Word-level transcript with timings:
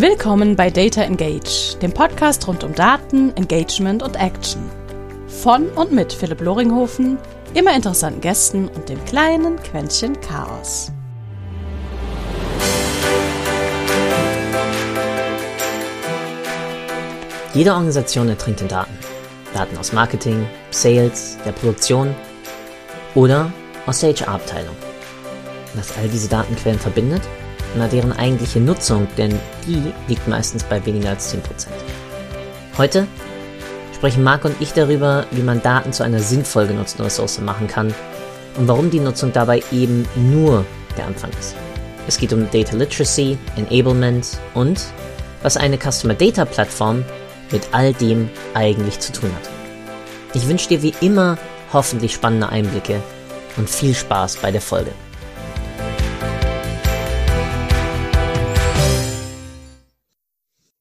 Willkommen 0.00 0.56
bei 0.56 0.70
Data 0.70 1.02
Engage, 1.02 1.76
dem 1.82 1.92
Podcast 1.92 2.48
rund 2.48 2.64
um 2.64 2.74
Daten, 2.74 3.36
Engagement 3.36 4.02
und 4.02 4.16
Action. 4.16 4.62
Von 5.26 5.68
und 5.72 5.92
mit 5.92 6.10
Philipp 6.10 6.40
Loringhofen, 6.40 7.18
immer 7.52 7.76
interessanten 7.76 8.22
Gästen 8.22 8.68
und 8.68 8.88
dem 8.88 9.04
kleinen 9.04 9.56
Quäntchen 9.56 10.18
Chaos. 10.22 10.90
Jede 17.52 17.72
Organisation 17.72 18.30
ertrinkt 18.30 18.62
in 18.62 18.68
Daten. 18.68 18.98
Daten 19.52 19.76
aus 19.76 19.92
Marketing, 19.92 20.46
Sales, 20.70 21.36
der 21.44 21.52
Produktion 21.52 22.14
oder 23.14 23.52
aus 23.84 24.00
der 24.00 24.14
HR-Abteilung. 24.14 24.76
Was 25.74 25.94
all 25.98 26.08
diese 26.08 26.30
Datenquellen 26.30 26.78
verbindet? 26.78 27.20
Na, 27.76 27.86
deren 27.86 28.12
eigentliche 28.12 28.60
Nutzung, 28.60 29.06
denn 29.16 29.38
die 29.66 29.92
liegt 30.08 30.26
meistens 30.26 30.64
bei 30.64 30.84
weniger 30.84 31.10
als 31.10 31.32
10%. 31.32 31.38
Heute 32.76 33.06
sprechen 33.94 34.24
Marc 34.24 34.44
und 34.44 34.56
ich 34.60 34.72
darüber, 34.72 35.26
wie 35.30 35.42
man 35.42 35.62
Daten 35.62 35.92
zu 35.92 36.02
einer 36.02 36.20
sinnvoll 36.20 36.66
genutzten 36.66 37.04
Ressource 37.04 37.40
machen 37.40 37.68
kann 37.68 37.94
und 38.56 38.66
warum 38.66 38.90
die 38.90 38.98
Nutzung 38.98 39.32
dabei 39.32 39.62
eben 39.70 40.06
nur 40.16 40.64
der 40.96 41.06
Anfang 41.06 41.30
ist. 41.38 41.54
Es 42.08 42.18
geht 42.18 42.32
um 42.32 42.50
Data 42.50 42.76
Literacy, 42.76 43.38
Enablement 43.56 44.38
und 44.54 44.84
was 45.42 45.56
eine 45.56 45.78
Customer 45.78 46.14
Data 46.14 46.44
Plattform 46.44 47.04
mit 47.52 47.62
all 47.72 47.92
dem 47.92 48.28
eigentlich 48.54 48.98
zu 48.98 49.12
tun 49.12 49.30
hat. 49.34 49.50
Ich 50.34 50.48
wünsche 50.48 50.68
dir 50.68 50.82
wie 50.82 50.94
immer 51.00 51.38
hoffentlich 51.72 52.14
spannende 52.14 52.48
Einblicke 52.48 53.00
und 53.56 53.68
viel 53.68 53.94
Spaß 53.94 54.38
bei 54.38 54.50
der 54.50 54.60
Folge. 54.60 54.90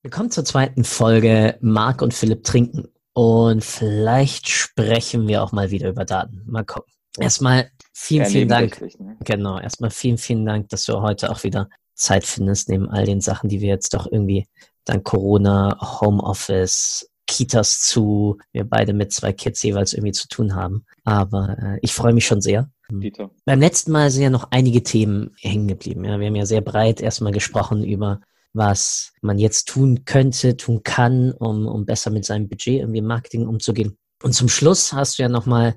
Willkommen 0.01 0.31
zur 0.31 0.45
zweiten 0.45 0.85
Folge 0.85 1.57
Marc 1.59 2.01
und 2.01 2.13
Philipp 2.13 2.45
trinken. 2.45 2.87
Und 3.11 3.65
vielleicht 3.65 4.47
sprechen 4.47 5.27
wir 5.27 5.43
auch 5.43 5.51
mal 5.51 5.71
wieder 5.71 5.89
über 5.89 6.05
Daten. 6.05 6.41
Mal 6.45 6.63
gucken. 6.63 6.93
Erstmal 7.19 7.69
vielen, 7.91 8.25
vielen 8.25 8.47
Dank. 8.47 8.79
Ne? 8.97 9.17
Genau, 9.25 9.59
erstmal 9.59 9.89
vielen, 9.89 10.17
vielen 10.17 10.45
Dank, 10.45 10.69
dass 10.69 10.85
du 10.85 11.01
heute 11.01 11.29
auch 11.29 11.43
wieder 11.43 11.67
Zeit 11.95 12.23
findest, 12.23 12.69
neben 12.69 12.89
all 12.89 13.03
den 13.03 13.19
Sachen, 13.19 13.49
die 13.49 13.59
wir 13.59 13.67
jetzt 13.67 13.93
doch 13.93 14.09
irgendwie 14.09 14.47
dann 14.85 15.03
Corona, 15.03 15.77
Homeoffice, 15.99 17.09
Kitas 17.27 17.81
zu, 17.81 18.37
wir 18.53 18.63
beide 18.63 18.93
mit 18.93 19.11
zwei 19.11 19.33
Kids 19.33 19.61
jeweils 19.63 19.91
irgendwie 19.91 20.13
zu 20.13 20.29
tun 20.29 20.55
haben. 20.55 20.85
Aber 21.03 21.57
äh, 21.61 21.79
ich 21.81 21.93
freue 21.93 22.13
mich 22.13 22.25
schon 22.25 22.39
sehr. 22.39 22.69
Peter. 22.87 23.31
Beim 23.43 23.59
letzten 23.59 23.91
Mal 23.91 24.11
sind 24.11 24.23
ja 24.23 24.29
noch 24.29 24.47
einige 24.51 24.81
Themen 24.81 25.35
hängen 25.41 25.67
geblieben. 25.67 26.05
Ja. 26.05 26.17
Wir 26.21 26.27
haben 26.27 26.35
ja 26.35 26.45
sehr 26.45 26.61
breit 26.61 27.01
erstmal 27.01 27.33
gesprochen 27.33 27.83
über 27.83 28.21
was 28.53 29.13
man 29.21 29.37
jetzt 29.37 29.67
tun 29.67 30.05
könnte, 30.05 30.57
tun 30.57 30.83
kann, 30.83 31.31
um, 31.31 31.67
um 31.67 31.85
besser 31.85 32.11
mit 32.11 32.25
seinem 32.25 32.47
Budget 32.47 32.79
irgendwie 32.79 32.99
im 32.99 33.05
Marketing 33.05 33.47
umzugehen. 33.47 33.97
Und 34.23 34.33
zum 34.33 34.49
Schluss 34.49 34.93
hast 34.93 35.17
du 35.17 35.23
ja 35.23 35.29
nochmal 35.29 35.75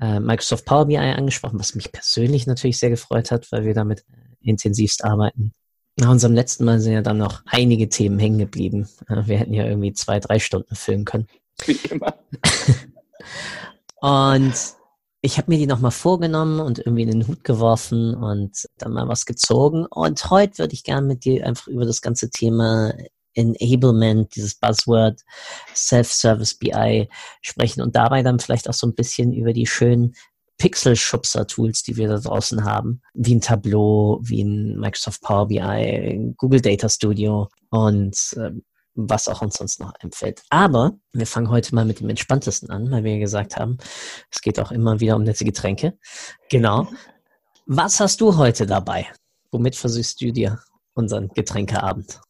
äh, 0.00 0.20
Microsoft 0.20 0.64
Power 0.64 0.86
BI 0.86 0.96
angesprochen, 0.96 1.58
was 1.58 1.74
mich 1.74 1.92
persönlich 1.92 2.46
natürlich 2.46 2.78
sehr 2.78 2.90
gefreut 2.90 3.30
hat, 3.30 3.50
weil 3.52 3.64
wir 3.64 3.74
damit 3.74 4.00
äh, 4.00 4.48
intensivst 4.48 5.04
arbeiten. 5.04 5.52
Nach 5.96 6.10
unserem 6.10 6.34
letzten 6.34 6.64
Mal 6.64 6.80
sind 6.80 6.94
ja 6.94 7.02
dann 7.02 7.18
noch 7.18 7.42
einige 7.46 7.88
Themen 7.88 8.18
hängen 8.18 8.38
geblieben. 8.38 8.88
Äh, 9.08 9.26
wir 9.26 9.38
hätten 9.38 9.54
ja 9.54 9.64
irgendwie 9.64 9.92
zwei, 9.92 10.20
drei 10.20 10.38
Stunden 10.38 10.74
filmen 10.74 11.04
können. 11.04 11.28
Wie 11.66 11.78
immer. 11.90 12.14
Und 14.00 14.54
ich 15.22 15.38
habe 15.38 15.50
mir 15.52 15.58
die 15.58 15.68
nochmal 15.68 15.92
vorgenommen 15.92 16.58
und 16.58 16.80
irgendwie 16.80 17.02
in 17.02 17.10
den 17.10 17.28
Hut 17.28 17.44
geworfen 17.44 18.14
und 18.14 18.68
dann 18.76 18.92
mal 18.92 19.06
was 19.06 19.24
gezogen. 19.24 19.86
Und 19.86 20.30
heute 20.30 20.58
würde 20.58 20.74
ich 20.74 20.82
gerne 20.82 21.06
mit 21.06 21.24
dir 21.24 21.46
einfach 21.46 21.68
über 21.68 21.86
das 21.86 22.02
ganze 22.02 22.28
Thema 22.28 22.92
Enablement, 23.34 24.34
dieses 24.34 24.56
Buzzword 24.56 25.20
Self-Service 25.74 26.58
BI 26.58 27.08
sprechen 27.40 27.82
und 27.82 27.94
dabei 27.94 28.22
dann 28.22 28.40
vielleicht 28.40 28.68
auch 28.68 28.74
so 28.74 28.86
ein 28.88 28.94
bisschen 28.94 29.32
über 29.32 29.52
die 29.52 29.66
schönen 29.66 30.14
Pixel-Schubser-Tools, 30.58 31.84
die 31.84 31.96
wir 31.96 32.08
da 32.08 32.18
draußen 32.18 32.64
haben, 32.64 33.00
wie 33.14 33.36
ein 33.36 33.40
Tableau, 33.40 34.20
wie 34.22 34.42
ein 34.42 34.78
Microsoft 34.78 35.22
Power 35.22 35.46
BI, 35.46 36.34
Google 36.36 36.60
Data 36.60 36.88
Studio 36.88 37.48
und 37.70 38.16
äh, 38.36 38.50
was 38.94 39.28
auch 39.28 39.42
uns 39.42 39.54
sonst 39.54 39.80
noch 39.80 39.92
empfällt. 40.00 40.42
Aber 40.50 40.98
wir 41.12 41.26
fangen 41.26 41.50
heute 41.50 41.74
mal 41.74 41.84
mit 41.84 42.00
dem 42.00 42.08
entspanntesten 42.08 42.70
an, 42.70 42.90
weil 42.90 43.04
wir 43.04 43.18
gesagt 43.18 43.56
haben, 43.56 43.78
es 44.30 44.40
geht 44.40 44.60
auch 44.60 44.70
immer 44.72 45.00
wieder 45.00 45.16
um 45.16 45.22
nette 45.22 45.44
Getränke. 45.44 45.98
Genau. 46.50 46.88
Was 47.66 48.00
hast 48.00 48.20
du 48.20 48.36
heute 48.36 48.66
dabei? 48.66 49.06
Womit 49.50 49.76
versüßt 49.76 50.20
du 50.20 50.32
dir 50.32 50.58
unseren 50.94 51.28
Getränkeabend? 51.28 52.20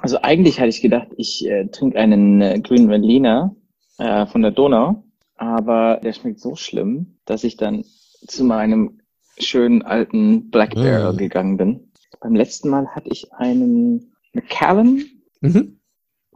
Also 0.00 0.20
eigentlich 0.22 0.58
hatte 0.58 0.70
ich 0.70 0.82
gedacht, 0.82 1.08
ich 1.16 1.46
äh, 1.46 1.66
trinke 1.68 1.98
einen 1.98 2.40
äh, 2.40 2.60
grünen 2.60 2.88
Veltliner 2.88 3.54
äh, 3.98 4.26
von 4.26 4.42
der 4.42 4.50
Donau, 4.50 5.04
aber 5.36 6.00
der 6.02 6.12
schmeckt 6.12 6.40
so 6.40 6.56
schlimm, 6.56 7.18
dass 7.24 7.44
ich 7.44 7.56
dann 7.56 7.84
zu 8.26 8.44
meinem 8.44 9.00
schönen 9.38 9.82
alten 9.82 10.50
Black 10.50 10.74
Barrel 10.74 11.14
mm. 11.14 11.16
gegangen 11.16 11.56
bin. 11.56 11.92
Beim 12.20 12.34
letzten 12.34 12.68
Mal 12.68 12.88
hatte 12.88 13.08
ich 13.10 13.32
einen 13.32 14.12
Macallan. 14.32 15.04
Mhm 15.40 15.79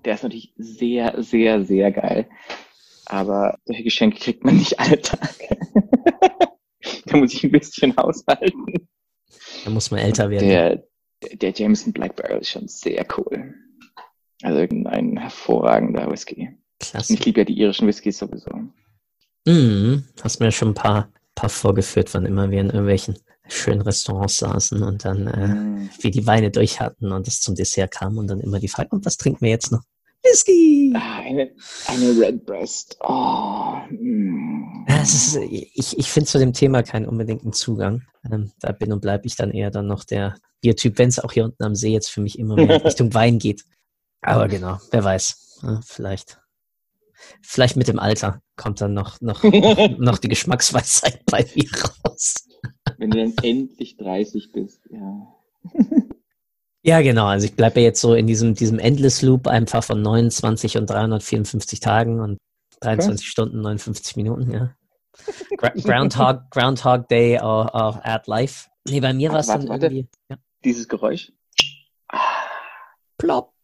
der 0.05 0.15
ist 0.15 0.23
natürlich 0.23 0.53
sehr, 0.57 1.23
sehr, 1.23 1.65
sehr 1.65 1.93
geil. 1.93 2.29
Aber 3.07 3.59
solche 3.65 3.85
Geschenke 3.85 4.19
kriegt 4.19 4.45
man 4.45 4.57
nicht 4.57 4.79
alle 4.81 5.01
Tage. 5.01 5.57
da 7.07 7.17
muss 7.17 7.35
ich 7.35 7.45
ein 7.45 7.53
bisschen 7.53 7.97
haushalten. 7.97 8.89
Da 9.65 9.71
muss 9.71 9.91
man 9.91 10.01
älter 10.01 10.31
werden. 10.31 10.49
Der, 10.49 10.85
der 11.35 11.51
Jameson 11.51 11.93
Black 11.93 12.17
Barrel 12.17 12.41
ist 12.41 12.51
schon 12.51 12.69
sehr 12.69 13.07
cool. 13.17 13.55
Also 14.43 14.61
ein 14.61 15.17
hervorragender 15.17 16.11
Whisky. 16.11 16.51
Klasse. 16.79 17.15
Ich 17.15 17.25
liebe 17.25 17.41
ja 17.41 17.45
die 17.45 17.59
irischen 17.59 17.87
Whiskys 17.87 18.19
sowieso. 18.19 18.51
Mhm. 19.47 20.05
Hast 20.23 20.41
mir 20.41 20.51
schon 20.51 20.69
ein 20.69 20.75
paar, 20.75 21.13
paar 21.35 21.51
vorgeführt, 21.51 22.13
wann 22.15 22.27
immer 22.27 22.51
wir 22.51 22.61
in 22.61 22.71
irgendwelchen 22.71 23.17
schönen 23.49 23.83
Restaurants 23.83 24.39
saßen 24.39 24.83
und 24.83 25.05
dann 25.05 25.27
äh, 25.27 25.49
mm. 25.49 25.91
wir 26.01 26.11
die 26.11 26.27
Weine 26.27 26.51
durch 26.51 26.81
hatten 26.81 27.13
und 27.13 27.29
es 27.29 27.43
zum 27.43 27.55
Dessert 27.55 27.91
kam 27.91 28.17
und 28.17 28.29
dann 28.29 28.41
immer 28.41 28.59
die 28.59 28.69
Frage, 28.69 28.89
und 28.91 29.05
was 29.05 29.19
trinken 29.19 29.43
wir 29.43 29.51
jetzt 29.51 29.71
noch? 29.71 29.83
Whisky. 30.25 30.93
Ah, 30.97 31.21
eine, 31.21 31.51
eine 31.87 32.21
Redbreast. 32.21 32.97
Oh. 33.01 33.77
Mm. 33.91 34.87
Ist, 35.03 35.37
ich 35.37 35.99
ich 35.99 36.11
finde 36.11 36.29
zu 36.29 36.39
dem 36.39 36.53
Thema 36.53 36.83
keinen 36.83 37.07
unbedingten 37.07 37.53
Zugang. 37.53 38.03
Ähm, 38.31 38.53
da 38.61 38.73
bin 38.73 38.93
und 38.93 39.01
bleibe 39.01 39.27
ich 39.27 39.37
dann 39.37 39.51
eher 39.51 39.71
dann 39.71 39.87
noch 39.87 40.05
der 40.05 40.37
Biertyp, 40.61 40.99
wenn 40.99 41.09
es 41.11 41.19
auch 41.19 41.33
hier 41.33 41.45
unten 41.45 41.62
am 41.62 41.75
See 41.75 41.93
jetzt 41.93 42.11
für 42.11 42.21
mich 42.21 42.39
immer 42.39 42.57
mehr 42.57 42.83
Richtung 42.85 43.12
Wein 43.12 43.39
geht. 43.39 43.65
Aber 44.23 44.49
genau, 44.49 44.79
wer 44.91 45.05
weiß. 45.05 45.61
Ja, 45.62 45.81
vielleicht. 45.85 46.41
Vielleicht 47.43 47.77
mit 47.77 47.89
dem 47.89 47.99
Alter 47.99 48.43
kommt 48.56 48.81
dann 48.81 48.95
noch, 48.95 49.21
noch, 49.21 49.43
noch 49.99 50.19
die 50.19 50.29
Geschmacksweisheit 50.29 51.25
bei 51.27 51.47
mir 51.55 51.71
raus. 52.05 52.35
Wenn 52.99 53.11
du 53.11 53.19
dann 53.19 53.35
endlich 53.43 53.97
30 53.97 54.53
bist, 54.53 54.81
ja. 54.91 55.35
Ja, 56.87 57.00
genau. 57.00 57.27
Also 57.27 57.47
ich 57.47 57.56
bleibe 57.56 57.81
jetzt 57.81 58.00
so 58.00 58.15
in 58.15 58.27
diesem, 58.27 58.55
diesem 58.55 58.78
Endless 58.78 59.22
Loop 59.22 59.47
einfach 59.47 59.83
von 59.83 60.03
29 60.03 60.77
und 60.77 60.91
354 60.91 61.81
Tagen 61.81 62.21
und 62.21 62.37
23 62.81 63.27
Was? 63.27 63.31
Stunden, 63.31 63.62
59 63.62 64.17
Minuten, 64.17 64.50
ja. 64.50 64.77
Groundhog, 65.56 66.50
Groundhog 66.50 67.09
Day 67.09 67.39
of, 67.41 67.73
of 67.73 67.99
at 68.03 68.27
Life. 68.27 68.69
Nee, 68.87 69.00
bei 69.00 69.15
mir 69.15 69.33
war 69.33 69.41
es 69.41 69.47
dann 69.47 69.67
warte. 69.67 69.87
irgendwie. 69.87 70.09
Ja. 70.28 70.37
Dieses 70.62 70.87
Geräusch. 70.87 71.33
Plopp. 73.17 73.55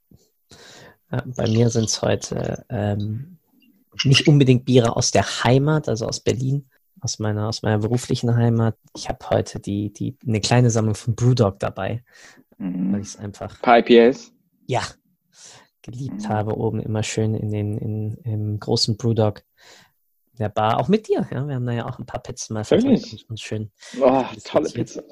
Ja, 1.13 1.23
bei 1.27 1.47
mir 1.47 1.69
sind 1.69 1.87
es 1.91 2.01
heute 2.01 2.65
ähm, 2.71 3.39
nicht 4.05 4.29
unbedingt 4.29 4.65
Biere 4.65 4.97
aus 4.97 5.11
der 5.11 5.25
Heimat, 5.45 5.91
also 5.91 6.07
aus 6.07 6.21
Berlin, 6.21 6.71
aus 7.03 7.19
meiner, 7.19 7.49
aus 7.49 7.61
meiner 7.61 7.79
beruflichen 7.79 8.35
Heimat. 8.35 8.77
Ich 8.97 9.11
habe 9.11 9.29
heute 9.29 9.61
die, 9.61 9.93
die, 9.93 10.17
eine 10.27 10.41
kleine 10.41 10.71
Sammlung 10.71 10.95
von 10.95 11.15
Brewdog 11.15 11.59
dabei. 11.59 12.03
Mhm. 12.61 12.93
Weil 12.93 13.01
ich 13.01 13.09
es 13.09 13.17
einfach. 13.17 13.61
Paar 13.63 13.79
IPAs? 13.79 14.33
Ja. 14.67 14.83
Geliebt 15.83 16.23
mhm. 16.23 16.29
habe, 16.29 16.57
oben 16.57 16.81
immer 16.81 17.03
schön 17.03 17.35
in 17.35 17.51
den, 17.51 17.79
in, 17.79 18.15
im 18.25 18.61
großen 18.61 18.97
Brewdog 18.97 19.43
der 20.39 20.51
Bar. 20.51 20.79
Auch 20.79 20.89
mit 20.89 21.09
dir, 21.09 21.27
ja. 21.31 21.49
Wir 21.49 21.55
haben 21.55 21.67
da 21.67 21.73
ja 21.73 21.87
auch 21.87 21.99
ein 21.99 22.07
paar 22.07 22.23
Pizzen 22.23 22.55
mal 22.55 22.65
verteilt 22.65 23.03
und 23.13 23.31
uns 23.31 23.41
schön. 23.41 23.73
Oh, 24.01 24.25
tolle 24.45 24.69
Pizza. 24.71 25.03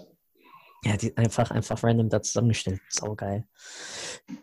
Ja, 0.84 0.96
die 0.96 1.16
einfach, 1.16 1.50
einfach 1.50 1.82
random 1.82 2.08
da 2.08 2.22
zusammengestellt. 2.22 2.80
Saugeil. 2.88 3.46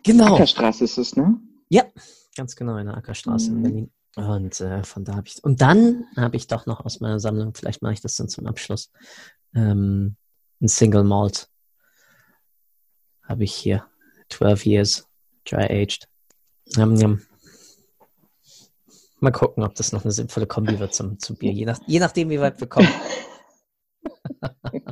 Genau. 0.02 0.34
Ackerstraße 0.34 0.84
ist 0.84 0.98
es, 0.98 1.16
ne? 1.16 1.40
Ja, 1.68 1.84
ganz 2.36 2.56
genau, 2.56 2.76
in 2.76 2.86
der 2.86 2.96
Ackerstraße 2.96 3.50
mhm. 3.50 3.56
in 3.56 3.62
Berlin. 3.62 3.92
Und 4.16 4.60
äh, 4.60 4.82
von 4.82 5.04
da 5.04 5.16
habe 5.16 5.28
ich. 5.28 5.42
Und 5.44 5.60
dann 5.60 6.04
habe 6.16 6.36
ich 6.36 6.46
doch 6.46 6.66
noch 6.66 6.84
aus 6.84 7.00
meiner 7.00 7.20
Sammlung, 7.20 7.54
vielleicht 7.54 7.82
mache 7.82 7.94
ich 7.94 8.00
das 8.00 8.16
dann 8.16 8.28
zum 8.28 8.46
Abschluss, 8.46 8.90
ähm, 9.54 10.16
ein 10.60 10.68
Single 10.68 11.04
Malt 11.04 11.48
habe 13.28 13.44
ich 13.44 13.54
hier. 13.54 13.84
12 14.28 14.66
Years 14.66 15.06
Dry 15.44 15.64
Aged. 15.64 16.08
Yum, 16.76 16.96
yum. 16.96 17.22
Mal 19.20 19.30
gucken, 19.30 19.62
ob 19.62 19.74
das 19.76 19.92
noch 19.92 20.04
eine 20.04 20.12
sinnvolle 20.12 20.46
Kombi 20.46 20.78
wird 20.78 20.94
zum, 20.94 21.18
zum 21.18 21.36
Bier. 21.36 21.52
Je, 21.52 21.64
nach, 21.64 21.78
je 21.86 22.00
nachdem, 22.00 22.28
wie 22.30 22.40
weit 22.40 22.60
wir 22.60 22.66
kommen. 22.66 22.88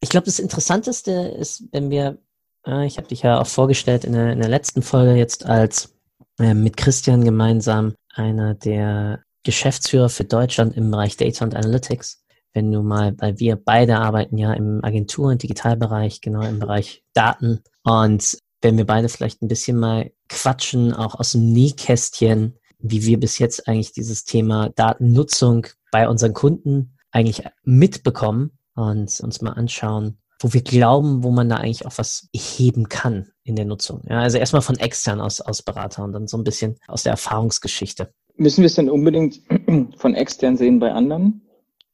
ich 0.00 0.08
glaube, 0.08 0.26
das 0.26 0.38
Interessanteste 0.38 1.10
ist, 1.12 1.64
wenn 1.72 1.90
wir 1.90 2.18
Äh, 2.66 2.86
ich 2.86 2.98
habe 2.98 3.08
dich 3.08 3.22
ja 3.22 3.40
auch 3.40 3.46
vorgestellt 3.46 4.04
in 4.04 4.12
der, 4.12 4.32
in 4.32 4.40
der 4.40 4.48
letzten 4.48 4.82
Folge 4.82 5.14
jetzt 5.14 5.46
als 5.46 5.94
äh, 6.38 6.54
mit 6.54 6.76
Christian 6.76 7.24
gemeinsam 7.24 7.94
einer 8.14 8.54
der 8.54 9.22
Geschäftsführer 9.44 10.08
für 10.08 10.24
Deutschland 10.24 10.76
im 10.76 10.90
Bereich 10.90 11.16
Data 11.16 11.44
und 11.44 11.54
Analytics. 11.54 12.24
Wenn 12.56 12.72
du 12.72 12.82
mal, 12.82 13.14
weil 13.18 13.38
wir 13.38 13.56
beide 13.56 13.98
arbeiten 13.98 14.38
ja 14.38 14.54
im 14.54 14.82
Agentur- 14.82 15.30
und 15.30 15.42
Digitalbereich, 15.42 16.22
genau 16.22 16.40
im 16.40 16.58
Bereich 16.58 17.04
Daten. 17.12 17.60
Und 17.84 18.38
wenn 18.62 18.78
wir 18.78 18.86
beide 18.86 19.10
vielleicht 19.10 19.42
ein 19.42 19.48
bisschen 19.48 19.78
mal 19.78 20.10
quatschen, 20.30 20.94
auch 20.94 21.16
aus 21.16 21.32
dem 21.32 21.52
Nähkästchen, 21.52 22.58
wie 22.78 23.04
wir 23.04 23.20
bis 23.20 23.38
jetzt 23.38 23.68
eigentlich 23.68 23.92
dieses 23.92 24.24
Thema 24.24 24.70
Datennutzung 24.70 25.66
bei 25.92 26.08
unseren 26.08 26.32
Kunden 26.32 26.96
eigentlich 27.10 27.42
mitbekommen 27.62 28.52
und 28.74 29.20
uns 29.20 29.42
mal 29.42 29.52
anschauen, 29.52 30.16
wo 30.40 30.54
wir 30.54 30.62
glauben, 30.62 31.22
wo 31.24 31.30
man 31.32 31.50
da 31.50 31.56
eigentlich 31.56 31.84
auch 31.84 31.98
was 31.98 32.30
heben 32.34 32.88
kann 32.88 33.28
in 33.44 33.56
der 33.56 33.66
Nutzung. 33.66 34.00
Ja, 34.08 34.20
also 34.20 34.38
erstmal 34.38 34.62
von 34.62 34.78
extern 34.78 35.20
aus, 35.20 35.42
aus 35.42 35.60
Berater 35.60 36.04
und 36.04 36.14
dann 36.14 36.26
so 36.26 36.38
ein 36.38 36.44
bisschen 36.44 36.76
aus 36.88 37.02
der 37.02 37.12
Erfahrungsgeschichte. 37.12 38.14
Müssen 38.36 38.62
wir 38.62 38.66
es 38.66 38.76
denn 38.76 38.88
unbedingt 38.88 39.42
von 39.98 40.14
extern 40.14 40.56
sehen 40.56 40.78
bei 40.78 40.92
anderen? 40.92 41.42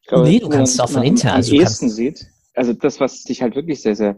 Glaube, 0.06 0.28
nee, 0.28 0.38
du 0.38 0.49
kannst 0.49 0.75
es 0.75 0.81
auch 0.81 0.90
von 0.90 1.02
intern. 1.02 1.37
Also 1.37 1.54
am 1.54 1.60
ehesten 1.60 1.88
sieht. 1.88 2.26
Also 2.54 2.72
das, 2.72 3.00
was 3.00 3.25
ich 3.28 3.43
halt 3.43 3.54
wirklich 3.54 3.81
sehr, 3.81 3.96
sehr 3.96 4.16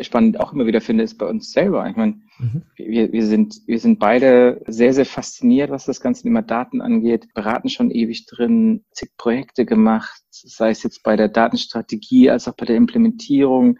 spannend 0.00 0.40
auch 0.40 0.52
immer 0.52 0.66
wieder 0.66 0.80
finde, 0.80 1.04
ist 1.04 1.18
bei 1.18 1.26
uns 1.26 1.52
selber. 1.52 1.88
Ich 1.88 1.96
meine, 1.96 2.20
mhm. 2.38 2.62
wir, 2.76 3.12
wir, 3.12 3.26
sind, 3.26 3.60
wir 3.66 3.78
sind 3.78 3.98
beide 3.98 4.60
sehr, 4.66 4.92
sehr 4.92 5.06
fasziniert, 5.06 5.70
was 5.70 5.84
das 5.84 6.00
ganze 6.00 6.22
Thema 6.22 6.42
Daten 6.42 6.80
angeht, 6.80 7.32
beraten 7.34 7.68
schon 7.68 7.90
ewig 7.90 8.26
drin, 8.26 8.84
zig 8.90 9.10
Projekte 9.16 9.64
gemacht, 9.64 10.22
sei 10.30 10.70
es 10.70 10.82
jetzt 10.82 11.02
bei 11.04 11.16
der 11.16 11.28
Datenstrategie 11.28 12.30
als 12.30 12.48
auch 12.48 12.54
bei 12.54 12.66
der 12.66 12.76
Implementierung, 12.76 13.78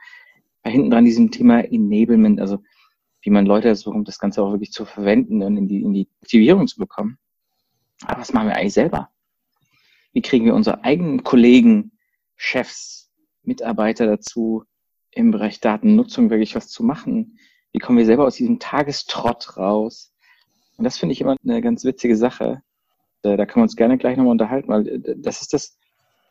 bei 0.62 0.70
hinten 0.70 0.90
dran 0.90 1.04
diesem 1.04 1.30
Thema 1.32 1.60
Enablement, 1.60 2.40
also 2.40 2.58
wie 3.22 3.30
man 3.30 3.46
Leute 3.46 3.68
dazu 3.68 3.90
kommt, 3.90 4.06
das 4.06 4.20
Ganze 4.20 4.42
auch 4.42 4.52
wirklich 4.52 4.70
zu 4.70 4.84
verwenden 4.84 5.42
und 5.42 5.56
in 5.56 5.66
die, 5.66 5.82
in 5.82 5.92
die 5.92 6.08
Aktivierung 6.22 6.68
zu 6.68 6.78
bekommen. 6.78 7.18
Aber 8.04 8.20
was 8.20 8.32
machen 8.32 8.48
wir 8.48 8.54
eigentlich 8.54 8.74
selber? 8.74 9.10
Wie 10.16 10.22
kriegen 10.22 10.46
wir 10.46 10.54
unsere 10.54 10.82
eigenen 10.82 11.24
Kollegen, 11.24 11.92
Chefs, 12.36 13.10
Mitarbeiter 13.42 14.06
dazu, 14.06 14.64
im 15.10 15.30
Bereich 15.30 15.60
Datennutzung 15.60 16.30
wirklich 16.30 16.54
was 16.54 16.68
zu 16.68 16.82
machen? 16.82 17.38
Wie 17.70 17.80
kommen 17.80 17.98
wir 17.98 18.06
selber 18.06 18.24
aus 18.24 18.36
diesem 18.36 18.58
Tagestrott 18.58 19.58
raus? 19.58 20.14
Und 20.78 20.84
das 20.84 20.96
finde 20.96 21.12
ich 21.12 21.20
immer 21.20 21.36
eine 21.44 21.60
ganz 21.60 21.84
witzige 21.84 22.16
Sache. 22.16 22.62
Da, 23.20 23.36
können 23.36 23.56
wir 23.56 23.62
uns 23.64 23.76
gerne 23.76 23.98
gleich 23.98 24.16
nochmal 24.16 24.32
unterhalten, 24.32 24.68
weil 24.68 24.88
äh, 24.88 25.16
das 25.18 25.42
ist 25.42 25.52
das, 25.52 25.76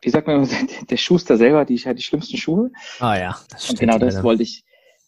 wie 0.02 0.10
sagt 0.10 0.26
man, 0.26 0.50
der 0.90 0.98
Schuster 0.98 1.38
selber, 1.38 1.64
die 1.64 1.78
hat 1.78 2.00
die 2.00 2.02
schlimmsten 2.02 2.38
Schuhe. 2.38 2.72
Ah 3.00 3.20
ja, 3.20 3.40
das 3.52 3.66
stimmt. 3.66 3.82
Und 3.82 3.88
genau 3.88 4.00
das 4.00 4.24
wollte 4.24 4.42
ich, 4.42 4.66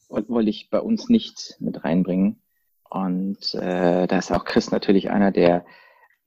wollte 0.08 0.52
ich 0.52 0.70
bei 0.70 0.82
uns 0.82 1.10
nicht 1.10 1.56
mit 1.60 1.84
reinbringen. 1.84 2.44
Und 2.92 3.56
äh, 3.56 4.06
da 4.06 4.20
ist 4.20 4.32
auch 4.32 4.46
Chris 4.46 4.70
natürlich 4.70 5.10
einer, 5.10 5.32
der 5.32 5.66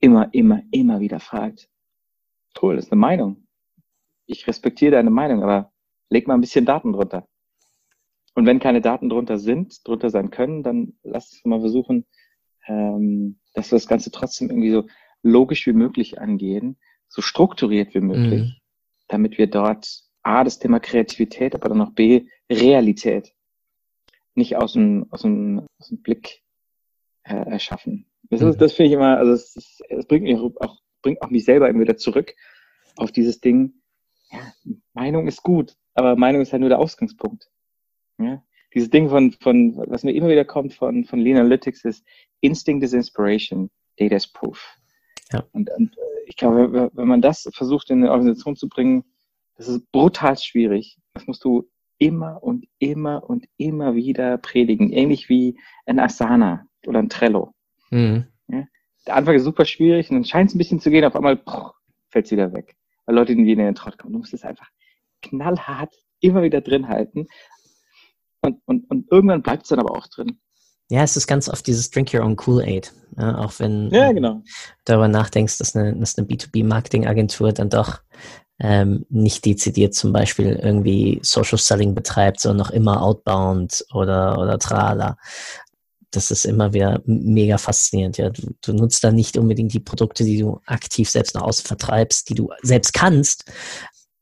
immer, 0.01 0.33
immer, 0.33 0.63
immer 0.71 0.99
wieder 0.99 1.21
fragt. 1.21 1.70
Cool, 2.59 2.75
das 2.75 2.85
ist 2.85 2.91
eine 2.91 3.01
Meinung. 3.01 3.47
Ich 4.25 4.47
respektiere 4.47 4.91
deine 4.91 5.09
Meinung, 5.09 5.43
aber 5.43 5.71
leg 6.09 6.27
mal 6.27 6.35
ein 6.35 6.41
bisschen 6.41 6.65
Daten 6.65 6.93
drunter. 6.93 7.27
Und 8.33 8.45
wenn 8.45 8.59
keine 8.59 8.81
Daten 8.81 9.09
drunter 9.09 9.37
sind, 9.37 9.85
drunter 9.85 10.09
sein 10.09 10.29
können, 10.29 10.63
dann 10.63 10.93
lass 11.03 11.31
uns 11.33 11.45
mal 11.45 11.59
versuchen, 11.59 12.05
ähm, 12.67 13.39
dass 13.53 13.71
wir 13.71 13.77
das 13.77 13.87
Ganze 13.87 14.11
trotzdem 14.11 14.49
irgendwie 14.49 14.71
so 14.71 14.87
logisch 15.21 15.67
wie 15.67 15.73
möglich 15.73 16.19
angehen, 16.19 16.77
so 17.07 17.21
strukturiert 17.21 17.93
wie 17.93 17.99
möglich, 17.99 18.41
mhm. 18.41 18.55
damit 19.07 19.37
wir 19.37 19.47
dort 19.47 20.03
A, 20.23 20.43
das 20.43 20.59
Thema 20.59 20.79
Kreativität, 20.79 21.55
aber 21.55 21.69
dann 21.69 21.81
auch 21.81 21.91
B, 21.91 22.27
Realität 22.49 23.33
nicht 24.35 24.55
aus 24.55 24.73
dem, 24.73 25.07
aus 25.09 25.23
dem, 25.23 25.67
aus 25.77 25.89
dem 25.89 26.01
Blick 26.01 26.41
äh, 27.23 27.35
erschaffen. 27.35 28.05
Das, 28.29 28.41
mhm. 28.41 28.57
das 28.57 28.73
finde 28.73 28.87
ich 28.87 28.93
immer, 28.93 29.17
also 29.17 29.33
es, 29.33 29.81
es 29.89 30.05
bringt 30.05 30.23
mich 30.23 30.37
auch, 30.37 30.80
bringt 31.01 31.21
auch 31.21 31.29
mich 31.29 31.45
selber 31.45 31.69
immer 31.69 31.81
wieder 31.81 31.97
zurück 31.97 32.35
auf 32.97 33.11
dieses 33.11 33.39
Ding. 33.39 33.73
Ja, 34.31 34.39
Meinung 34.93 35.27
ist 35.27 35.43
gut, 35.43 35.75
aber 35.93 36.15
Meinung 36.15 36.41
ist 36.41 36.51
halt 36.51 36.61
nur 36.61 36.69
der 36.69 36.79
Ausgangspunkt. 36.79 37.49
Ja? 38.17 38.43
Dieses 38.73 38.89
Ding 38.89 39.09
von, 39.09 39.33
von, 39.33 39.77
was 39.87 40.03
mir 40.03 40.13
immer 40.13 40.29
wieder 40.29 40.45
kommt 40.45 40.73
von, 40.73 41.03
von 41.03 41.19
Lean 41.19 41.37
Analytics 41.37 41.83
ist, 41.85 42.05
Instinct 42.39 42.83
is 42.83 42.93
Inspiration, 42.93 43.69
Data 43.97 44.15
is 44.15 44.27
Proof. 44.27 44.77
Ja. 45.31 45.43
Und, 45.51 45.69
und 45.71 45.97
äh, 45.97 46.01
ich 46.25 46.37
glaube, 46.37 46.91
wenn 46.93 47.07
man 47.07 47.21
das 47.21 47.49
versucht 47.53 47.89
in 47.89 47.99
eine 47.99 48.11
Organisation 48.11 48.55
zu 48.55 48.69
bringen, 48.69 49.03
das 49.55 49.67
ist 49.67 49.91
brutal 49.91 50.37
schwierig. 50.37 50.97
Das 51.13 51.27
musst 51.27 51.43
du 51.43 51.69
immer 51.97 52.41
und 52.41 52.65
immer 52.79 53.29
und 53.29 53.47
immer 53.57 53.95
wieder 53.95 54.37
predigen. 54.37 54.91
Ähnlich 54.91 55.29
wie 55.29 55.59
ein 55.85 55.99
Asana 55.99 56.65
oder 56.87 56.99
ein 56.99 57.09
Trello. 57.09 57.53
Mhm. 57.91 58.25
Ja? 58.47 58.65
Der 59.07 59.15
Anfang 59.15 59.35
ist 59.35 59.43
super 59.43 59.65
schwierig 59.65 60.09
und 60.09 60.17
dann 60.17 60.25
scheint 60.25 60.49
es 60.49 60.55
ein 60.55 60.59
bisschen 60.59 60.79
zu 60.79 60.89
gehen, 60.89 61.05
auf 61.05 61.15
einmal 61.15 61.41
fällt 62.09 62.25
es 62.25 62.31
wieder 62.31 62.53
weg. 62.53 62.75
Weil 63.05 63.15
Leute 63.15 63.33
in 63.33 63.45
den 63.45 63.75
Trott 63.75 63.97
kommen. 63.97 64.13
Du 64.13 64.19
musst 64.19 64.33
es 64.33 64.43
einfach 64.43 64.67
knallhart 65.21 65.93
immer 66.19 66.43
wieder 66.43 66.61
drin 66.61 66.87
halten. 66.87 67.27
Und, 68.41 68.61
und, 68.65 68.89
und 68.89 69.11
irgendwann 69.11 69.41
bleibt 69.41 69.63
es 69.63 69.69
dann 69.69 69.79
aber 69.79 69.95
auch 69.97 70.07
drin. 70.07 70.39
Ja, 70.89 71.03
es 71.03 71.15
ist 71.15 71.27
ganz 71.27 71.47
oft 71.47 71.65
dieses 71.67 71.89
Drink 71.89 72.13
Your 72.13 72.23
Own 72.23 72.35
Kool-Aid. 72.35 72.91
Ja, 73.17 73.37
auch 73.37 73.53
wenn 73.59 73.89
ja, 73.91 74.11
genau. 74.11 74.33
du 74.33 74.43
darüber 74.85 75.07
nachdenkst, 75.07 75.57
dass 75.57 75.75
eine, 75.75 75.95
dass 75.95 76.17
eine 76.17 76.27
B2B-Marketing-Agentur 76.27 77.53
dann 77.53 77.69
doch 77.69 78.01
ähm, 78.59 79.05
nicht 79.09 79.45
dezidiert 79.45 79.93
zum 79.93 80.11
Beispiel 80.11 80.59
irgendwie 80.61 81.19
Social 81.23 81.57
Selling 81.57 81.95
betreibt, 81.95 82.41
sondern 82.41 82.67
noch 82.67 82.71
immer 82.71 83.01
Outbound 83.01 83.85
oder, 83.93 84.37
oder 84.37 84.59
Trala. 84.59 85.17
Das 86.11 86.29
ist 86.29 86.45
immer 86.45 86.73
wieder 86.73 87.01
mega 87.05 87.57
faszinierend. 87.57 88.17
Ja. 88.17 88.29
Du, 88.29 88.53
du 88.61 88.73
nutzt 88.73 89.03
da 89.03 89.11
nicht 89.11 89.37
unbedingt 89.37 89.73
die 89.73 89.79
Produkte, 89.79 90.23
die 90.23 90.39
du 90.39 90.59
aktiv 90.65 91.09
selbst 91.09 91.35
nach 91.35 91.43
außen 91.43 91.65
vertreibst, 91.65 92.29
die 92.29 92.35
du 92.35 92.49
selbst 92.61 92.93
kannst, 92.93 93.45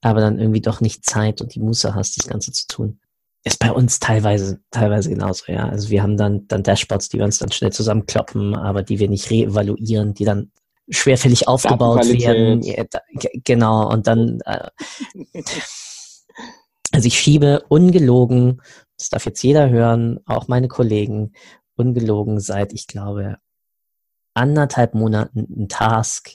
aber 0.02 0.22
dann 0.22 0.40
irgendwie 0.40 0.62
doch 0.62 0.82
nicht 0.82 1.06
Zeit 1.06 1.42
und 1.42 1.56
die 1.56 1.60
Muße 1.60 1.96
hast, 1.96 2.18
das 2.18 2.28
Ganze 2.28 2.52
zu 2.52 2.68
tun. 2.68 3.00
Ist 3.44 3.60
bei 3.60 3.72
uns 3.72 4.00
teilweise, 4.00 4.60
teilweise 4.70 5.10
genauso, 5.10 5.52
ja. 5.52 5.68
Also 5.68 5.90
wir 5.90 6.04
haben 6.04 6.18
dann, 6.18 6.48
dann 6.48 6.62
Dashboards, 6.62 7.10
die 7.10 7.18
wir 7.18 7.26
uns 7.26 7.40
dann 7.40 7.52
schnell 7.52 7.72
zusammenkloppen, 7.72 8.56
aber 8.56 8.84
die 8.84 9.00
wir 9.00 9.10
nicht 9.10 9.30
reevaluieren, 9.30 10.14
die 10.14 10.26
dann 10.26 10.52
schwerfällig 10.90 11.48
aufgebaut 11.48 12.06
werden. 12.08 12.62
Ja, 12.64 12.84
da, 12.90 13.00
genau, 13.44 13.90
und 13.92 14.08
dann, 14.08 14.40
äh, 14.46 14.70
also 16.92 17.08
ich 17.08 17.18
schiebe 17.18 17.64
ungelogen, 17.70 18.62
das 18.98 19.10
darf 19.10 19.26
jetzt 19.26 19.42
jeder 19.44 19.70
hören, 19.70 20.20
auch 20.26 20.48
meine 20.48 20.68
Kollegen, 20.68 21.34
ungelogen 21.80 22.40
seit, 22.40 22.74
ich 22.74 22.88
glaube, 22.88 23.38
anderthalb 24.34 24.94
Monaten 24.94 25.48
ein 25.58 25.70
Task 25.70 26.32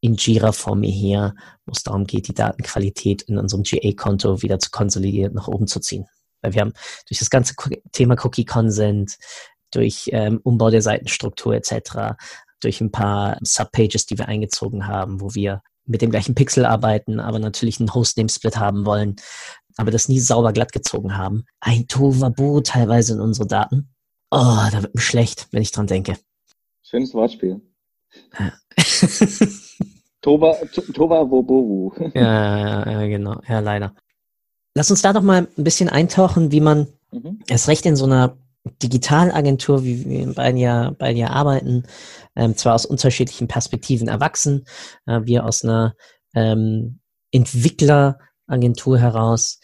in 0.00 0.16
Jira 0.16 0.52
vor 0.52 0.76
mir 0.76 0.90
her, 0.90 1.34
wo 1.64 1.72
es 1.72 1.82
darum 1.82 2.04
geht, 2.04 2.28
die 2.28 2.34
Datenqualität 2.34 3.22
in 3.22 3.38
unserem 3.38 3.62
GA-Konto 3.62 4.42
wieder 4.42 4.58
zu 4.58 4.70
konsolidieren, 4.70 5.34
nach 5.34 5.48
oben 5.48 5.66
zu 5.66 5.80
ziehen. 5.80 6.06
Weil 6.42 6.54
wir 6.54 6.60
haben 6.60 6.72
durch 7.08 7.20
das 7.20 7.30
ganze 7.30 7.54
Thema 7.92 8.16
Cookie 8.24 8.44
Consent, 8.44 9.16
durch 9.70 10.10
ähm, 10.12 10.40
Umbau 10.42 10.70
der 10.70 10.82
Seitenstruktur 10.82 11.54
etc., 11.54 12.16
durch 12.60 12.80
ein 12.80 12.90
paar 12.90 13.38
Subpages, 13.42 14.06
die 14.06 14.18
wir 14.18 14.28
eingezogen 14.28 14.86
haben, 14.86 15.20
wo 15.20 15.34
wir 15.34 15.62
mit 15.84 16.02
dem 16.02 16.10
gleichen 16.10 16.34
Pixel 16.34 16.64
arbeiten, 16.64 17.18
aber 17.20 17.38
natürlich 17.38 17.80
einen 17.80 17.94
Hostname-Split 17.94 18.56
haben 18.56 18.84
wollen, 18.84 19.16
aber 19.76 19.90
das 19.90 20.08
nie 20.08 20.20
sauber 20.20 20.52
glatt 20.52 20.72
gezogen 20.72 21.16
haben. 21.16 21.44
Ein 21.60 21.88
Tovabu 21.88 22.60
teilweise 22.60 23.14
in 23.14 23.20
unsere 23.20 23.46
Daten. 23.46 23.91
Oh, 24.34 24.66
da 24.72 24.82
wird 24.82 24.94
mir 24.94 25.02
schlecht, 25.02 25.48
wenn 25.50 25.60
ich 25.60 25.72
dran 25.72 25.86
denke. 25.86 26.16
Schönes 26.82 27.12
Wortspiel. 27.12 27.60
Ja. 28.38 28.52
Tova, 30.22 30.56
Tova 30.94 31.30
Woboru. 31.30 31.92
Ja, 32.14 32.58
ja, 32.58 32.90
ja, 32.92 33.06
genau. 33.08 33.42
Ja, 33.46 33.60
leider. 33.60 33.94
Lass 34.74 34.90
uns 34.90 35.02
da 35.02 35.12
doch 35.12 35.20
mal 35.20 35.48
ein 35.58 35.64
bisschen 35.64 35.90
eintauchen, 35.90 36.50
wie 36.50 36.62
man 36.62 36.86
mhm. 37.10 37.40
erst 37.46 37.68
recht 37.68 37.84
in 37.84 37.94
so 37.94 38.06
einer 38.06 38.38
Digitalagentur, 38.82 39.84
wie 39.84 40.06
wir 40.06 40.32
beide 40.32 40.58
ja, 40.58 40.94
beide 40.98 41.18
ja 41.18 41.28
arbeiten, 41.28 41.82
ähm, 42.34 42.56
zwar 42.56 42.74
aus 42.74 42.86
unterschiedlichen 42.86 43.48
Perspektiven 43.48 44.08
erwachsen, 44.08 44.64
äh, 45.04 45.20
wir 45.24 45.44
aus 45.44 45.62
einer 45.62 45.94
ähm, 46.34 47.00
Entwickleragentur 47.32 48.98
heraus, 48.98 49.60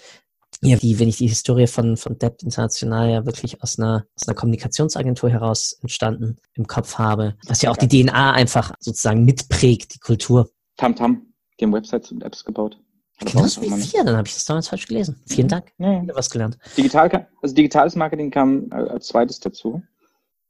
ja, 0.60 0.76
die, 0.76 0.98
wenn 0.98 1.08
ich 1.08 1.18
die 1.18 1.28
Historie 1.28 1.66
von, 1.66 1.96
von 1.96 2.18
Debt 2.18 2.42
International 2.42 3.08
ja 3.08 3.26
wirklich 3.26 3.62
aus 3.62 3.78
einer, 3.78 4.06
aus 4.16 4.26
einer 4.26 4.34
Kommunikationsagentur 4.34 5.30
heraus 5.30 5.78
entstanden 5.82 6.36
im 6.54 6.66
Kopf 6.66 6.98
habe, 6.98 7.36
was 7.46 7.62
ja 7.62 7.70
auch 7.70 7.76
die 7.76 7.88
DNA 7.88 8.32
einfach 8.32 8.72
sozusagen 8.80 9.24
mitprägt, 9.24 9.94
die 9.94 10.00
Kultur. 10.00 10.50
Tamtam, 10.76 11.32
die 11.58 11.64
haben 11.64 11.72
Websites 11.72 12.10
und 12.10 12.22
Apps 12.22 12.44
gebaut. 12.44 12.78
Genauso 13.20 13.62
wie 13.62 13.70
wir, 13.70 14.04
dann 14.04 14.16
habe 14.16 14.28
ich 14.28 14.34
das 14.34 14.44
damals 14.44 14.68
falsch 14.68 14.86
gelesen. 14.86 15.20
Vielen 15.26 15.46
mhm. 15.46 15.50
Dank. 15.50 15.72
Ja, 15.78 15.92
ja. 15.92 16.14
was 16.14 16.30
gelernt. 16.30 16.56
Digital, 16.76 17.26
also 17.42 17.54
digitales 17.54 17.96
Marketing 17.96 18.30
kam 18.30 18.66
als 18.70 19.08
zweites 19.08 19.40
dazu. 19.40 19.82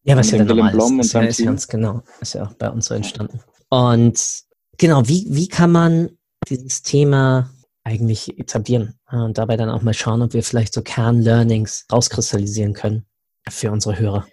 Ja, 0.05 0.17
was 0.17 0.31
ja 0.31 0.38
dann 0.38 0.47
normal 0.47 0.75
ist. 0.75 1.07
ist, 1.07 1.12
ja, 1.12 1.21
ist 1.23 1.45
ganz 1.45 1.69
genau. 1.69 2.03
Ist 2.21 2.35
ja 2.35 2.47
auch 2.47 2.55
bei 2.55 2.71
uns 2.71 2.87
so 2.87 2.95
entstanden. 2.95 3.41
Und 3.69 4.43
genau, 4.77 5.07
wie, 5.07 5.27
wie 5.29 5.49
kann 5.49 5.73
man 5.73 6.11
dieses 6.49 6.83
Thema 6.83 7.50
eigentlich 7.88 8.38
etablieren 8.38 8.95
und 9.11 9.38
dabei 9.38 9.57
dann 9.57 9.71
auch 9.71 9.83
mal 9.83 9.95
schauen, 9.95 10.23
ob 10.23 10.35
wir 10.35 10.42
vielleicht 10.42 10.75
so 10.75 10.83
Kernlearnings 10.83 11.87
rauskristallisieren 11.90 12.75
können 12.75 13.07
für 13.49 13.73
unsere 13.73 13.99
Hörer. 13.99 14.26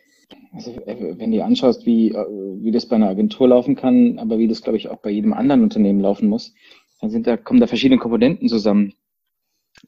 Also, 0.54 0.72
äh, 0.72 1.18
wenn 1.18 1.32
du 1.32 1.44
anschaust, 1.44 1.86
wie, 1.86 2.12
äh, 2.12 2.26
wie 2.62 2.72
das 2.72 2.86
bei 2.86 2.98
einer 2.98 3.10
Agentur 3.10 3.48
laufen 3.48 3.76
kann, 3.76 4.20
aber 4.20 4.38
wie 4.38 4.48
das, 4.48 4.62
glaube 4.62 4.78
ich, 4.78 4.90
auch 4.90 4.98
bei 4.98 5.10
jedem 5.10 5.34
anderen 5.34 5.64
Unternehmen 5.64 6.02
laufen 6.02 6.28
muss, 6.28 6.54
dann 7.00 7.10
sind 7.10 7.28
da, 7.28 7.38
kommen 7.38 7.60
da 7.60 7.68
verschiedene 7.68 8.00
Komponenten 8.00 8.48
zusammen. 8.48 8.94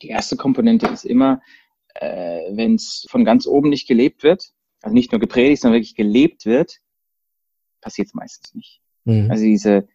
Die 0.02 0.10
erste 0.10 0.36
Komponente 0.38 0.88
ist 0.88 1.06
immer, 1.06 1.42
äh, 1.96 2.42
wenn 2.52 2.76
es 2.76 3.06
von 3.10 3.26
ganz 3.26 3.48
oben 3.48 3.70
nicht 3.70 3.88
gelebt 3.88 4.24
wird, 4.24 4.52
also 4.82 4.94
nicht 4.94 5.12
nur 5.12 5.20
gepredigt, 5.20 5.62
sondern 5.62 5.80
wirklich 5.80 5.96
gelebt 5.96 6.46
wird, 6.46 6.78
passiert 7.82 8.08
es 8.08 8.14
meistens 8.14 8.54
nicht. 8.54 8.82
Mhm. 9.06 9.32
Also 9.32 9.44
diese, 9.44 9.88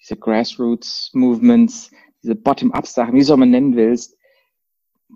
diese 0.00 0.16
Grassroots-Movements, 0.16 1.90
diese 2.22 2.34
Bottom-up-Sachen, 2.34 3.14
wie 3.14 3.22
soll 3.22 3.36
man 3.36 3.50
nennen 3.50 3.76
willst, 3.76 4.16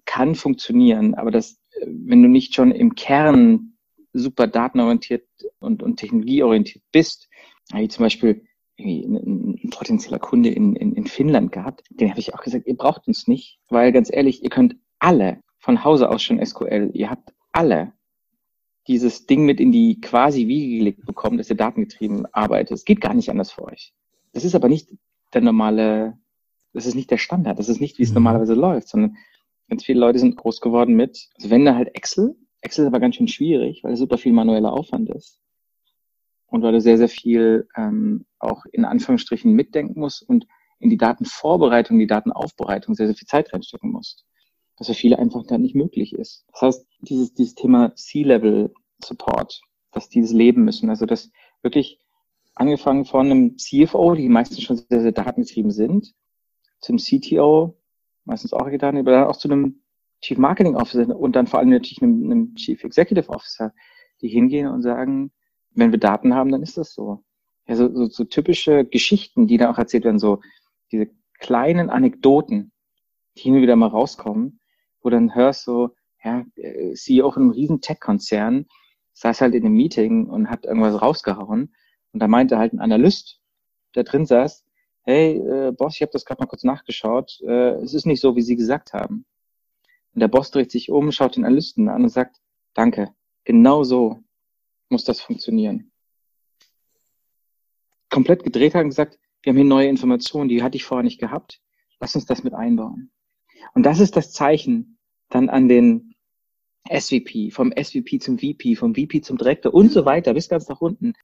kann 0.05 0.35
funktionieren, 0.35 1.15
aber 1.15 1.31
das, 1.31 1.61
wenn 1.85 2.23
du 2.23 2.29
nicht 2.29 2.55
schon 2.55 2.73
im 2.73 2.95
Kern 2.95 3.75
super 4.13 4.47
datenorientiert 4.47 5.27
und, 5.59 5.83
und 5.83 5.97
technologieorientiert 5.97 6.85
bist, 6.93 7.29
wie 7.73 7.89
zum 7.89 8.05
Beispiel 8.05 8.45
ein, 8.79 9.59
ein 9.65 9.71
potenzieller 9.71 10.19
Kunde 10.19 10.51
in, 10.51 10.77
in, 10.77 10.95
in 10.95 11.07
Finnland 11.07 11.53
gehabt, 11.53 11.85
den 11.91 12.11
habe 12.11 12.21
ich 12.21 12.35
auch 12.35 12.43
gesagt, 12.43 12.67
ihr 12.67 12.77
braucht 12.77 13.07
uns 13.07 13.29
nicht, 13.29 13.59
weil 13.69 13.93
ganz 13.93 14.11
ehrlich, 14.13 14.43
ihr 14.43 14.51
könnt 14.51 14.77
alle 14.99 15.41
von 15.59 15.85
Hause 15.85 16.11
aus 16.11 16.23
schon 16.23 16.45
SQL, 16.45 16.91
ihr 16.95 17.11
habt 17.11 17.33
alle 17.53 17.93
dieses 18.89 19.27
Ding 19.27 19.45
mit 19.45 19.61
in 19.61 19.73
die 19.73 20.01
quasi 20.01 20.49
Wiege 20.49 20.79
gelegt 20.79 21.07
bekommen, 21.07 21.39
dass 21.39 21.51
ihr 21.51 21.57
datengetrieben 21.57 22.27
arbeitet. 22.33 22.73
Es 22.73 22.85
geht 22.85 23.01
gar 23.01 23.15
nicht 23.15 23.31
anders 23.31 23.53
für 23.53 23.65
euch. 23.65 23.95
Das 24.33 24.45
ist 24.45 24.55
aber 24.55 24.69
nicht 24.69 24.91
der 25.33 25.41
normale, 25.41 26.19
das 26.73 26.87
ist 26.87 26.95
nicht 26.95 27.11
der 27.11 27.19
Standard, 27.19 27.59
das 27.59 27.69
ist 27.69 27.81
nicht, 27.81 27.99
wie 27.99 28.03
es 28.03 28.11
mhm. 28.11 28.15
normalerweise 28.15 28.55
läuft, 28.55 28.89
sondern 28.89 29.17
ganz 29.69 29.85
viele 29.85 30.01
Leute 30.01 30.19
sind 30.19 30.37
groß 30.37 30.61
geworden 30.61 30.95
mit, 30.95 31.29
also 31.37 31.51
wenn 31.51 31.65
da 31.65 31.75
halt 31.75 31.95
Excel, 31.95 32.37
Excel 32.63 32.85
ist 32.85 32.89
aber 32.89 33.01
ganz 33.01 33.17
schön 33.17 33.29
schwierig, 33.29 33.83
weil 33.83 33.93
es 33.93 33.99
super 33.99 34.19
viel 34.19 34.33
manueller 34.33 34.73
Aufwand 34.73 35.11
ist. 35.11 35.41
Und 36.47 36.63
weil 36.63 36.73
du 36.73 36.81
sehr, 36.81 36.99
sehr 36.99 37.09
viel 37.09 37.67
ähm, 37.77 38.27
auch 38.39 38.65
in 38.71 38.85
Anführungsstrichen 38.85 39.53
mitdenken 39.53 39.99
musst 39.99 40.23
und 40.23 40.47
in 40.79 40.91
die 40.91 40.97
Datenvorbereitung, 40.97 41.99
die 41.99 42.07
Datenaufbereitung 42.07 42.95
sehr, 42.95 43.07
sehr 43.07 43.17
viel 43.17 43.27
Zeit 43.27 43.53
reinstecken 43.53 43.91
musst. 43.91 44.25
Was 44.79 44.87
für 44.87 44.95
viele 44.95 45.19
einfach 45.19 45.45
dann 45.47 45.63
nicht 45.63 45.75
möglich 45.75 46.13
ist. 46.13 46.45
Das 46.53 46.63
heißt, 46.63 46.87
dieses, 47.01 47.35
dieses 47.35 47.55
Thema 47.55 47.95
C-Level-Support, 47.95 49.61
dass 49.93 50.09
die 50.09 50.21
das 50.21 50.33
leben 50.33 50.65
müssen, 50.65 50.91
also 50.91 51.07
dass 51.07 51.31
wirklich 51.63 51.99
angefangen 52.55 53.05
von 53.05 53.31
einem 53.31 53.59
CFO, 53.59 54.15
die 54.15 54.29
meistens 54.29 54.63
schon 54.63 54.77
sehr, 54.77 55.03
sehr 55.03 55.13
datengetrieben 55.13 55.71
sind, 55.71 56.15
zum 56.83 56.99
CTO, 56.99 57.79
meistens 58.25 58.53
auch 58.53 58.69
getan, 58.69 58.99
aber 58.99 59.13
dann 59.13 59.25
auch 59.25 59.37
zu 59.37 59.49
einem 59.49 59.81
Chief 60.21 60.39
Marketing 60.39 60.77
Officer 60.77 61.17
und 61.17 61.35
dann 61.35 61.47
vor 61.47 61.59
allem 61.59 61.71
natürlich 61.71 62.03
einem, 62.03 62.25
einem 62.25 62.55
Chief 62.55 62.83
Executive 62.85 63.29
Officer, 63.31 63.73
die 64.21 64.29
hingehen 64.29 64.69
und 64.69 64.83
sagen, 64.83 65.33
wenn 65.71 65.91
wir 65.91 65.99
Daten 65.99 66.35
haben, 66.35 66.53
dann 66.53 66.63
ist 66.63 66.77
das 66.77 66.95
so. 66.95 67.25
Ja, 67.67 67.77
so, 67.77 67.93
so, 67.93 68.07
so 68.07 68.25
typische 68.25 68.85
Geschichten, 68.85 69.47
die 69.47 69.57
dann 69.57 69.73
auch 69.73 69.79
erzählt 69.79 70.05
werden, 70.05 70.19
so 70.19 70.41
diese 70.91 71.09
kleinen 71.39 71.91
Anekdoten, 71.91 72.73
die 73.37 73.43
hin 73.43 73.55
und 73.55 73.63
wieder 73.63 73.77
mal 73.77 73.89
rauskommen, 73.89 74.61
wo 75.01 75.11
dann 75.11 75.35
hörst 75.35 75.65
so, 75.65 75.91
ja, 76.23 76.45
äh, 76.57 76.95
CEO 76.95 77.31
von 77.31 77.43
einem 77.43 77.51
riesen 77.53 77.81
Tech-Konzern 77.81 78.67
saß 79.15 79.41
halt 79.41 79.55
in 79.55 79.65
einem 79.65 79.75
Meeting 79.75 80.27
und 80.27 80.51
hat 80.51 80.65
irgendwas 80.65 81.01
rausgehauen 81.01 81.75
und 82.13 82.21
da 82.21 82.29
meinte 82.29 82.59
halt 82.59 82.73
ein 82.73 82.81
Analyst, 82.81 83.41
der 83.95 84.05
drin 84.05 84.27
saß, 84.27 84.65
hey, 85.05 85.37
äh, 85.39 85.73
Boss, 85.73 85.97
ich 85.97 86.03
habe 86.03 86.13
das 86.13 86.25
gerade 86.25 86.41
mal 86.41 86.47
kurz 86.47 86.65
nachgeschaut, 86.65 87.41
äh, 87.43 87.75
es 87.83 87.95
ist 87.95 88.07
nicht 88.07 88.21
so, 88.21 88.37
wie 88.37 88.43
Sie 88.43 88.57
gesagt 88.57 88.93
haben. 88.93 89.25
Und 90.15 90.21
der 90.21 90.29
Boss 90.29 90.51
dreht 90.51 90.71
sich 90.71 90.91
um, 90.91 91.11
schaut 91.13 91.37
den 91.37 91.45
Analysten 91.45 91.89
an 91.89 92.03
und 92.03 92.09
sagt, 92.09 92.41
danke, 92.75 93.15
genau 93.45 93.83
so 93.85 94.23
muss 94.89 95.05
das 95.05 95.21
funktionieren. 95.21 95.91
Komplett 98.11 98.45
gedreht 98.45 98.75
hat 98.75 98.83
und 98.83 98.91
gesagt, 98.91 99.19
wir 99.43 99.51
haben 99.51 99.57
hier 99.57 99.65
neue 99.65 99.89
Informationen, 99.89 100.49
die 100.49 100.63
hatte 100.63 100.77
ich 100.77 100.85
vorher 100.85 101.03
nicht 101.03 101.21
gehabt. 101.21 101.61
Lass 101.99 102.15
uns 102.15 102.27
das 102.27 102.45
mit 102.45 102.55
einbauen. 102.55 103.11
Und 103.75 103.85
das 103.85 104.01
ist 104.01 104.17
das 104.17 104.33
Zeichen 104.33 104.99
dann 105.31 105.49
an 105.49 105.69
den 105.69 106.15
SVP, 106.89 107.51
vom 107.51 107.73
SVP 107.73 108.19
zum 108.19 108.39
VP, 108.39 108.77
vom 108.77 108.95
VP 108.95 109.23
zum 109.23 109.39
Direktor 109.39 109.73
und 109.73 109.91
so 109.91 110.05
weiter 110.05 110.35
bis 110.35 110.49
ganz 110.49 110.69
nach 110.69 110.81
unten, 110.81 111.15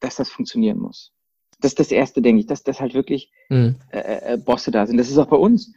dass 0.00 0.16
das 0.16 0.30
funktionieren 0.30 0.78
muss. 0.78 1.15
Das 1.58 1.72
ist 1.72 1.80
das 1.80 1.90
Erste, 1.90 2.22
denke 2.22 2.40
ich, 2.40 2.46
dass 2.46 2.62
das 2.62 2.80
halt 2.80 2.94
wirklich 2.94 3.30
mhm. 3.48 3.76
äh, 3.90 4.34
äh, 4.34 4.36
Bosse 4.36 4.70
da 4.70 4.86
sind. 4.86 4.98
Das 4.98 5.10
ist 5.10 5.18
auch 5.18 5.28
bei 5.28 5.36
uns. 5.36 5.72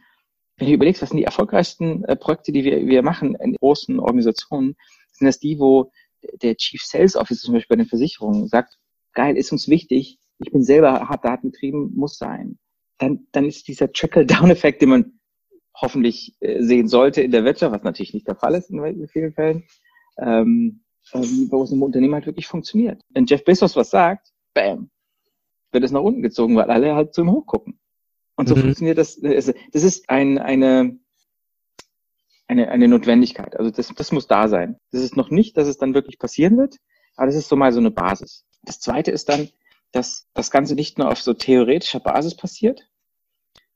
Wenn 0.56 0.68
du 0.68 0.74
überlegst, 0.74 1.00
was 1.00 1.08
sind 1.08 1.18
die 1.18 1.24
erfolgreichsten 1.24 2.04
äh, 2.04 2.16
Projekte, 2.16 2.52
die 2.52 2.64
wir, 2.64 2.86
wir 2.86 3.02
machen 3.02 3.34
in 3.36 3.54
großen 3.54 3.98
Organisationen, 3.98 4.76
sind 5.12 5.26
das 5.26 5.38
die, 5.38 5.58
wo 5.58 5.90
der 6.42 6.56
Chief 6.56 6.82
Sales 6.82 7.16
Officer 7.16 7.46
zum 7.46 7.54
Beispiel 7.54 7.76
bei 7.76 7.82
den 7.82 7.88
Versicherungen 7.88 8.46
sagt, 8.46 8.78
geil, 9.14 9.36
ist 9.36 9.52
uns 9.52 9.68
wichtig, 9.68 10.18
ich 10.38 10.52
bin 10.52 10.62
selber 10.62 11.08
hart 11.08 11.24
datengetrieben, 11.24 11.94
muss 11.94 12.18
sein. 12.18 12.58
Dann, 12.98 13.26
dann 13.32 13.46
ist 13.46 13.68
dieser 13.68 13.92
Trickle-Down-Effekt, 13.92 14.82
den 14.82 14.90
man 14.90 15.20
hoffentlich 15.74 16.34
äh, 16.40 16.62
sehen 16.62 16.88
sollte 16.88 17.22
in 17.22 17.30
der 17.30 17.44
Wirtschaft, 17.44 17.74
was 17.74 17.82
natürlich 17.82 18.14
nicht 18.14 18.28
der 18.28 18.36
Fall 18.36 18.54
ist 18.54 18.70
in 18.70 19.08
vielen 19.08 19.32
Fällen, 19.32 19.64
ähm, 20.18 20.82
ähm, 21.12 21.48
wo 21.50 21.62
es 21.62 21.72
im 21.72 21.82
Unternehmen 21.82 22.14
halt 22.14 22.26
wirklich 22.26 22.46
funktioniert. 22.46 23.02
Wenn 23.10 23.26
Jeff 23.26 23.44
Bezos 23.44 23.76
was 23.76 23.90
sagt, 23.90 24.28
bam, 24.54 24.90
wird 25.72 25.84
es 25.84 25.92
nach 25.92 26.02
unten 26.02 26.22
gezogen, 26.22 26.56
weil 26.56 26.70
alle 26.70 26.94
halt 26.94 27.14
zu 27.14 27.22
ihm 27.22 27.30
hochgucken. 27.30 27.78
Und 28.36 28.48
so 28.48 28.56
mhm. 28.56 28.60
funktioniert 28.62 28.98
das. 28.98 29.20
Das 29.20 29.82
ist 29.82 30.08
ein, 30.08 30.38
eine, 30.38 30.98
eine, 32.48 32.68
eine 32.70 32.88
Notwendigkeit. 32.88 33.56
Also 33.56 33.70
das, 33.70 33.92
das 33.94 34.12
muss 34.12 34.26
da 34.26 34.48
sein. 34.48 34.78
Das 34.92 35.02
ist 35.02 35.16
noch 35.16 35.30
nicht, 35.30 35.56
dass 35.56 35.68
es 35.68 35.78
dann 35.78 35.94
wirklich 35.94 36.18
passieren 36.18 36.56
wird, 36.56 36.76
aber 37.16 37.26
das 37.26 37.36
ist 37.36 37.48
so 37.48 37.56
mal 37.56 37.72
so 37.72 37.80
eine 37.80 37.90
Basis. 37.90 38.44
Das 38.62 38.80
zweite 38.80 39.10
ist 39.10 39.28
dann, 39.28 39.48
dass 39.92 40.28
das 40.34 40.50
Ganze 40.50 40.74
nicht 40.74 40.98
nur 40.98 41.10
auf 41.10 41.20
so 41.20 41.34
theoretischer 41.34 42.00
Basis 42.00 42.36
passiert 42.36 42.88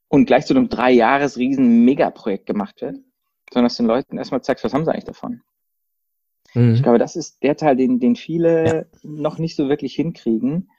und 0.08 0.26
gleich 0.26 0.46
zu 0.46 0.54
einem 0.54 0.68
drei 0.68 0.92
Jahres 0.92 1.36
riesen 1.36 1.84
Megaprojekt 1.84 2.46
gemacht 2.46 2.80
wird, 2.80 2.96
sondern 3.52 3.66
dass 3.66 3.76
den 3.76 3.86
Leuten 3.86 4.16
erstmal 4.16 4.42
zeigst, 4.42 4.64
was 4.64 4.72
haben 4.72 4.84
sie 4.84 4.92
eigentlich 4.92 5.04
davon. 5.04 5.42
Mhm. 6.54 6.74
Ich 6.74 6.82
glaube, 6.82 6.98
das 6.98 7.16
ist 7.16 7.42
der 7.42 7.56
Teil, 7.56 7.76
den, 7.76 8.00
den 8.00 8.16
viele 8.16 8.64
ja. 8.64 8.84
noch 9.02 9.38
nicht 9.38 9.56
so 9.56 9.68
wirklich 9.68 9.94
hinkriegen 9.94 10.70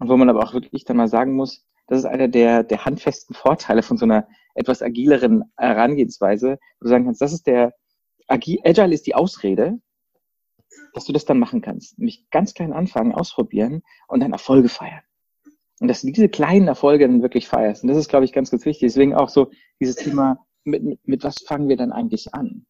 und 0.00 0.08
wo 0.08 0.16
man 0.16 0.28
aber 0.28 0.42
auch 0.42 0.54
wirklich 0.54 0.84
dann 0.84 0.96
mal 0.96 1.08
sagen 1.08 1.34
muss, 1.34 1.64
das 1.86 2.00
ist 2.00 2.04
einer 2.06 2.28
der, 2.28 2.64
der 2.64 2.84
handfesten 2.84 3.34
Vorteile 3.34 3.82
von 3.82 3.96
so 3.96 4.04
einer 4.04 4.26
etwas 4.54 4.82
agileren 4.82 5.44
Herangehensweise, 5.56 6.58
wo 6.80 6.84
du 6.84 6.88
sagen 6.88 7.04
kannst, 7.04 7.20
das 7.20 7.32
ist 7.32 7.46
der, 7.46 7.74
Agile 8.26 8.94
ist 8.94 9.06
die 9.06 9.14
Ausrede, 9.14 9.78
dass 10.94 11.04
du 11.04 11.12
das 11.12 11.24
dann 11.24 11.38
machen 11.38 11.60
kannst. 11.60 11.98
Nämlich 11.98 12.28
ganz 12.30 12.54
klein 12.54 12.72
anfangen, 12.72 13.12
ausprobieren 13.12 13.82
und 14.08 14.20
dann 14.20 14.32
Erfolge 14.32 14.68
feiern. 14.68 15.02
Und 15.80 15.88
dass 15.88 16.02
du 16.02 16.10
diese 16.10 16.28
kleinen 16.28 16.68
Erfolge 16.68 17.06
dann 17.06 17.22
wirklich 17.22 17.48
feierst. 17.48 17.82
Und 17.82 17.88
das 17.88 17.98
ist, 17.98 18.08
glaube 18.08 18.24
ich, 18.24 18.32
ganz, 18.32 18.50
ganz 18.50 18.64
wichtig. 18.64 18.88
Deswegen 18.88 19.14
auch 19.14 19.28
so 19.28 19.50
dieses 19.80 19.96
Thema, 19.96 20.46
mit, 20.64 20.82
mit, 20.82 21.08
mit 21.08 21.24
was 21.24 21.36
fangen 21.46 21.68
wir 21.68 21.76
dann 21.76 21.92
eigentlich 21.92 22.34
an? 22.34 22.66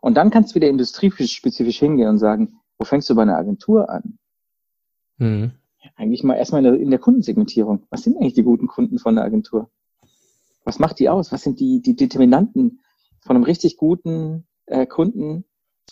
Und 0.00 0.14
dann 0.14 0.30
kannst 0.30 0.52
du 0.52 0.54
wieder 0.54 0.68
industriespezifisch 0.68 1.78
hingehen 1.78 2.08
und 2.08 2.18
sagen, 2.18 2.60
wo 2.78 2.84
fängst 2.84 3.10
du 3.10 3.14
bei 3.14 3.22
einer 3.22 3.36
Agentur 3.36 3.90
an? 3.90 4.18
Mhm. 5.18 5.57
Eigentlich 5.96 6.22
mal 6.22 6.34
erstmal 6.34 6.64
in 6.64 6.72
der, 6.72 6.80
in 6.80 6.90
der 6.90 6.98
Kundensegmentierung. 6.98 7.86
Was 7.90 8.02
sind 8.02 8.16
eigentlich 8.16 8.34
die 8.34 8.42
guten 8.42 8.66
Kunden 8.66 8.98
von 8.98 9.14
der 9.14 9.24
Agentur? 9.24 9.70
Was 10.64 10.78
macht 10.78 10.98
die 10.98 11.08
aus? 11.08 11.32
Was 11.32 11.42
sind 11.42 11.60
die, 11.60 11.80
die 11.80 11.96
Determinanten 11.96 12.80
von 13.20 13.36
einem 13.36 13.44
richtig 13.44 13.76
guten 13.76 14.46
äh, 14.66 14.86
Kunden? 14.86 15.44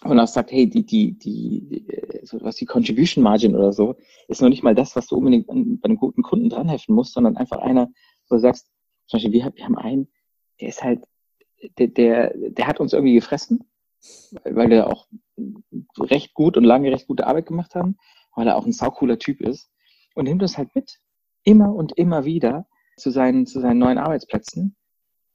Und 0.04 0.20
auch 0.20 0.28
sagt, 0.28 0.52
hey, 0.52 0.68
die, 0.68 0.84
die, 0.84 1.16
die, 1.18 1.88
äh, 1.88 2.26
so 2.26 2.38
was 2.42 2.56
die 2.56 2.66
Contribution 2.66 3.24
Margin 3.24 3.56
oder 3.56 3.72
so, 3.72 3.96
ist 4.28 4.42
noch 4.42 4.50
nicht 4.50 4.62
mal 4.62 4.74
das, 4.74 4.94
was 4.94 5.06
du 5.06 5.16
unbedingt 5.16 5.46
bei 5.46 5.54
einem 5.54 5.96
guten 5.96 6.22
Kunden 6.22 6.50
dranheften 6.50 6.94
musst, 6.94 7.14
sondern 7.14 7.36
einfach 7.36 7.58
einer, 7.58 7.88
wo 8.28 8.34
du 8.34 8.40
sagst, 8.40 8.70
zum 9.06 9.16
Beispiel, 9.16 9.32
wir, 9.32 9.52
wir 9.54 9.64
haben 9.64 9.78
einen, 9.78 10.08
der 10.60 10.68
ist 10.68 10.82
halt, 10.82 11.02
der, 11.78 11.86
der, 11.86 12.34
der 12.36 12.66
hat 12.66 12.80
uns 12.80 12.92
irgendwie 12.92 13.14
gefressen, 13.14 13.64
weil 14.44 14.68
der 14.68 14.88
auch 14.88 15.06
recht 15.98 16.34
gut 16.34 16.58
und 16.58 16.64
lange 16.64 16.92
recht 16.92 17.06
gute 17.06 17.26
Arbeit 17.26 17.46
gemacht 17.46 17.74
haben, 17.74 17.96
weil 18.34 18.46
er 18.46 18.56
auch 18.56 18.66
ein 18.66 18.72
saucooler 18.72 19.18
Typ 19.18 19.40
ist 19.40 19.70
und 20.16 20.24
nimmt 20.24 20.42
uns 20.42 20.58
halt 20.58 20.74
mit. 20.74 20.98
Immer 21.44 21.74
und 21.74 21.92
immer 21.92 22.24
wieder 22.24 22.66
zu 22.96 23.10
seinen, 23.10 23.46
zu 23.46 23.60
seinen 23.60 23.78
neuen 23.78 23.98
Arbeitsplätzen. 23.98 24.74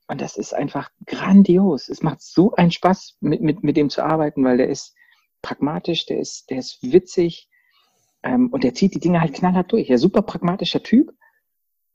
Und 0.08 0.20
das 0.20 0.36
ist 0.36 0.54
einfach 0.54 0.90
grandios. 1.06 1.88
Es 1.88 2.04
macht 2.04 2.22
so 2.22 2.54
einen 2.56 2.72
Spaß, 2.72 3.18
mit, 3.22 3.42
mit, 3.42 3.64
mit 3.64 3.78
dem 3.78 3.90
zu 3.90 4.04
arbeiten, 4.04 4.44
weil 4.44 4.58
der 4.58 4.68
ist 4.68 4.94
pragmatisch, 5.42 6.06
der 6.06 6.20
ist, 6.20 6.50
der 6.50 6.58
ist 6.58 6.80
witzig 6.82 7.48
ähm, 8.24 8.50
und 8.52 8.64
der 8.64 8.74
zieht 8.74 8.94
die 8.94 9.00
Dinge 9.00 9.22
halt 9.22 9.34
knallhart 9.34 9.72
durch. 9.72 9.90
Er 9.90 9.96
ist 9.96 10.02
super 10.02 10.22
pragmatischer 10.22 10.84
Typ. 10.84 11.14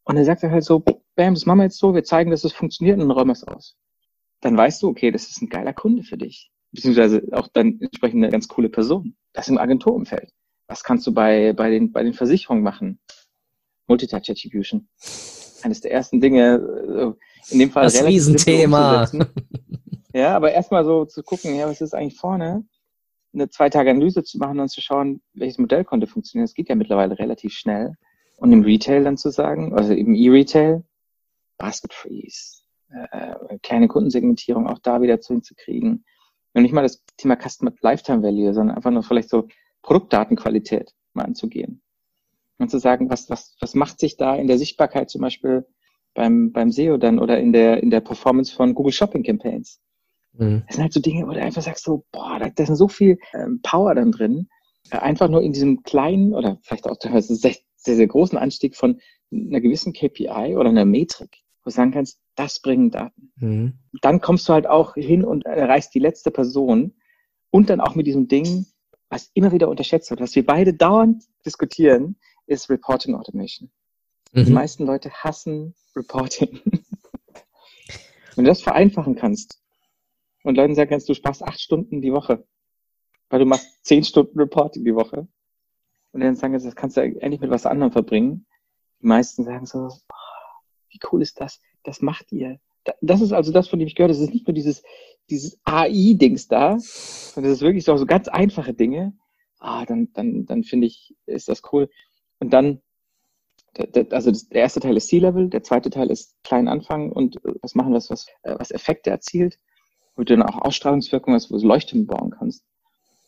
Und 0.04 0.16
er 0.16 0.24
sagt 0.24 0.42
halt 0.44 0.64
so, 0.64 0.78
bam, 0.78 1.34
das 1.34 1.46
machen 1.46 1.58
wir 1.58 1.64
jetzt 1.64 1.78
so, 1.78 1.94
wir 1.94 2.04
zeigen, 2.04 2.30
dass 2.30 2.44
es 2.44 2.52
funktioniert 2.52 2.94
und 2.94 3.08
dann 3.08 3.10
räumen 3.10 3.30
wir 3.30 3.32
es 3.32 3.44
aus. 3.44 3.76
Dann 4.40 4.56
weißt 4.56 4.82
du, 4.82 4.88
okay, 4.88 5.10
das 5.10 5.28
ist 5.28 5.42
ein 5.42 5.48
geiler 5.48 5.72
Kunde 5.72 6.04
für 6.04 6.16
dich. 6.16 6.52
Beziehungsweise 6.70 7.22
auch 7.32 7.48
dann 7.48 7.80
entsprechend 7.80 8.22
eine 8.22 8.30
ganz 8.30 8.46
coole 8.48 8.68
Person. 8.68 9.16
Das 9.32 9.48
im 9.48 9.58
Agenturumfeld. 9.58 10.32
Was 10.68 10.82
kannst 10.82 11.06
du 11.06 11.14
bei, 11.14 11.52
bei, 11.52 11.70
den, 11.70 11.92
bei 11.92 12.02
den 12.02 12.12
Versicherungen 12.12 12.62
machen? 12.64 12.98
Multitouch 13.86 14.28
Attribution. 14.28 14.88
eines 15.62 15.80
der 15.80 15.92
ersten 15.92 16.20
Dinge, 16.20 17.16
in 17.50 17.58
dem 17.58 17.70
Fall 17.70 17.84
das 17.84 18.04
Riesenthema. 18.04 19.08
Ja, 20.12 20.34
aber 20.34 20.52
erstmal 20.52 20.84
so 20.84 21.04
zu 21.04 21.22
gucken, 21.22 21.54
ja, 21.56 21.68
was 21.68 21.82
ist 21.82 21.94
eigentlich 21.94 22.16
vorne? 22.16 22.64
Eine 23.34 23.50
zwei 23.50 23.68
Tage 23.68 23.90
Analyse 23.90 24.24
zu 24.24 24.38
machen 24.38 24.58
und 24.60 24.68
zu 24.68 24.80
schauen, 24.80 25.20
welches 25.34 25.58
Modell 25.58 25.84
konnte 25.84 26.06
funktionieren. 26.06 26.46
Das 26.46 26.54
geht 26.54 26.70
ja 26.70 26.74
mittlerweile 26.74 27.18
relativ 27.18 27.52
schnell. 27.52 27.96
Und 28.38 28.50
im 28.52 28.62
Retail 28.62 29.04
dann 29.04 29.18
zu 29.18 29.30
sagen, 29.30 29.74
also 29.74 29.92
im 29.92 30.14
E-Retail, 30.14 30.84
Basket 31.58 31.92
Freeze, 31.92 32.62
äh, 32.88 33.58
kleine 33.62 33.88
Kundensegmentierung 33.88 34.66
auch 34.66 34.78
da 34.78 35.02
wieder 35.02 35.20
zu 35.20 35.34
hinzukriegen. 35.34 36.04
Und 36.54 36.62
nicht 36.62 36.72
mal 36.72 36.82
das 36.82 37.04
Thema 37.18 37.36
Customer 37.36 37.72
Lifetime 37.82 38.22
Value, 38.22 38.54
sondern 38.54 38.76
einfach 38.76 38.90
nur 38.90 39.02
vielleicht 39.02 39.28
so 39.28 39.48
Produktdatenqualität 39.86 40.92
mal 41.14 41.24
anzugehen. 41.24 41.80
Und 42.58 42.70
zu 42.70 42.78
sagen, 42.78 43.08
was, 43.08 43.30
was, 43.30 43.56
was 43.60 43.74
macht 43.74 44.00
sich 44.00 44.16
da 44.16 44.34
in 44.34 44.48
der 44.48 44.58
Sichtbarkeit 44.58 45.10
zum 45.10 45.20
Beispiel 45.20 45.64
beim, 46.12 46.52
beim 46.52 46.70
SEO 46.72 46.96
dann 46.96 47.18
oder 47.18 47.38
in 47.38 47.52
der, 47.52 47.82
in 47.82 47.90
der 47.90 48.00
Performance 48.00 48.52
von 48.52 48.74
Google 48.74 48.92
Shopping 48.92 49.22
Campaigns? 49.22 49.80
Mhm. 50.32 50.64
Das 50.66 50.76
sind 50.76 50.82
halt 50.82 50.92
so 50.92 51.00
Dinge, 51.00 51.26
wo 51.26 51.32
du 51.32 51.40
einfach 51.40 51.62
sagst 51.62 51.84
so, 51.84 52.04
boah, 52.10 52.38
da, 52.38 52.50
da 52.50 52.62
ist 52.64 52.76
so 52.76 52.88
viel 52.88 53.18
ähm, 53.32 53.60
Power 53.62 53.94
dann 53.94 54.10
drin. 54.10 54.48
Äh, 54.90 54.98
einfach 54.98 55.28
nur 55.28 55.42
in 55.42 55.52
diesem 55.52 55.82
kleinen 55.82 56.34
oder 56.34 56.58
vielleicht 56.62 56.88
auch 56.88 56.96
teilweise 56.98 57.36
sehr, 57.36 57.54
sehr, 57.76 57.96
sehr 57.96 58.08
großen 58.08 58.38
Anstieg 58.38 58.74
von 58.74 59.00
einer 59.30 59.60
gewissen 59.60 59.92
KPI 59.92 60.56
oder 60.56 60.70
einer 60.70 60.84
Metrik, 60.84 61.42
wo 61.62 61.70
du 61.70 61.70
sagen 61.70 61.92
kannst, 61.92 62.20
das 62.34 62.60
bringen 62.60 62.90
Daten. 62.90 63.32
Mhm. 63.36 63.78
Dann 64.02 64.20
kommst 64.20 64.48
du 64.48 64.52
halt 64.52 64.66
auch 64.66 64.94
hin 64.94 65.24
und 65.24 65.46
erreichst 65.46 65.94
die 65.94 66.00
letzte 66.00 66.32
Person 66.32 66.94
und 67.50 67.70
dann 67.70 67.80
auch 67.80 67.94
mit 67.94 68.06
diesem 68.06 68.26
Ding, 68.26 68.66
was 69.08 69.30
immer 69.34 69.52
wieder 69.52 69.68
unterschätzt 69.68 70.10
wird, 70.10 70.20
was 70.20 70.34
wir 70.34 70.44
beide 70.44 70.74
dauernd 70.74 71.24
diskutieren, 71.44 72.16
ist 72.46 72.68
Reporting 72.70 73.14
Automation. 73.14 73.70
Mhm. 74.32 74.44
Die 74.46 74.52
meisten 74.52 74.84
Leute 74.86 75.10
hassen 75.10 75.74
Reporting. 75.94 76.60
Wenn 78.34 78.44
du 78.44 78.50
das 78.50 78.62
vereinfachen 78.62 79.16
kannst 79.16 79.62
und 80.42 80.56
Leuten 80.56 80.74
sagen 80.74 80.90
kannst, 80.90 81.08
du 81.08 81.14
sparst 81.14 81.42
acht 81.42 81.60
Stunden 81.60 82.02
die 82.02 82.12
Woche, 82.12 82.46
weil 83.30 83.40
du 83.40 83.46
machst 83.46 83.84
zehn 83.84 84.04
Stunden 84.04 84.38
Reporting 84.38 84.84
die 84.84 84.94
Woche 84.94 85.26
und 86.12 86.20
dann 86.20 86.36
sagen, 86.36 86.52
das 86.52 86.76
kannst 86.76 86.96
du 86.96 87.02
endlich 87.02 87.40
mit 87.40 87.50
was 87.50 87.66
anderem 87.66 87.92
verbringen. 87.92 88.46
Die 89.00 89.06
meisten 89.06 89.44
sagen 89.44 89.66
so, 89.66 89.88
oh, 89.88 90.14
wie 90.90 91.00
cool 91.10 91.22
ist 91.22 91.40
das? 91.40 91.60
Das 91.82 92.02
macht 92.02 92.32
ihr. 92.32 92.58
Das 93.00 93.20
ist 93.20 93.32
also 93.32 93.52
das, 93.52 93.68
von 93.68 93.78
dem 93.78 93.88
ich 93.88 93.94
gehört 93.94 94.10
habe. 94.10 94.18
Das 94.18 94.28
ist 94.28 94.34
nicht 94.34 94.46
nur 94.46 94.54
dieses, 94.54 94.82
dieses 95.30 95.58
AI-Dings 95.64 96.48
da, 96.48 96.78
sondern 96.78 97.50
das 97.50 97.58
ist 97.58 97.64
wirklich 97.64 97.84
so, 97.84 97.96
so 97.96 98.06
ganz 98.06 98.28
einfache 98.28 98.74
Dinge. 98.74 99.16
Ah, 99.58 99.84
dann, 99.84 100.12
dann, 100.12 100.46
dann 100.46 100.62
finde 100.64 100.86
ich, 100.86 101.14
ist 101.26 101.48
das 101.48 101.62
cool. 101.72 101.88
Und 102.38 102.52
dann, 102.52 102.80
also 104.10 104.30
der 104.30 104.60
erste 104.62 104.80
Teil 104.80 104.96
ist 104.96 105.08
C-Level, 105.08 105.48
der 105.48 105.62
zweite 105.62 105.90
Teil 105.90 106.10
ist 106.10 106.36
klein 106.44 106.68
anfangen 106.68 107.12
und 107.12 107.36
äh, 107.44 107.54
was 107.62 107.74
machen, 107.74 107.92
was, 107.92 108.10
was, 108.10 108.26
äh, 108.42 108.54
was 108.58 108.70
Effekte 108.70 109.10
erzielt, 109.10 109.58
wo 110.14 110.22
du 110.22 110.36
dann 110.36 110.42
auch 110.42 110.62
Ausstrahlungswirkung 110.62 111.34
hast, 111.34 111.50
wo 111.50 111.58
du 111.58 111.66
Leuchtturm 111.66 112.06
bauen 112.06 112.30
kannst. 112.30 112.64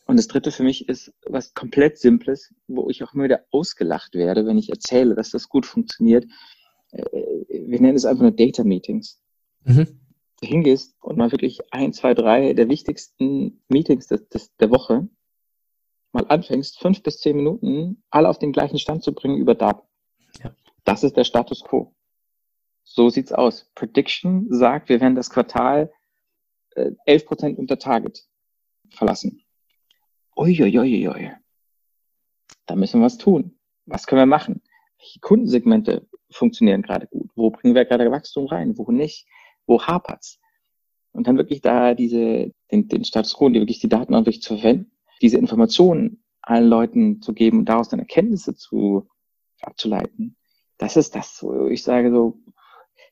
Und 0.07 0.17
das 0.17 0.27
dritte 0.27 0.53
für 0.53 0.63
mich 0.63 0.89
ist 0.89 1.13
was 1.27 1.53
komplett 1.53 1.99
Simples, 1.99 2.55
wo 2.67 2.89
ich 2.89 3.03
auch 3.05 3.13
immer 3.13 3.25
wieder 3.25 3.45
ausgelacht 3.51 4.15
werde, 4.15 4.47
wenn 4.47 4.57
ich 4.57 4.71
erzähle, 4.71 5.15
dass 5.15 5.31
das 5.31 5.51
gut 5.51 5.67
funktioniert. 5.67 6.25
Äh, 6.93 7.05
wir 7.49 7.81
nennen 7.81 7.97
es 7.97 8.07
einfach 8.07 8.23
nur 8.23 8.33
Data 8.33 8.65
Meetings. 8.65 9.21
Mhm. 9.65 10.08
Hingehst 10.43 10.97
und 11.01 11.19
mal 11.19 11.33
wirklich 11.33 11.61
ein, 11.73 11.93
zwei, 11.93 12.15
drei 12.15 12.53
der 12.53 12.69
wichtigsten 12.69 13.63
Meetings 13.69 14.07
des, 14.07 14.29
des, 14.29 14.57
der 14.57 14.71
Woche 14.71 15.09
mal 16.13 16.27
anfängst, 16.29 16.79
fünf 16.79 17.03
bis 17.03 17.21
zehn 17.21 17.37
Minuten 17.37 18.03
alle 18.11 18.29
auf 18.29 18.39
den 18.39 18.53
gleichen 18.53 18.79
Stand 18.79 19.03
zu 19.03 19.13
bringen 19.13 19.39
über 19.39 19.55
Daten. 19.55 19.87
Ja. 20.43 20.55
Das 20.85 21.05
ist 21.05 21.17
der 21.17 21.25
Status 21.25 21.63
quo. 21.65 21.95
So 22.85 23.11
sieht's 23.11 23.33
aus. 23.33 23.71
Prediction 23.75 24.47
sagt, 24.51 24.89
wir 24.89 25.01
werden 25.01 25.15
das 25.15 25.31
Quartal 25.31 25.93
äh, 26.75 26.93
11% 27.07 27.57
unter 27.57 27.79
Target 27.79 28.27
verlassen. 28.91 29.43
Uiuiuiui. 30.37 31.33
Da 32.67 32.77
müssen 32.77 33.01
wir 33.01 33.07
was 33.07 33.19
tun. 33.19 33.59
Was 33.87 34.07
können 34.07 34.21
wir 34.21 34.27
machen? 34.27 34.63
Welche 34.99 35.21
Kundensegmente 35.21 36.07
funktionieren 36.31 36.83
gerade 36.83 37.07
gut? 37.07 37.31
Wo 37.35 37.51
bringen 37.51 37.75
wir 37.75 37.85
gerade 37.85 38.11
Wachstum 38.11 38.47
rein? 38.47 38.77
Wo 38.79 38.91
nicht? 38.91 39.27
Wo 39.69 39.81
hapert's? 39.81 40.41
Und 41.13 41.27
dann 41.29 41.37
wirklich 41.37 41.61
da 41.61 41.95
diese, 41.95 42.53
den, 42.73 42.89
den 42.89 43.05
Status 43.05 43.35
quo, 43.35 43.49
die 43.49 43.61
wirklich 43.61 43.81
die 43.81 43.89
Daten 43.89 44.15
auch 44.15 44.21
wirklich 44.21 44.43
zu 44.43 44.57
verwenden, 44.57 44.91
diese 45.23 45.39
Informationen 45.39 46.23
allen 46.43 46.69
Leuten 46.69 47.23
zu 47.23 47.35
geben 47.35 47.61
und 47.61 47.69
daraus 47.69 47.89
dann 47.89 48.01
Erkenntnisse 48.01 48.55
zu 48.55 49.09
abzuleiten. 49.61 50.37
Das 50.79 50.97
ist 50.97 51.15
das, 51.15 51.43
wo 51.43 51.67
ich 51.67 51.83
sage 51.83 52.11
so, 52.11 52.41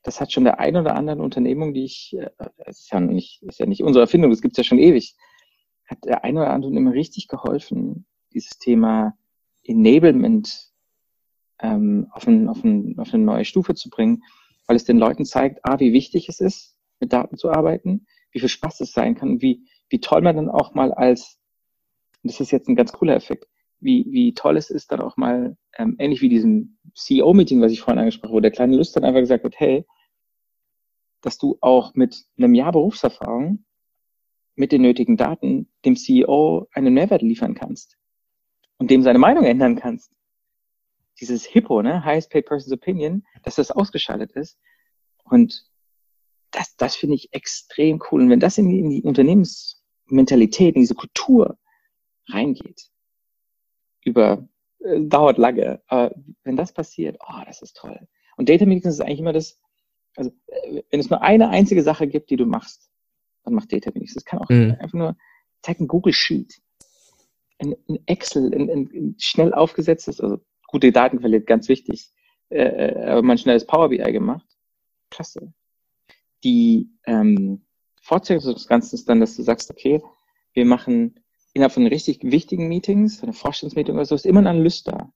das 0.03 0.21
hat 0.21 0.31
schon 0.31 0.45
der 0.45 0.59
ein 0.59 0.75
oder 0.75 0.95
anderen 0.95 1.19
Unternehmung, 1.21 1.73
die 1.73 1.83
ich, 1.83 2.15
äh, 2.17 2.29
das 2.65 2.79
ist 2.79 2.91
ja 2.91 2.99
nicht, 2.99 3.43
ist 3.43 3.59
ja 3.59 3.65
nicht 3.65 3.83
unsere 3.83 4.03
Erfindung, 4.03 4.31
das 4.31 4.41
gibt's 4.41 4.57
ja 4.57 4.63
schon 4.63 4.79
ewig, 4.79 5.15
hat 5.85 6.03
der 6.05 6.23
eine 6.23 6.41
oder 6.41 6.51
andere 6.51 6.71
immer 6.71 6.93
richtig 6.93 7.27
geholfen, 7.27 8.05
dieses 8.33 8.57
Thema 8.57 9.17
Enablement 9.63 10.71
ähm, 11.59 12.07
auf, 12.11 12.27
ein, 12.27 12.47
auf, 12.47 12.63
ein, 12.63 12.97
auf 12.99 13.13
eine 13.13 13.23
neue 13.23 13.45
Stufe 13.45 13.75
zu 13.75 13.89
bringen, 13.89 14.23
weil 14.67 14.75
es 14.75 14.85
den 14.85 14.97
Leuten 14.97 15.25
zeigt, 15.25 15.59
ah, 15.63 15.79
wie 15.79 15.93
wichtig 15.93 16.29
es 16.29 16.39
ist, 16.39 16.77
mit 16.99 17.13
Daten 17.13 17.37
zu 17.37 17.49
arbeiten, 17.49 18.05
wie 18.31 18.39
viel 18.39 18.49
Spaß 18.49 18.81
es 18.81 18.91
sein 18.91 19.15
kann, 19.15 19.41
wie, 19.41 19.67
wie 19.89 19.99
toll 19.99 20.21
man 20.21 20.35
dann 20.35 20.49
auch 20.49 20.73
mal 20.73 20.91
als, 20.93 21.39
und 22.23 22.31
das 22.31 22.39
ist 22.39 22.51
jetzt 22.51 22.67
ein 22.67 22.75
ganz 22.75 22.91
cooler 22.91 23.15
Effekt, 23.15 23.47
wie, 23.79 24.05
wie 24.09 24.33
toll 24.33 24.57
es 24.57 24.69
ist, 24.69 24.91
dann 24.91 25.01
auch 25.01 25.17
mal, 25.17 25.57
ähm, 25.77 25.95
ähnlich 25.99 26.21
wie 26.21 26.29
diesem 26.29 26.77
CEO-Meeting, 26.95 27.61
was 27.61 27.71
ich 27.71 27.81
vorhin 27.81 27.99
angesprochen 27.99 28.29
habe, 28.29 28.37
wo 28.37 28.41
der 28.41 28.51
kleine 28.51 28.75
Lust 28.75 28.95
dann 28.95 29.03
einfach 29.03 29.21
gesagt 29.21 29.43
hat, 29.43 29.59
hey, 29.59 29.85
dass 31.21 31.37
du 31.37 31.57
auch 31.61 31.93
mit 31.93 32.25
einem 32.37 32.53
Jahr 32.53 32.71
Berufserfahrung 32.71 33.65
mit 34.55 34.71
den 34.71 34.81
nötigen 34.81 35.17
Daten 35.17 35.71
dem 35.85 35.95
CEO 35.95 36.67
einen 36.73 36.93
Mehrwert 36.93 37.21
liefern 37.21 37.53
kannst 37.53 37.97
und 38.77 38.89
dem 38.89 39.03
seine 39.03 39.19
Meinung 39.19 39.43
ändern 39.45 39.75
kannst. 39.75 40.11
Dieses 41.19 41.45
Hippo, 41.45 41.81
ne, 41.81 42.03
Highest 42.03 42.31
Paid 42.31 42.45
Person's 42.45 42.71
Opinion, 42.71 43.25
dass 43.43 43.55
das 43.55 43.71
ausgeschaltet 43.71 44.31
ist. 44.33 44.59
Und 45.23 45.65
das, 46.51 46.75
das 46.77 46.95
finde 46.95 47.15
ich 47.15 47.33
extrem 47.33 48.01
cool. 48.11 48.21
Und 48.21 48.29
wenn 48.29 48.39
das 48.39 48.57
in 48.57 48.69
die, 48.69 48.79
in 48.79 48.89
die 48.89 49.03
Unternehmensmentalität, 49.03 50.75
in 50.75 50.81
diese 50.81 50.95
Kultur 50.95 51.57
reingeht, 52.27 52.89
über, 54.03 54.47
äh, 54.79 55.01
dauert 55.01 55.37
lange, 55.37 55.81
aber 55.87 56.15
wenn 56.43 56.55
das 56.55 56.73
passiert, 56.73 57.17
oh, 57.19 57.41
das 57.45 57.61
ist 57.61 57.75
toll. 57.75 58.07
Und 58.37 58.49
Data 58.49 58.65
Meetings 58.65 58.95
ist 58.95 59.01
eigentlich 59.01 59.19
immer 59.19 59.33
das, 59.33 59.59
also, 60.15 60.31
äh, 60.47 60.83
wenn 60.89 60.99
es 60.99 61.09
nur 61.09 61.21
eine 61.21 61.49
einzige 61.49 61.83
Sache 61.83 62.07
gibt, 62.07 62.29
die 62.29 62.37
du 62.37 62.45
machst, 62.45 62.89
dann 63.43 63.53
macht 63.53 63.71
Data 63.71 63.93
wenigstens. 63.93 64.23
Das 64.23 64.25
kann 64.25 64.39
auch 64.39 64.49
mhm. 64.49 64.75
einfach 64.79 64.97
nur, 64.97 65.17
zeig 65.61 65.79
ein 65.79 65.87
Google 65.87 66.13
Sheet, 66.13 66.61
ein, 67.59 67.75
ein 67.89 67.99
Excel, 68.05 68.53
ein, 68.53 68.69
ein, 68.69 69.15
schnell 69.19 69.53
aufgesetztes, 69.53 70.21
also 70.21 70.39
gute 70.67 70.91
Datenqualität, 70.91 71.47
ganz 71.47 71.67
wichtig, 71.69 72.11
äh, 72.49 72.59
äh, 72.59 73.05
aber 73.05 73.23
man 73.23 73.37
schnelles 73.37 73.65
Power 73.65 73.89
BI 73.89 74.11
gemacht. 74.11 74.45
Klasse. 75.09 75.53
Die 76.43 76.89
ähm, 77.05 77.65
Fortsetzung 78.01 78.53
des 78.53 78.67
Ganzen 78.67 78.95
ist 78.95 79.09
dann, 79.09 79.19
dass 79.19 79.35
du 79.35 79.43
sagst, 79.43 79.71
okay, 79.71 80.01
wir 80.53 80.65
machen 80.65 81.19
innerhalb 81.53 81.73
von 81.73 81.87
richtig 81.87 82.19
wichtigen 82.23 82.67
Meetings, 82.67 83.23
einer 83.23 83.33
Vorstandsmeeting 83.33 83.95
oder 83.95 84.05
so, 84.05 84.15
ist 84.15 84.25
immer 84.25 84.41
ein 84.41 84.47
Analyst 84.47 84.87
da. 84.87 85.11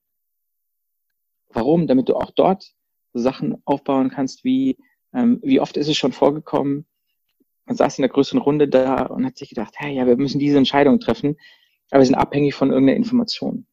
Warum? 1.50 1.88
Damit 1.88 2.10
du 2.10 2.16
auch 2.16 2.32
dort 2.32 2.74
Sachen 3.14 3.62
aufbauen 3.66 4.10
kannst, 4.10 4.44
wie 4.44 4.78
ähm, 5.14 5.40
wie 5.44 5.60
oft 5.60 5.78
ist 5.78 5.90
es 5.90 5.98
schon 5.98 6.14
vorgekommen, 6.14 6.86
man 7.66 7.76
saß 7.76 7.98
in 7.98 8.04
der 8.04 8.10
größeren 8.10 8.42
Runde 8.42 8.68
da 8.68 9.06
und 9.06 9.26
hat 9.26 9.38
sich 9.38 9.50
gedacht, 9.50 9.74
hey, 9.78 9.96
ja, 9.96 10.06
wir 10.06 10.18
müssen 10.18 10.40
diese 10.40 10.58
Entscheidung 10.58 11.00
treffen, 11.00 11.38
aber 11.90 12.02
wir 12.02 12.06
sind 12.06 12.16
abhängig 12.16 12.56
von 12.56 12.70
irgendeiner 12.70 12.98
Information. 12.98 13.66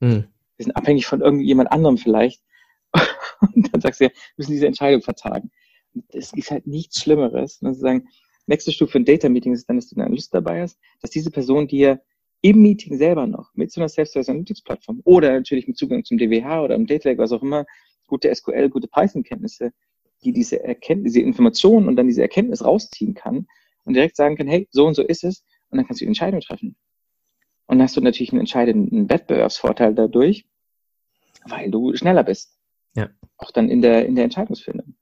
Hm. 0.00 0.24
Wir 0.56 0.64
sind 0.64 0.76
abhängig 0.76 1.06
von 1.06 1.20
irgendjemand 1.20 1.72
anderem 1.72 1.98
vielleicht. 1.98 2.42
Und 3.54 3.72
dann 3.72 3.80
sagst 3.80 4.00
du 4.00 4.04
ja, 4.04 4.10
wir 4.10 4.16
müssen 4.36 4.52
diese 4.52 4.66
Entscheidung 4.66 5.02
vertagen. 5.02 5.50
Und 5.94 6.04
das 6.12 6.32
ist 6.32 6.50
halt 6.50 6.66
nichts 6.66 7.00
Schlimmeres. 7.00 7.62
Ne, 7.62 7.74
sagen, 7.74 8.08
nächste 8.46 8.72
Stufe 8.72 8.98
ein 8.98 9.04
Data 9.04 9.28
Meeting 9.28 9.52
ist 9.52 9.68
dann, 9.68 9.76
dass 9.76 9.88
du 9.88 9.96
eine 9.96 10.06
Analyst 10.06 10.34
dabei 10.34 10.62
hast, 10.62 10.78
dass 11.00 11.10
diese 11.10 11.30
Person 11.30 11.66
dir 11.66 12.00
im 12.42 12.62
Meeting 12.62 12.96
selber 12.96 13.26
noch 13.26 13.50
mit 13.54 13.72
so 13.72 13.80
einer 13.80 13.88
Self-Service 13.88 14.28
Analytics 14.28 14.62
Plattform 14.62 15.00
oder 15.04 15.32
natürlich 15.32 15.66
mit 15.66 15.76
Zugang 15.76 16.04
zum 16.04 16.18
DWH 16.18 16.62
oder 16.62 16.74
im 16.74 16.86
Data 16.86 17.08
Lake, 17.08 17.20
was 17.20 17.32
auch 17.32 17.42
immer, 17.42 17.64
gute 18.06 18.32
SQL, 18.32 18.68
gute 18.68 18.88
Python-Kenntnisse 18.88 19.72
die 20.24 20.32
diese 20.32 20.62
Erkenntnis, 20.62 21.12
diese 21.12 21.24
Information 21.24 21.88
und 21.88 21.96
dann 21.96 22.06
diese 22.06 22.22
Erkenntnis 22.22 22.64
rausziehen 22.64 23.14
kann 23.14 23.46
und 23.84 23.94
direkt 23.94 24.16
sagen 24.16 24.36
kann, 24.36 24.46
hey, 24.46 24.68
so 24.70 24.86
und 24.86 24.94
so 24.94 25.02
ist 25.02 25.24
es, 25.24 25.44
und 25.70 25.78
dann 25.78 25.86
kannst 25.86 26.00
du 26.00 26.04
die 26.04 26.08
Entscheidung 26.08 26.40
treffen. 26.40 26.76
Und 27.66 27.82
hast 27.82 27.96
du 27.96 28.00
natürlich 28.00 28.32
einen 28.32 28.40
entscheidenden 28.40 29.10
Wettbewerbsvorteil 29.10 29.94
dadurch, 29.94 30.46
weil 31.44 31.70
du 31.70 31.94
schneller 31.96 32.24
bist. 32.24 32.58
Ja. 32.94 33.10
Auch 33.36 33.50
dann 33.50 33.68
in 33.68 33.82
der, 33.82 34.06
in 34.06 34.14
der 34.14 34.24
Entscheidungsfindung. 34.24 34.96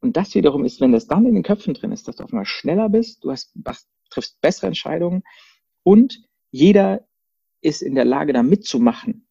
Und 0.00 0.16
das 0.16 0.34
wiederum 0.34 0.64
ist, 0.64 0.80
wenn 0.80 0.92
das 0.92 1.06
dann 1.06 1.26
in 1.26 1.34
den 1.34 1.42
Köpfen 1.42 1.74
drin 1.74 1.92
ist, 1.92 2.06
dass 2.06 2.16
du 2.16 2.24
auf 2.24 2.32
einmal 2.32 2.44
schneller 2.44 2.88
bist, 2.90 3.24
du 3.24 3.30
hast, 3.30 3.54
triffst 4.10 4.40
bessere 4.40 4.66
Entscheidungen 4.66 5.22
und 5.82 6.20
jeder 6.50 7.06
ist 7.62 7.82
in 7.82 7.94
der 7.94 8.04
Lage, 8.04 8.32
da 8.32 8.42
mitzumachen. 8.42 9.26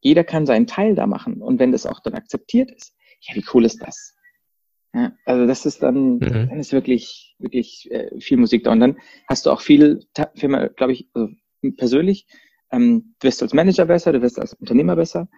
Jeder 0.00 0.24
kann 0.24 0.46
seinen 0.46 0.66
Teil 0.66 0.94
da 0.94 1.06
machen. 1.06 1.42
Und 1.42 1.58
wenn 1.58 1.72
das 1.72 1.86
auch 1.86 2.00
dann 2.00 2.14
akzeptiert 2.14 2.70
ist, 2.70 2.96
ja, 3.20 3.34
wie 3.34 3.44
cool 3.52 3.64
ist 3.64 3.82
das? 3.82 4.16
Ja, 4.94 5.12
also 5.26 5.46
das 5.46 5.66
ist 5.66 5.82
dann, 5.82 6.14
mhm. 6.14 6.48
dann 6.48 6.58
ist 6.58 6.72
wirklich, 6.72 7.36
wirklich 7.38 7.90
äh, 7.90 8.18
viel 8.20 8.38
Musik 8.38 8.64
da. 8.64 8.72
Und 8.72 8.80
dann 8.80 8.98
hast 9.28 9.44
du 9.44 9.50
auch 9.50 9.60
viel, 9.60 10.06
glaube 10.14 10.92
ich, 10.92 11.08
also 11.12 11.28
persönlich, 11.76 12.26
ähm, 12.70 13.14
du 13.18 13.28
wirst 13.28 13.42
als 13.42 13.54
Manager 13.54 13.86
besser, 13.86 14.12
du 14.12 14.22
wirst 14.22 14.38
als 14.38 14.54
Unternehmer 14.54 14.94
besser 14.96 15.28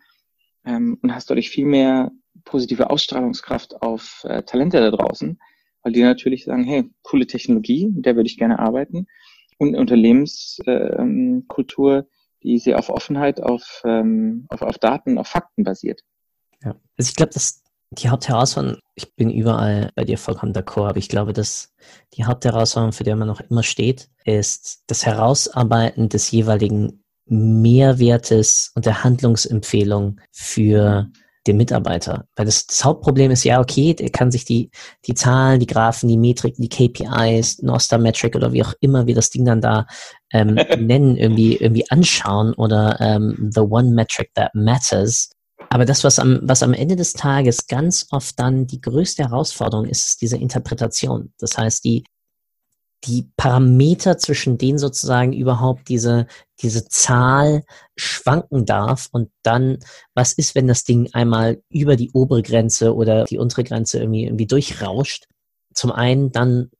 ähm, 0.64 0.98
und 1.02 1.14
hast 1.14 1.30
dadurch 1.30 1.50
viel 1.50 1.66
mehr 1.66 2.10
positive 2.44 2.90
Ausstrahlungskraft 2.90 3.82
auf 3.82 4.24
äh, 4.24 4.42
Talente 4.42 4.80
da 4.80 4.90
draußen, 4.90 5.38
weil 5.82 5.92
die 5.92 6.02
natürlich 6.02 6.44
sagen, 6.44 6.64
hey, 6.64 6.90
coole 7.02 7.26
Technologie, 7.26 7.88
mit 7.88 8.06
der 8.06 8.16
würde 8.16 8.28
ich 8.28 8.38
gerne 8.38 8.58
arbeiten 8.58 9.06
und 9.58 9.76
Unternehmenskultur, 9.76 11.98
äh, 11.98 12.04
die 12.42 12.58
sehr 12.58 12.78
auf 12.78 12.88
Offenheit, 12.88 13.42
auf, 13.42 13.82
ähm, 13.84 14.46
auf, 14.48 14.62
auf 14.62 14.78
Daten, 14.78 15.18
auf 15.18 15.28
Fakten 15.28 15.64
basiert. 15.64 16.02
Ja, 16.62 16.74
also 16.96 17.10
ich 17.10 17.16
glaube, 17.16 17.32
dass 17.32 17.62
die 17.90 18.08
Hauptherausforderung, 18.08 18.78
ich 18.94 19.14
bin 19.16 19.30
überall 19.30 19.90
bei 19.94 20.04
dir 20.04 20.16
vollkommen 20.16 20.52
d'accord, 20.52 20.90
aber 20.90 20.98
ich 20.98 21.08
glaube, 21.08 21.32
dass 21.32 21.72
die 22.14 22.24
Hauptherausforderung, 22.24 22.92
für 22.92 23.04
die 23.04 23.14
man 23.14 23.28
noch 23.28 23.40
immer 23.40 23.62
steht, 23.62 24.08
ist 24.24 24.84
das 24.86 25.04
Herausarbeiten 25.06 26.08
des 26.08 26.30
jeweiligen 26.30 27.02
Mehrwertes 27.26 28.72
und 28.74 28.86
der 28.86 29.02
Handlungsempfehlung 29.02 30.20
für 30.30 31.08
den 31.46 31.56
Mitarbeiter. 31.56 32.26
Weil 32.36 32.46
das, 32.46 32.66
das 32.66 32.84
Hauptproblem 32.84 33.30
ist 33.30 33.44
ja, 33.44 33.60
okay, 33.60 33.94
der 33.94 34.10
kann 34.10 34.30
sich 34.30 34.44
die, 34.44 34.70
die 35.06 35.14
Zahlen, 35.14 35.58
die 35.58 35.66
Graphen, 35.66 36.08
die 36.08 36.18
Metriken, 36.18 36.62
die 36.62 36.68
KPIs, 36.68 37.62
Nostar 37.62 37.98
Metric 37.98 38.36
oder 38.36 38.52
wie 38.52 38.62
auch 38.62 38.74
immer 38.80 39.06
wir 39.06 39.14
das 39.14 39.30
Ding 39.30 39.44
dann 39.44 39.60
da 39.60 39.86
ähm, 40.32 40.54
nennen, 40.78 41.16
irgendwie, 41.16 41.56
irgendwie 41.56 41.90
anschauen 41.90 42.52
oder 42.54 43.00
ähm, 43.00 43.50
the 43.54 43.60
one 43.60 43.90
metric 43.90 44.34
that 44.34 44.54
matters. 44.54 45.30
Aber 45.72 45.84
das, 45.84 46.02
was 46.02 46.18
am, 46.18 46.40
was 46.42 46.64
am 46.64 46.74
Ende 46.74 46.96
des 46.96 47.12
Tages 47.12 47.68
ganz 47.68 48.08
oft 48.10 48.38
dann 48.38 48.66
die 48.66 48.80
größte 48.80 49.22
Herausforderung 49.22 49.86
ist, 49.86 50.04
ist 50.04 50.20
diese 50.20 50.36
Interpretation. 50.36 51.32
Das 51.38 51.56
heißt, 51.56 51.84
die, 51.84 52.04
die 53.04 53.30
Parameter, 53.36 54.18
zwischen 54.18 54.58
denen 54.58 54.78
sozusagen 54.78 55.32
überhaupt 55.32 55.88
diese, 55.88 56.26
diese 56.60 56.88
Zahl 56.88 57.62
schwanken 57.96 58.66
darf 58.66 59.08
und 59.12 59.30
dann, 59.44 59.78
was 60.12 60.32
ist, 60.32 60.56
wenn 60.56 60.66
das 60.66 60.82
Ding 60.82 61.08
einmal 61.12 61.62
über 61.70 61.94
die 61.94 62.10
obere 62.10 62.42
Grenze 62.42 62.94
oder 62.94 63.24
die 63.24 63.38
untere 63.38 63.62
Grenze 63.62 64.00
irgendwie, 64.00 64.24
irgendwie 64.24 64.48
durchrauscht. 64.48 65.28
Zum 65.72 65.92
einen, 65.92 66.32
dann 66.32 66.70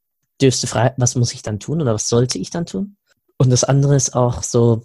dürfst 0.43 0.65
du 0.65 0.67
fragen, 0.67 0.97
was 0.99 1.15
muss 1.15 1.33
ich 1.33 1.43
dann 1.43 1.61
tun 1.61 1.81
oder 1.81 1.95
was 1.95 2.09
sollte 2.09 2.39
ich 2.39 2.51
dann 2.51 2.67
tun? 2.67 2.97
Und 3.39 3.51
das 3.51 3.63
andere 3.63 3.95
ist 3.95 4.17
auch 4.17 4.43
so, 4.43 4.83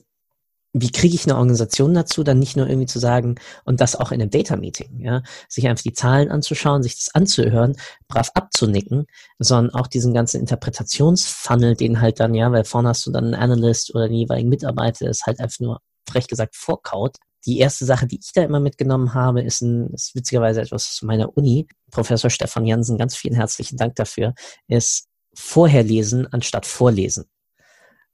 wie 0.78 0.92
kriege 0.92 1.16
ich 1.16 1.24
eine 1.26 1.38
Organisation 1.38 1.94
dazu, 1.94 2.26
dann 2.26 2.38
nicht 2.38 2.58
nur 2.58 2.68
irgendwie 2.68 2.86
zu 2.86 3.00
sagen, 3.00 3.36
und 3.64 3.80
das 3.80 3.96
auch 3.96 4.12
in 4.12 4.22
einem 4.22 4.30
Data-Meeting, 4.30 5.00
ja, 5.00 5.24
sich 5.48 5.68
einfach 5.68 5.84
die 5.84 5.94
Zahlen 5.94 6.30
anzuschauen, 6.30 6.84
sich 6.84 6.98
das 6.98 7.16
anzuhören, 7.16 7.78
brav 8.10 8.32
abzunicken, 8.34 9.06
sondern 9.40 9.74
auch 9.74 9.88
diesen 9.88 10.14
ganzen 10.14 10.42
Interpretationsfunnel, 10.42 11.76
den 11.76 12.02
halt 12.02 12.20
dann, 12.20 12.36
ja, 12.36 12.52
weil 12.52 12.66
vorne 12.66 12.90
hast 12.90 13.06
du 13.06 13.12
dann 13.12 13.24
einen 13.24 13.36
Analyst 13.36 13.96
oder 13.96 14.10
den 14.10 14.18
jeweiligen 14.18 14.50
Mitarbeiter, 14.50 15.08
ist 15.10 15.26
halt 15.26 15.40
einfach 15.40 15.62
nur 15.62 15.80
frech 16.10 16.28
gesagt 16.28 16.58
vorkaut. 16.58 17.16
Die 17.46 17.60
erste 17.60 17.86
Sache, 17.86 18.06
die 18.06 18.20
ich 18.22 18.34
da 18.34 18.44
immer 18.44 18.60
mitgenommen 18.60 19.14
habe, 19.14 19.42
ist, 19.42 19.62
ein, 19.62 19.92
ist 19.94 20.14
witzigerweise 20.14 20.60
etwas 20.60 20.90
aus 20.90 21.02
meiner 21.04 21.38
Uni. 21.38 21.68
Professor 21.90 22.30
Stefan 22.30 22.66
Jansen, 22.66 22.98
ganz 22.98 23.16
vielen 23.16 23.36
herzlichen 23.36 23.78
Dank 23.78 23.96
dafür, 23.96 24.34
ist 24.68 25.08
vorher 25.34 25.84
lesen 25.84 26.28
anstatt 26.34 26.66
vorlesen. 26.66 27.26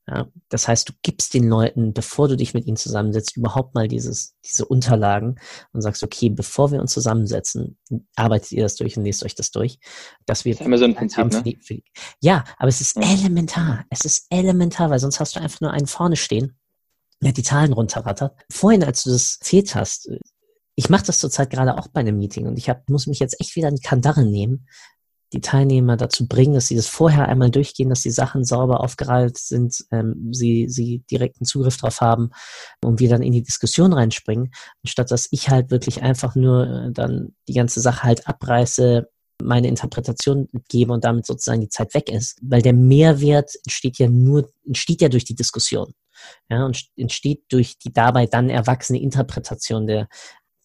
Ja, 0.07 0.27
das 0.49 0.67
heißt, 0.67 0.89
du 0.89 0.93
gibst 1.03 1.33
den 1.33 1.47
Leuten, 1.47 1.93
bevor 1.93 2.27
du 2.27 2.35
dich 2.35 2.53
mit 2.53 2.65
ihnen 2.65 2.75
zusammensetzt, 2.75 3.37
überhaupt 3.37 3.75
mal 3.75 3.87
dieses, 3.87 4.35
diese 4.43 4.65
Unterlagen 4.65 5.39
und 5.73 5.81
sagst, 5.81 6.03
okay, 6.03 6.29
bevor 6.29 6.71
wir 6.71 6.81
uns 6.81 6.91
zusammensetzen, 6.91 7.77
arbeitet 8.15 8.51
ihr 8.53 8.63
das 8.63 8.75
durch 8.75 8.97
und 8.97 9.05
lest 9.05 9.23
euch 9.23 9.35
das 9.35 9.51
durch. 9.51 9.79
Dass 10.25 10.43
wir 10.43 10.53
das 10.53 10.61
ist 10.61 10.65
immer 10.65 10.79
so 10.79 10.85
ein 10.85 10.95
Prinzip, 10.95 11.31
ne? 11.31 11.43
die, 11.43 11.59
die, 11.59 11.83
ja, 12.19 12.43
aber 12.57 12.69
es 12.69 12.81
ist 12.81 12.95
ja. 12.95 13.03
elementar. 13.03 13.85
Es 13.89 14.03
ist 14.03 14.25
elementar, 14.31 14.89
weil 14.89 14.99
sonst 14.99 15.19
hast 15.19 15.35
du 15.35 15.39
einfach 15.39 15.61
nur 15.61 15.71
einen 15.71 15.87
vorne 15.87 16.15
stehen, 16.15 16.57
der 17.21 17.33
die 17.33 17.43
Zahlen 17.43 17.71
runterrattert. 17.71 18.35
Vorhin, 18.51 18.83
als 18.83 19.03
du 19.03 19.11
das 19.11 19.37
erzählt 19.39 19.75
hast, 19.75 20.09
ich 20.75 20.89
mache 20.89 21.05
das 21.05 21.19
zurzeit 21.19 21.51
gerade 21.51 21.77
auch 21.77 21.87
bei 21.89 21.99
einem 21.99 22.17
Meeting 22.17 22.47
und 22.47 22.57
ich 22.57 22.69
hab, 22.69 22.89
muss 22.89 23.05
mich 23.05 23.19
jetzt 23.19 23.39
echt 23.39 23.55
wieder 23.55 23.67
in 23.67 23.75
die 23.75 23.83
Kandare 23.83 24.25
nehmen, 24.25 24.67
die 25.33 25.41
Teilnehmer 25.41 25.97
dazu 25.97 26.27
bringen, 26.27 26.53
dass 26.53 26.67
sie 26.67 26.75
das 26.75 26.87
vorher 26.87 27.27
einmal 27.27 27.49
durchgehen, 27.49 27.89
dass 27.89 28.01
die 28.01 28.11
Sachen 28.11 28.43
sauber 28.43 28.81
aufgereiht 28.81 29.37
sind, 29.37 29.85
ähm, 29.91 30.29
sie, 30.31 30.67
sie 30.67 31.03
direkten 31.09 31.45
Zugriff 31.45 31.77
drauf 31.77 32.01
haben 32.01 32.31
und 32.83 32.99
wir 32.99 33.09
dann 33.09 33.21
in 33.21 33.31
die 33.31 33.43
Diskussion 33.43 33.93
reinspringen, 33.93 34.51
anstatt 34.83 35.11
dass 35.11 35.27
ich 35.31 35.49
halt 35.49 35.71
wirklich 35.71 36.01
einfach 36.01 36.35
nur 36.35 36.67
äh, 36.67 36.91
dann 36.91 37.33
die 37.47 37.53
ganze 37.53 37.79
Sache 37.79 38.03
halt 38.03 38.27
abreiße, 38.27 39.07
meine 39.41 39.67
Interpretation 39.67 40.47
gebe 40.69 40.93
und 40.93 41.03
damit 41.03 41.25
sozusagen 41.25 41.61
die 41.61 41.69
Zeit 41.69 41.93
weg 41.93 42.09
ist. 42.09 42.37
Weil 42.41 42.61
der 42.61 42.73
Mehrwert 42.73 43.51
entsteht 43.65 43.97
ja 43.97 44.07
nur, 44.07 44.49
entsteht 44.65 45.01
ja 45.01 45.09
durch 45.09 45.25
die 45.25 45.35
Diskussion. 45.35 45.93
Ja, 46.49 46.65
und 46.65 46.79
entsteht 46.95 47.45
durch 47.49 47.79
die 47.79 47.91
dabei 47.91 48.27
dann 48.27 48.51
erwachsene 48.51 49.01
Interpretation 49.01 49.87
der, 49.87 50.07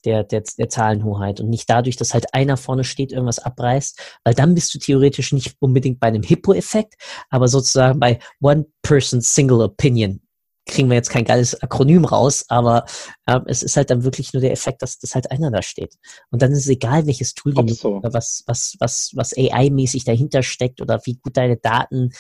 der, 0.07 0.25
der, 0.25 0.43
der 0.57 0.69
Zahlenhoheit 0.69 1.41
und 1.41 1.51
nicht 1.51 1.69
dadurch, 1.69 1.97
dass 1.97 2.15
halt 2.15 2.33
einer 2.33 2.57
vorne 2.57 2.85
steht, 2.85 3.13
irgendwas 3.13 3.39
abreißt, 3.39 4.19
weil 4.25 4.35
dann 4.35 4.55
bist 4.55 4.75
du 4.75 4.79
theoretisch 4.79 5.33
nicht 5.33 5.57
unbedingt 5.59 6.01
bei 6.01 6.07
einem 6.07 6.23
Hippo-Effekt, 6.23 6.95
aber 7.29 7.49
sozusagen 7.49 8.01
bei 8.01 8.21
One 8.41 8.67
Person 8.83 9.21
Single 9.21 9.61
Opinion 9.61 10.21
kriegen 10.67 10.89
wir 10.89 10.97
jetzt 10.97 11.11
kein 11.11 11.25
geiles 11.25 11.63
Akronym 11.63 12.05
raus, 12.05 12.45
aber 12.49 12.85
äh, 13.27 13.39
es 13.47 13.63
ist 13.63 13.77
halt 13.77 13.91
dann 13.91 14.03
wirklich 14.03 14.33
nur 14.33 14.41
der 14.41 14.51
Effekt, 14.51 14.83
dass, 14.83 14.99
dass 14.99 15.15
halt 15.15 15.31
einer 15.31 15.51
da 15.51 15.63
steht. 15.63 15.95
Und 16.31 16.43
dann 16.43 16.51
ist 16.53 16.59
es 16.59 16.69
egal, 16.69 17.07
welches 17.07 17.35
Tool 17.35 17.55
du 17.55 17.63
nutzt 17.63 17.85
oder 17.85 18.13
was, 18.13 18.43
was, 18.47 18.77
was, 18.81 19.13
was 19.15 19.33
AI-mäßig 19.37 20.05
dahinter 20.05 20.43
steckt 20.43 20.81
oder 20.81 21.01
wie 21.05 21.15
gut 21.15 21.37
deine 21.37 21.57
Daten 21.57 22.11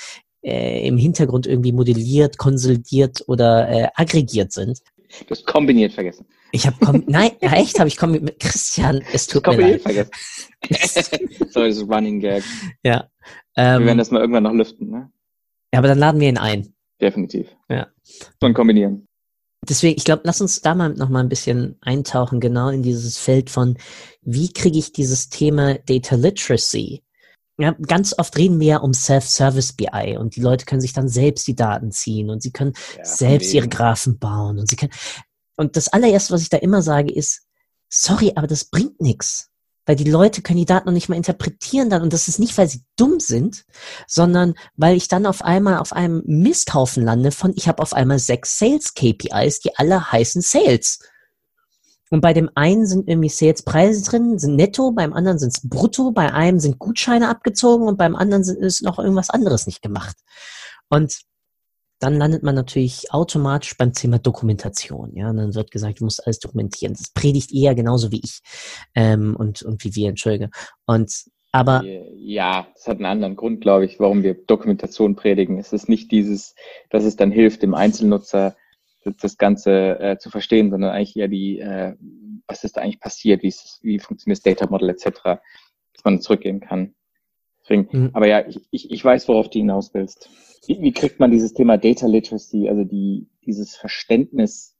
äh, 0.42 0.86
im 0.86 0.96
Hintergrund 0.96 1.46
irgendwie 1.46 1.72
modelliert, 1.72 2.38
konsolidiert 2.38 3.24
oder 3.26 3.68
äh, 3.68 3.88
aggregiert 3.94 4.52
sind. 4.52 4.80
Du 5.26 5.30
hast 5.30 5.46
kombiniert 5.46 5.92
vergessen. 5.92 6.26
Ich 6.52 6.66
habe 6.66 6.76
kom 6.84 7.04
nein, 7.06 7.32
ja, 7.40 7.52
echt 7.52 7.78
habe 7.78 7.88
ich 7.88 7.96
kombiniert 7.96 8.24
mit 8.24 8.40
Christian. 8.40 9.02
Es 9.12 9.26
tut 9.26 9.46
mir 9.46 9.56
leid. 9.56 9.82
vergessen. 9.82 10.10
Sorry, 11.50 11.68
das 11.68 11.76
ist 11.78 11.88
Running 11.88 12.20
Gag. 12.20 12.42
Ja. 12.82 13.08
Ähm, 13.56 13.80
Wir 13.80 13.86
werden 13.86 13.98
das 13.98 14.10
mal 14.10 14.20
irgendwann 14.20 14.44
noch 14.44 14.52
lüften, 14.52 14.90
ne? 14.90 15.10
Ja, 15.72 15.80
aber 15.80 15.88
dann 15.88 15.98
laden 15.98 16.20
wir 16.20 16.28
ihn 16.28 16.38
ein. 16.38 16.74
Definitiv. 17.00 17.48
Ja. 17.68 17.88
Und 18.40 18.54
kombinieren. 18.54 19.06
Deswegen, 19.68 19.96
ich 19.96 20.04
glaube, 20.04 20.22
lass 20.24 20.40
uns 20.40 20.60
da 20.60 20.74
mal 20.74 20.90
noch 20.90 21.08
mal 21.08 21.20
ein 21.20 21.28
bisschen 21.28 21.76
eintauchen, 21.80 22.40
genau 22.40 22.68
in 22.68 22.82
dieses 22.82 23.18
Feld 23.18 23.50
von, 23.50 23.76
wie 24.22 24.52
kriege 24.52 24.78
ich 24.78 24.92
dieses 24.92 25.28
Thema 25.28 25.74
Data 25.74 26.14
Literacy 26.14 27.02
ja, 27.58 27.72
ganz 27.86 28.14
oft 28.18 28.36
reden 28.36 28.60
wir 28.60 28.66
ja 28.66 28.76
um 28.78 28.92
Self-Service 28.92 29.72
BI 29.74 30.16
und 30.18 30.36
die 30.36 30.40
Leute 30.40 30.66
können 30.66 30.80
sich 30.80 30.92
dann 30.92 31.08
selbst 31.08 31.46
die 31.46 31.56
Daten 31.56 31.90
ziehen 31.90 32.28
und 32.28 32.42
sie 32.42 32.50
können 32.52 32.74
ja, 32.96 33.04
selbst 33.04 33.52
ihre 33.54 33.68
Graphen 33.68 34.18
bauen 34.18 34.58
und 34.58 34.68
sie 34.68 34.76
können. 34.76 34.92
Und 35.56 35.76
das 35.76 35.88
allererste, 35.88 36.34
was 36.34 36.42
ich 36.42 36.50
da 36.50 36.58
immer 36.58 36.82
sage, 36.82 37.12
ist, 37.12 37.46
sorry, 37.88 38.32
aber 38.36 38.46
das 38.46 38.64
bringt 38.66 39.00
nichts. 39.00 39.50
Weil 39.86 39.96
die 39.96 40.10
Leute 40.10 40.42
können 40.42 40.58
die 40.58 40.66
Daten 40.66 40.86
noch 40.86 40.92
nicht 40.92 41.08
mal 41.08 41.16
interpretieren 41.16 41.88
dann. 41.88 42.02
Und 42.02 42.12
das 42.12 42.26
ist 42.26 42.40
nicht, 42.40 42.58
weil 42.58 42.68
sie 42.68 42.82
dumm 42.96 43.20
sind, 43.20 43.64
sondern 44.08 44.54
weil 44.74 44.96
ich 44.96 45.06
dann 45.06 45.26
auf 45.26 45.42
einmal 45.42 45.78
auf 45.78 45.92
einem 45.92 46.22
Misthaufen 46.26 47.04
lande 47.04 47.30
von, 47.30 47.52
ich 47.56 47.68
habe 47.68 47.80
auf 47.82 47.94
einmal 47.94 48.18
sechs 48.18 48.58
Sales-KPIs, 48.58 49.60
die 49.60 49.76
alle 49.76 50.10
heißen 50.10 50.42
Sales. 50.42 50.98
Und 52.10 52.20
bei 52.20 52.32
dem 52.32 52.50
einen 52.54 52.86
sind 52.86 53.08
irgendwie 53.08 53.28
Salespreise 53.28 54.08
drin, 54.08 54.38
sind 54.38 54.56
netto, 54.56 54.92
beim 54.92 55.12
anderen 55.12 55.38
sind 55.38 55.56
es 55.56 55.68
brutto, 55.68 56.12
bei 56.12 56.32
einem 56.32 56.60
sind 56.60 56.78
Gutscheine 56.78 57.28
abgezogen 57.28 57.88
und 57.88 57.98
beim 57.98 58.14
anderen 58.14 58.42
ist 58.42 58.82
noch 58.82 58.98
irgendwas 58.98 59.30
anderes 59.30 59.66
nicht 59.66 59.82
gemacht. 59.82 60.16
Und 60.88 61.20
dann 61.98 62.14
landet 62.14 62.42
man 62.42 62.54
natürlich 62.54 63.12
automatisch 63.12 63.76
beim 63.76 63.92
Thema 63.92 64.18
Dokumentation. 64.18 65.16
Ja, 65.16 65.30
und 65.30 65.38
dann 65.38 65.54
wird 65.54 65.70
gesagt, 65.70 66.00
du 66.00 66.04
musst 66.04 66.24
alles 66.24 66.38
dokumentieren. 66.38 66.94
Das 66.94 67.10
predigt 67.12 67.52
eher 67.52 67.74
genauso 67.74 68.12
wie 68.12 68.20
ich 68.22 68.40
ähm, 68.94 69.34
und 69.34 69.62
und 69.62 69.82
wie 69.82 69.94
wir, 69.94 70.08
entschuldige. 70.10 70.50
Und 70.84 71.24
aber 71.52 71.82
ja, 71.84 72.66
es 72.74 72.86
hat 72.86 72.98
einen 72.98 73.06
anderen 73.06 73.34
Grund, 73.34 73.62
glaube 73.62 73.86
ich, 73.86 73.98
warum 73.98 74.22
wir 74.22 74.34
Dokumentation 74.34 75.16
predigen. 75.16 75.58
Es 75.58 75.72
ist 75.72 75.88
nicht 75.88 76.12
dieses, 76.12 76.54
dass 76.90 77.04
es 77.04 77.16
dann 77.16 77.30
hilft, 77.30 77.62
dem 77.62 77.74
Einzelnutzer 77.74 78.56
das 79.10 79.38
Ganze 79.38 79.98
äh, 80.00 80.18
zu 80.18 80.30
verstehen, 80.30 80.70
sondern 80.70 80.90
eigentlich 80.90 81.16
eher 81.16 81.28
die, 81.28 81.58
äh, 81.60 81.94
was 82.46 82.64
ist 82.64 82.76
da 82.76 82.82
eigentlich 82.82 83.00
passiert, 83.00 83.42
wie, 83.42 83.48
ist, 83.48 83.80
wie 83.82 83.98
funktioniert 83.98 84.38
das 84.38 84.42
Data 84.42 84.70
Model 84.70 84.90
etc., 84.90 85.10
dass 85.22 86.04
man 86.04 86.20
zurückgehen 86.20 86.60
kann. 86.60 86.94
Deswegen, 87.62 87.88
mhm. 87.90 88.10
Aber 88.12 88.26
ja, 88.26 88.46
ich, 88.46 88.60
ich, 88.70 88.90
ich 88.90 89.04
weiß, 89.04 89.28
worauf 89.28 89.50
du 89.50 89.58
hinaus 89.58 89.92
willst. 89.94 90.28
Wie, 90.66 90.80
wie 90.80 90.92
kriegt 90.92 91.20
man 91.20 91.30
dieses 91.30 91.52
Thema 91.52 91.78
Data 91.78 92.06
Literacy, 92.06 92.68
also 92.68 92.84
die, 92.84 93.28
dieses 93.44 93.76
Verständnis, 93.76 94.76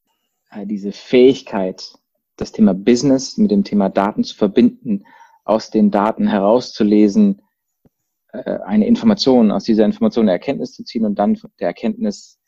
äh, 0.50 0.66
diese 0.66 0.92
Fähigkeit, 0.92 1.94
das 2.36 2.52
Thema 2.52 2.74
Business 2.74 3.38
mit 3.38 3.50
dem 3.50 3.64
Thema 3.64 3.88
Daten 3.88 4.22
zu 4.24 4.36
verbinden, 4.36 5.04
aus 5.44 5.70
den 5.70 5.90
Daten 5.90 6.28
herauszulesen, 6.28 7.42
äh, 8.32 8.58
eine 8.64 8.86
Information, 8.86 9.50
aus 9.50 9.64
dieser 9.64 9.84
Information 9.84 10.24
eine 10.24 10.32
Erkenntnis 10.32 10.72
zu 10.72 10.84
ziehen 10.84 11.04
und 11.04 11.18
dann 11.18 11.38
der 11.60 11.68
Erkenntnis 11.68 12.38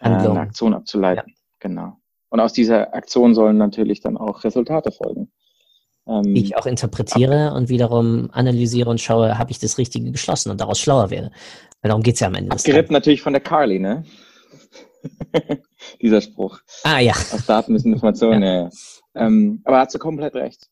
Handlung. 0.00 0.32
eine 0.32 0.40
Aktion 0.40 0.74
abzuleiten. 0.74 1.28
Ja. 1.28 1.34
Genau. 1.60 1.96
Und 2.28 2.40
aus 2.40 2.52
dieser 2.52 2.94
Aktion 2.94 3.34
sollen 3.34 3.56
natürlich 3.56 4.00
dann 4.00 4.16
auch 4.16 4.44
Resultate 4.44 4.90
folgen. 4.92 5.30
ähm, 6.06 6.34
die 6.34 6.42
ich 6.42 6.56
auch 6.56 6.66
interpretiere 6.66 7.50
ab, 7.50 7.56
und 7.56 7.68
wiederum 7.68 8.28
analysiere 8.32 8.90
und 8.90 9.00
schaue, 9.00 9.38
habe 9.38 9.50
ich 9.50 9.58
das 9.58 9.78
Richtige 9.78 10.10
geschlossen 10.10 10.50
und 10.50 10.60
daraus 10.60 10.78
schlauer 10.78 11.10
werde. 11.10 11.30
Weil 11.80 11.88
darum 11.88 12.02
geht 12.02 12.14
es 12.14 12.20
ja 12.20 12.26
am 12.28 12.34
Ende. 12.34 12.52
Abgerippt 12.52 12.90
natürlich 12.90 13.22
von 13.22 13.32
der 13.32 13.42
Carly, 13.42 13.78
ne? 13.78 14.04
Dieser 16.00 16.20
Spruch. 16.20 16.60
Ah 16.82 16.98
ja. 16.98 17.12
Aus 17.12 17.46
Daten 17.46 17.72
müssen 17.72 17.92
Informationen. 17.92 18.42
ja. 18.42 18.62
ja. 18.64 18.70
Ähm, 19.14 19.62
aber 19.64 19.80
hat 19.80 19.90
sie 19.90 19.98
komplett 19.98 20.34
recht. 20.34 20.68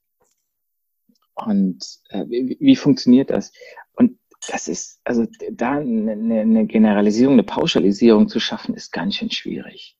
Und 1.34 1.82
äh, 2.10 2.24
wie, 2.28 2.56
wie 2.60 2.76
funktioniert 2.76 3.30
das? 3.30 3.52
Und 3.94 4.18
das 4.48 4.68
ist, 4.68 5.00
also 5.04 5.26
da 5.50 5.72
eine, 5.72 6.12
eine 6.12 6.66
Generalisierung, 6.66 7.34
eine 7.34 7.44
Pauschalisierung 7.44 8.28
zu 8.28 8.40
schaffen, 8.40 8.74
ist 8.74 8.92
ganz 8.92 9.16
schön 9.16 9.30
schwierig. 9.30 9.96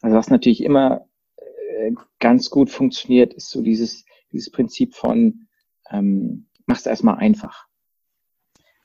Also 0.00 0.16
was 0.16 0.30
natürlich 0.30 0.62
immer 0.62 1.06
äh, 1.36 1.92
ganz 2.18 2.50
gut 2.50 2.70
funktioniert, 2.70 3.34
ist 3.34 3.50
so 3.50 3.62
dieses, 3.62 4.04
dieses 4.32 4.50
Prinzip 4.50 4.94
von 4.94 5.48
ähm, 5.90 6.48
mach's 6.66 6.86
erstmal 6.86 7.16
einfach. 7.16 7.66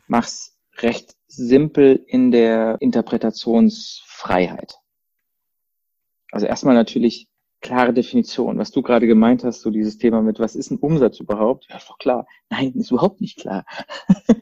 Mach's 0.08 0.58
recht 0.78 1.16
simpel 1.28 2.04
in 2.08 2.32
der 2.32 2.78
Interpretationsfreiheit. 2.80 4.80
Also 6.32 6.48
erstmal 6.48 6.76
natürlich 6.76 7.28
klare 7.64 7.94
Definition. 7.94 8.60
Was 8.60 8.72
du 8.72 8.84
gerade 8.84 9.08
gemeint 9.08 9.44
hast, 9.44 9.62
so 9.62 9.72
dieses 9.72 9.98
Thema 9.98 10.22
mit, 10.22 10.38
was 10.40 10.56
ist 10.56 10.70
ein 10.70 10.78
Umsatz 10.78 11.20
überhaupt? 11.20 11.66
Ja, 11.70 11.78
ist 11.78 11.90
doch 11.90 11.98
klar. 11.98 12.28
Nein, 12.50 12.74
ist 12.76 12.92
überhaupt 12.92 13.22
nicht 13.22 13.40
klar. 13.40 13.66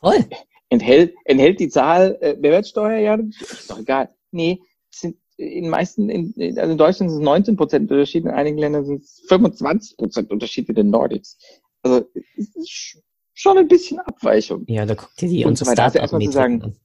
Voll. 0.00 0.26
Enthält, 0.68 1.14
enthält 1.24 1.60
die 1.60 1.68
Zahl 1.68 2.18
äh, 2.20 2.34
Mehrwertsteuer? 2.34 2.98
Ja, 2.98 3.14
ist 3.14 3.70
doch 3.70 3.78
egal. 3.78 4.08
Nee, 4.32 4.62
sind 4.90 5.16
in 5.36 5.68
meisten, 5.68 6.08
in, 6.08 6.34
also 6.58 6.72
in 6.72 6.78
Deutschland 6.78 7.10
sind 7.10 7.20
es 7.20 7.24
19 7.24 7.56
Prozent 7.56 7.90
Unterschied, 7.90 8.24
in 8.24 8.30
einigen 8.30 8.58
Ländern 8.58 8.84
sind 8.84 9.02
es 9.02 9.22
25 9.28 9.96
Prozent 9.96 10.30
Unterschied 10.30 10.68
in 10.68 10.74
den 10.74 10.90
Nordics. 10.90 11.38
Also 11.82 12.06
ist 12.36 13.02
schon 13.34 13.58
ein 13.58 13.68
bisschen 13.68 13.98
Abweichung. 14.00 14.64
Ja, 14.66 14.86
da 14.86 14.94
guckt 14.94 15.22
ihr 15.22 15.28
die 15.28 15.44
und 15.44 15.58
so 15.58 15.66
weiter. 15.66 15.84
Also 15.84 15.98
erstmal 15.98 16.22
zu 16.22 16.32
sagen, 16.32 16.76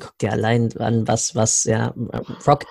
Guck 0.00 0.18
dir 0.18 0.32
allein 0.32 0.72
an, 0.78 1.06
was, 1.06 1.34
was, 1.34 1.64
ja, 1.64 1.94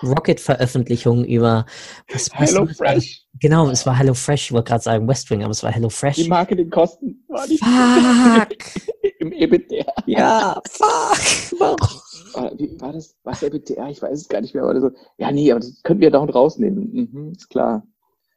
Rocket-Veröffentlichungen 0.04 1.24
über 1.24 1.66
was, 2.12 2.28
was 2.36 2.50
Hello 2.50 2.66
Fresh. 2.66 3.24
Genau, 3.38 3.70
es 3.70 3.86
war 3.86 3.96
Hello 3.96 4.12
Fresh, 4.12 4.46
ich 4.46 4.52
wollte 4.52 4.70
gerade 4.70 4.82
sagen 4.82 5.06
Westwing, 5.06 5.42
aber 5.42 5.52
es 5.52 5.62
war 5.62 5.70
Hello 5.70 5.88
Fresh. 5.88 6.16
Die 6.16 6.28
Marketingkosten 6.28 7.24
waren 7.28 7.48
nicht 7.48 7.62
Fuck! 7.62 9.12
Im 9.20 9.32
EBTR. 9.32 9.94
Ja, 10.06 10.60
fuck! 10.68 11.60
Warum? 11.60 12.58
Wie 12.58 12.80
war 12.80 12.92
das? 12.92 13.14
Was 13.22 13.42
EBTR? 13.44 13.88
Ich 13.88 14.02
weiß 14.02 14.18
es 14.18 14.28
gar 14.28 14.40
nicht 14.40 14.54
mehr, 14.54 14.64
aber 14.64 14.80
so, 14.80 14.90
ja, 15.16 15.30
nee, 15.30 15.52
aber 15.52 15.60
das 15.60 15.80
können 15.84 16.00
wir 16.00 16.10
da 16.10 16.18
und 16.18 16.30
rausnehmen. 16.30 17.08
Mhm, 17.12 17.32
ist 17.36 17.50
klar. 17.50 17.84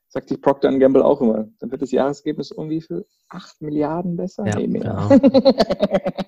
Sagt 0.09 0.29
sich 0.29 0.39
Procter 0.39 0.71
Gamble 0.77 1.03
auch 1.03 1.21
immer. 1.21 1.47
Dann 1.59 1.71
wird 1.71 1.81
das 1.81 1.91
Jahresergebnis 1.91 2.51
irgendwie 2.51 2.81
für 2.81 3.05
8 3.29 3.61
Milliarden 3.61 4.15
besser? 4.15 4.45
Ja, 4.45 4.57
nee, 4.57 4.67
mehr. 4.67 5.09
Genau. 5.09 5.09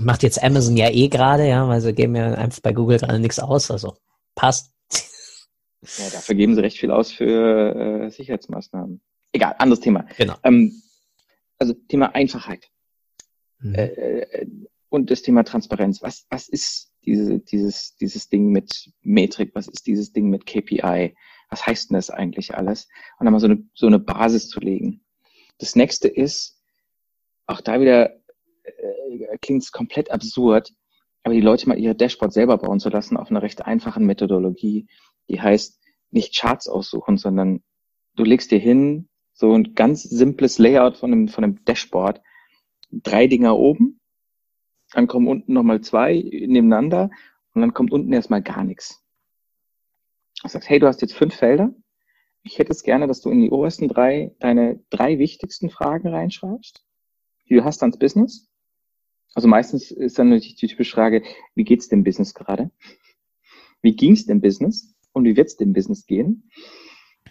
Macht 0.00 0.22
jetzt 0.22 0.42
Amazon 0.42 0.76
ja 0.76 0.90
eh 0.90 1.08
gerade, 1.08 1.46
ja, 1.46 1.68
weil 1.68 1.80
sie 1.80 1.92
geben 1.92 2.16
ja 2.16 2.32
einfach 2.34 2.60
bei 2.60 2.72
Google 2.72 2.98
gerade 2.98 3.18
nichts 3.18 3.38
aus, 3.38 3.70
also 3.70 3.96
passt. 4.34 4.72
Ja, 5.98 6.10
dafür 6.10 6.34
geben 6.34 6.54
sie 6.54 6.62
recht 6.62 6.78
viel 6.78 6.90
aus 6.90 7.10
für 7.12 8.04
äh, 8.04 8.10
Sicherheitsmaßnahmen. 8.10 9.00
Egal, 9.32 9.56
anderes 9.58 9.80
Thema. 9.80 10.06
Genau. 10.16 10.36
Ähm, 10.44 10.80
also 11.58 11.74
Thema 11.74 12.14
Einfachheit. 12.14 12.70
Mhm. 13.58 13.74
Äh, 13.74 13.86
äh, 13.86 14.46
und 14.88 15.10
das 15.10 15.22
Thema 15.22 15.42
Transparenz. 15.42 16.02
Was, 16.02 16.26
was 16.28 16.48
ist 16.48 16.92
diese, 17.04 17.38
dieses, 17.40 17.96
dieses 17.96 18.28
Ding 18.28 18.50
mit 18.50 18.92
Metrik? 19.00 19.54
Was 19.54 19.68
ist 19.68 19.86
dieses 19.86 20.12
Ding 20.12 20.28
mit 20.28 20.46
KPI? 20.46 21.16
Was 21.48 21.66
heißt 21.66 21.90
denn 21.90 21.96
das 21.96 22.10
eigentlich 22.10 22.54
alles? 22.54 22.88
Und 23.18 23.24
dann 23.24 23.32
mal 23.32 23.40
so 23.40 23.46
eine, 23.46 23.64
so 23.74 23.86
eine 23.86 23.98
Basis 23.98 24.48
zu 24.48 24.60
legen. 24.60 25.04
Das 25.58 25.76
nächste 25.76 26.08
ist, 26.08 26.60
auch 27.46 27.60
da 27.60 27.80
wieder 27.80 28.21
äh, 28.64 29.38
klingt 29.40 29.62
es 29.62 29.72
komplett 29.72 30.10
absurd, 30.10 30.72
aber 31.22 31.34
die 31.34 31.40
Leute 31.40 31.68
mal 31.68 31.78
ihre 31.78 31.94
Dashboard 31.94 32.32
selber 32.32 32.58
bauen 32.58 32.80
zu 32.80 32.88
lassen 32.88 33.16
auf 33.16 33.30
einer 33.30 33.42
recht 33.42 33.64
einfachen 33.64 34.06
Methodologie, 34.06 34.88
die 35.28 35.40
heißt 35.40 35.80
nicht 36.10 36.36
Charts 36.36 36.68
aussuchen, 36.68 37.16
sondern 37.16 37.62
du 38.16 38.24
legst 38.24 38.50
dir 38.50 38.58
hin 38.58 39.08
so 39.32 39.52
ein 39.52 39.74
ganz 39.74 40.02
simples 40.02 40.58
Layout 40.58 40.96
von 40.96 41.12
einem, 41.12 41.28
von 41.28 41.44
einem 41.44 41.64
Dashboard, 41.64 42.20
drei 42.90 43.26
Dinger 43.26 43.56
oben, 43.56 44.00
dann 44.92 45.06
kommen 45.06 45.26
unten 45.26 45.52
nochmal 45.54 45.80
zwei 45.80 46.14
nebeneinander 46.14 47.10
und 47.54 47.62
dann 47.62 47.72
kommt 47.72 47.92
unten 47.92 48.12
erstmal 48.12 48.42
gar 48.42 48.64
nichts. 48.64 49.02
Du 50.42 50.48
sagst, 50.48 50.68
hey, 50.68 50.78
du 50.78 50.86
hast 50.86 51.00
jetzt 51.00 51.14
fünf 51.14 51.34
Felder. 51.34 51.72
Ich 52.42 52.58
hätte 52.58 52.72
es 52.72 52.82
gerne, 52.82 53.06
dass 53.06 53.20
du 53.20 53.30
in 53.30 53.40
die 53.40 53.50
obersten 53.50 53.88
drei 53.88 54.34
deine 54.40 54.80
drei 54.90 55.18
wichtigsten 55.18 55.70
Fragen 55.70 56.08
reinschreibst, 56.08 56.84
die 57.48 57.54
du 57.54 57.64
hast 57.64 57.82
ans 57.82 57.98
Business. 57.98 58.51
Also 59.34 59.48
meistens 59.48 59.90
ist 59.90 60.18
dann 60.18 60.28
natürlich 60.28 60.56
die 60.56 60.66
typische 60.66 60.94
Frage, 60.94 61.22
wie 61.54 61.64
geht's 61.64 61.88
dem 61.88 62.04
Business 62.04 62.34
gerade? 62.34 62.70
Wie 63.80 63.96
ging's 63.96 64.26
dem 64.26 64.40
Business? 64.40 64.94
Und 65.12 65.24
wie 65.24 65.36
wird's 65.36 65.56
dem 65.56 65.72
Business 65.72 66.06
gehen? 66.06 66.50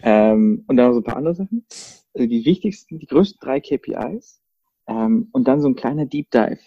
Ähm, 0.03 0.63
und 0.67 0.77
dann 0.77 0.87
noch 0.87 0.93
so 0.93 0.99
ein 0.99 1.03
paar 1.03 1.17
andere 1.17 1.35
Sachen. 1.35 1.65
Also 2.13 2.27
die 2.27 2.45
wichtigsten, 2.45 2.99
die 2.99 3.07
größten 3.07 3.39
drei 3.41 3.59
KPIs. 3.59 4.41
Ähm, 4.87 5.29
und 5.31 5.47
dann 5.47 5.61
so 5.61 5.67
ein 5.67 5.75
kleiner 5.75 6.05
Deep 6.05 6.29
Dive 6.31 6.59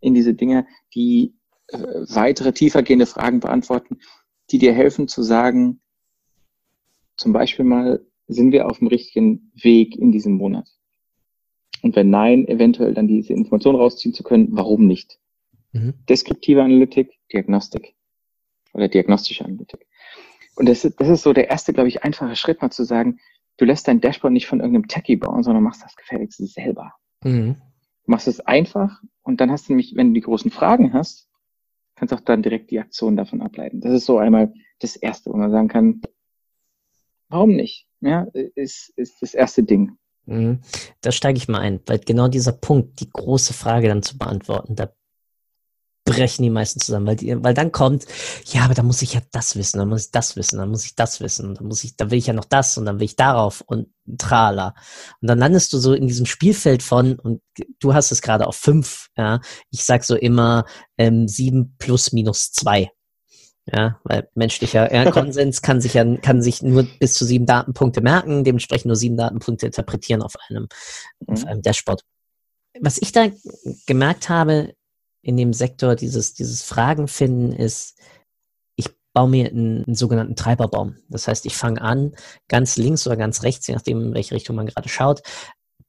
in 0.00 0.14
diese 0.14 0.34
Dinge, 0.34 0.66
die 0.94 1.34
äh, 1.68 1.78
weitere 1.78 2.52
tiefergehende 2.52 3.06
Fragen 3.06 3.40
beantworten, 3.40 3.98
die 4.50 4.58
dir 4.58 4.72
helfen 4.72 5.08
zu 5.08 5.22
sagen, 5.22 5.80
zum 7.16 7.32
Beispiel 7.32 7.64
mal, 7.64 8.04
sind 8.28 8.52
wir 8.52 8.66
auf 8.66 8.78
dem 8.78 8.88
richtigen 8.88 9.50
Weg 9.54 9.96
in 9.96 10.12
diesem 10.12 10.34
Monat? 10.34 10.68
Und 11.82 11.94
wenn 11.96 12.10
nein, 12.10 12.48
eventuell 12.48 12.94
dann 12.94 13.08
diese 13.08 13.32
Information 13.32 13.76
rausziehen 13.76 14.14
zu 14.14 14.22
können, 14.22 14.48
warum 14.50 14.86
nicht? 14.86 15.18
Mhm. 15.72 15.94
Deskriptive 16.08 16.62
Analytik, 16.62 17.12
Diagnostik 17.32 17.94
oder 18.72 18.88
diagnostische 18.88 19.44
Analytik. 19.44 19.86
Und 20.56 20.68
das 20.68 20.84
ist, 20.84 21.00
das 21.00 21.08
ist 21.08 21.22
so 21.22 21.32
der 21.32 21.50
erste, 21.50 21.72
glaube 21.72 21.88
ich, 21.88 22.02
einfache 22.02 22.34
Schritt, 22.34 22.62
mal 22.62 22.70
zu 22.70 22.84
sagen, 22.84 23.18
du 23.58 23.64
lässt 23.64 23.88
dein 23.88 24.00
Dashboard 24.00 24.32
nicht 24.32 24.46
von 24.46 24.60
irgendeinem 24.60 24.88
Techie 24.88 25.16
bauen, 25.16 25.42
sondern 25.42 25.62
machst 25.62 25.82
das 25.84 25.96
gefälligst 25.96 26.38
selber. 26.38 26.94
Mhm. 27.22 27.56
Du 28.04 28.10
machst 28.10 28.26
es 28.26 28.40
einfach 28.40 29.02
und 29.22 29.40
dann 29.40 29.50
hast 29.50 29.68
du 29.68 29.72
nämlich, 29.72 29.94
wenn 29.96 30.08
du 30.08 30.14
die 30.14 30.24
großen 30.24 30.50
Fragen 30.50 30.92
hast, 30.92 31.28
kannst 31.94 32.14
auch 32.14 32.20
dann 32.20 32.42
direkt 32.42 32.70
die 32.70 32.78
Aktion 32.78 33.16
davon 33.16 33.42
ableiten. 33.42 33.80
Das 33.80 33.92
ist 33.92 34.06
so 34.06 34.18
einmal 34.18 34.52
das 34.78 34.96
Erste, 34.96 35.30
wo 35.32 35.36
man 35.36 35.50
sagen 35.50 35.68
kann, 35.68 36.02
warum 37.28 37.50
nicht? 37.50 37.88
Ja, 38.00 38.26
ist, 38.32 38.90
ist 38.96 39.22
das 39.22 39.34
erste 39.34 39.62
Ding. 39.62 39.96
Mhm. 40.26 40.60
Da 41.00 41.12
steige 41.12 41.38
ich 41.38 41.48
mal 41.48 41.60
ein, 41.60 41.80
weil 41.86 41.98
genau 42.00 42.28
dieser 42.28 42.52
Punkt, 42.52 43.00
die 43.00 43.10
große 43.10 43.54
Frage 43.54 43.88
dann 43.88 44.02
zu 44.02 44.18
beantworten, 44.18 44.76
da 44.76 44.92
brechen 46.06 46.44
die 46.44 46.50
meisten 46.50 46.80
zusammen, 46.80 47.06
weil, 47.06 47.16
die, 47.16 47.42
weil 47.42 47.52
dann 47.52 47.72
kommt, 47.72 48.06
ja, 48.46 48.62
aber 48.62 48.74
da 48.74 48.82
muss 48.82 49.02
ich 49.02 49.14
ja 49.14 49.20
das 49.32 49.56
wissen, 49.56 49.78
dann 49.78 49.88
muss 49.88 50.06
ich 50.06 50.10
das 50.12 50.36
wissen, 50.36 50.58
dann 50.58 50.70
muss 50.70 50.84
ich 50.84 50.94
das 50.94 51.20
wissen, 51.20 51.54
dann 51.54 51.66
muss 51.66 51.84
ich, 51.84 51.96
da 51.96 52.10
will 52.10 52.18
ich 52.18 52.28
ja 52.28 52.32
noch 52.32 52.44
das 52.44 52.78
und 52.78 52.86
dann 52.86 53.00
will 53.00 53.04
ich 53.04 53.16
darauf 53.16 53.60
und 53.66 53.88
trala. 54.16 54.74
Und 55.20 55.28
dann 55.28 55.38
landest 55.38 55.72
du 55.72 55.78
so 55.78 55.92
in 55.92 56.06
diesem 56.06 56.24
Spielfeld 56.24 56.82
von, 56.82 57.18
und 57.18 57.42
du 57.80 57.92
hast 57.92 58.12
es 58.12 58.22
gerade 58.22 58.46
auf 58.46 58.56
fünf, 58.56 59.08
ja, 59.16 59.40
ich 59.70 59.84
sag 59.84 60.04
so 60.04 60.14
immer 60.14 60.64
ähm, 60.96 61.26
sieben 61.28 61.74
plus 61.78 62.12
minus 62.12 62.52
zwei. 62.52 62.90
Ja, 63.72 63.98
weil 64.04 64.28
menschlicher 64.34 64.92
ja, 64.94 65.10
Konsens 65.10 65.60
kann 65.60 65.80
sich 65.80 65.94
ja 65.94 66.04
kann 66.18 66.40
sich 66.40 66.62
nur 66.62 66.84
bis 67.00 67.14
zu 67.14 67.24
sieben 67.24 67.46
Datenpunkte 67.46 68.00
merken, 68.00 68.44
dementsprechend 68.44 68.86
nur 68.86 68.96
sieben 68.96 69.16
Datenpunkte 69.16 69.66
interpretieren 69.66 70.22
auf 70.22 70.34
einem, 70.48 70.68
mhm. 71.20 71.34
auf 71.34 71.44
einem 71.44 71.62
Dashboard. 71.62 72.04
Was 72.80 72.98
ich 72.98 73.10
da 73.10 73.26
gemerkt 73.86 74.28
habe 74.28 74.74
in 75.22 75.36
dem 75.36 75.52
Sektor, 75.52 75.96
dieses, 75.96 76.34
dieses 76.34 76.62
Fragen 76.62 77.08
finden, 77.08 77.52
ist, 77.52 77.98
ich 78.76 78.88
baue 79.12 79.28
mir 79.28 79.48
einen, 79.48 79.84
einen 79.84 79.96
sogenannten 79.96 80.36
Treiberbaum. 80.36 80.98
Das 81.08 81.26
heißt, 81.26 81.46
ich 81.46 81.56
fange 81.56 81.80
an, 81.80 82.14
ganz 82.46 82.76
links 82.76 83.04
oder 83.06 83.16
ganz 83.16 83.42
rechts, 83.42 83.66
je 83.66 83.74
nachdem, 83.74 84.00
in 84.00 84.14
welche 84.14 84.34
Richtung 84.36 84.54
man 84.54 84.66
gerade 84.66 84.88
schaut, 84.88 85.22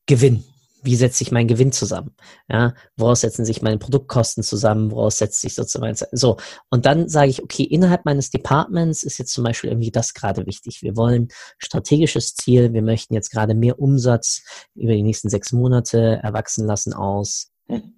Gewinn 0.07 0.43
wie 0.83 0.95
setzt 0.95 1.17
sich 1.17 1.31
mein 1.31 1.47
Gewinn 1.47 1.71
zusammen? 1.71 2.15
Ja, 2.49 2.73
woraus 2.95 3.21
setzen 3.21 3.45
sich 3.45 3.61
meine 3.61 3.77
Produktkosten 3.77 4.43
zusammen? 4.43 4.91
Woraus 4.91 5.17
setzt 5.17 5.41
sich 5.41 5.55
sozusagen 5.55 5.95
so? 6.11 6.37
Und 6.69 6.85
dann 6.85 7.09
sage 7.09 7.29
ich, 7.29 7.43
okay, 7.43 7.63
innerhalb 7.63 8.05
meines 8.05 8.29
Departments 8.29 9.03
ist 9.03 9.17
jetzt 9.17 9.33
zum 9.33 9.43
Beispiel 9.43 9.69
irgendwie 9.69 9.91
das 9.91 10.13
gerade 10.13 10.45
wichtig. 10.45 10.81
Wir 10.81 10.95
wollen 10.95 11.29
strategisches 11.57 12.35
Ziel. 12.35 12.73
Wir 12.73 12.81
möchten 12.81 13.13
jetzt 13.13 13.31
gerade 13.31 13.53
mehr 13.53 13.79
Umsatz 13.79 14.43
über 14.75 14.93
die 14.93 15.03
nächsten 15.03 15.29
sechs 15.29 15.51
Monate 15.51 16.19
erwachsen 16.23 16.65
lassen 16.65 16.93
aus 16.93 17.51
hm. 17.67 17.93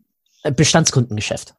Bestandskundengeschäft. 0.55 1.55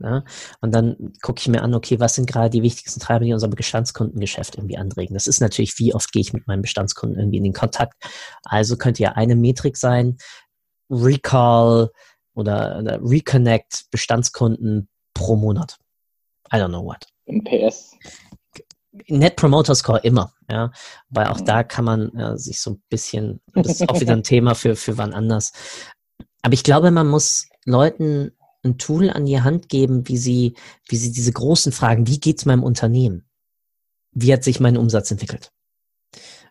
Ja? 0.00 0.24
Und 0.60 0.74
dann 0.74 1.12
gucke 1.22 1.40
ich 1.40 1.48
mir 1.48 1.62
an, 1.62 1.74
okay, 1.74 2.00
was 2.00 2.14
sind 2.14 2.26
gerade 2.26 2.50
die 2.50 2.62
wichtigsten 2.62 3.00
Treiber, 3.00 3.24
die 3.24 3.32
unser 3.32 3.48
Bestandskundengeschäft 3.48 4.56
irgendwie 4.56 4.78
anregen. 4.78 5.14
Das 5.14 5.26
ist 5.26 5.40
natürlich, 5.40 5.78
wie 5.78 5.94
oft 5.94 6.12
gehe 6.12 6.22
ich 6.22 6.32
mit 6.32 6.46
meinem 6.46 6.62
Bestandskunden 6.62 7.18
irgendwie 7.18 7.38
in 7.38 7.44
den 7.44 7.52
Kontakt. 7.52 7.94
Also 8.42 8.76
könnte 8.76 9.02
ja 9.02 9.12
eine 9.12 9.36
Metrik 9.36 9.76
sein, 9.76 10.16
Recall 10.90 11.90
oder, 12.34 12.78
oder 12.78 13.00
Reconnect 13.02 13.86
Bestandskunden 13.90 14.88
pro 15.14 15.36
Monat. 15.36 15.78
I 16.52 16.56
don't 16.56 16.68
know 16.68 16.84
what. 16.84 17.06
Ein 17.28 17.44
PS. 17.44 17.96
Net 19.06 19.36
Promoter 19.36 19.74
Score 19.74 20.00
immer, 20.00 20.32
ja. 20.50 20.72
Weil 21.10 21.28
auch 21.28 21.40
da 21.40 21.62
kann 21.62 21.84
man 21.84 22.10
ja, 22.16 22.36
sich 22.36 22.60
so 22.60 22.72
ein 22.72 22.82
bisschen, 22.88 23.40
das 23.54 23.80
ist 23.80 23.88
auch 23.88 24.00
wieder 24.00 24.14
ein 24.14 24.24
Thema 24.24 24.54
für, 24.54 24.74
für 24.74 24.98
wann 24.98 25.12
anders. 25.12 25.52
Aber 26.42 26.54
ich 26.54 26.64
glaube, 26.64 26.90
man 26.90 27.06
muss 27.06 27.46
Leuten 27.64 28.32
ein 28.62 28.78
Tool 28.78 29.10
an 29.10 29.26
die 29.26 29.40
Hand 29.40 29.68
geben, 29.68 30.06
wie 30.08 30.18
sie, 30.18 30.54
wie 30.88 30.96
sie 30.96 31.10
diese 31.12 31.32
großen 31.32 31.72
Fragen, 31.72 32.06
wie 32.06 32.20
geht's 32.20 32.44
meinem 32.44 32.62
Unternehmen? 32.62 33.24
Wie 34.12 34.32
hat 34.32 34.44
sich 34.44 34.60
mein 34.60 34.76
Umsatz 34.76 35.10
entwickelt? 35.10 35.50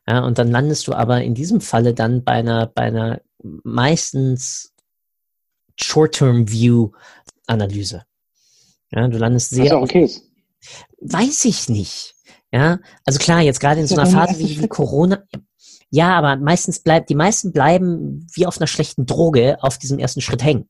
Ja, 0.07 0.25
und 0.25 0.39
dann 0.39 0.49
landest 0.49 0.87
du 0.87 0.93
aber 0.93 1.21
in 1.21 1.35
diesem 1.35 1.61
Falle 1.61 1.93
dann 1.93 2.23
bei 2.23 2.31
einer, 2.33 2.65
bei 2.67 2.83
einer 2.83 3.21
meistens 3.63 4.73
Short-Term-View-Analyse. 5.75 8.03
Ja, 8.91 9.07
du 9.07 9.17
landest 9.17 9.51
sehr. 9.51 9.75
Was 9.75 9.83
okay. 9.83 10.09
Weiß 10.99 11.45
ich 11.45 11.69
nicht. 11.69 12.15
Ja, 12.51 12.79
also 13.05 13.19
klar, 13.19 13.41
jetzt 13.41 13.59
gerade 13.59 13.81
in 13.81 13.87
so 13.87 13.95
einer 13.95 14.09
Phase 14.09 14.39
wie, 14.39 14.59
wie 14.59 14.67
Corona. 14.67 15.23
Ja, 15.91 16.17
aber 16.17 16.35
meistens 16.37 16.79
bleibt, 16.79 17.09
die 17.09 17.15
meisten 17.15 17.51
bleiben 17.51 18.25
wie 18.33 18.47
auf 18.47 18.57
einer 18.57 18.67
schlechten 18.67 19.05
Droge 19.05 19.57
auf 19.61 19.77
diesem 19.77 19.99
ersten 19.99 20.21
Schritt 20.21 20.43
hängen. 20.43 20.67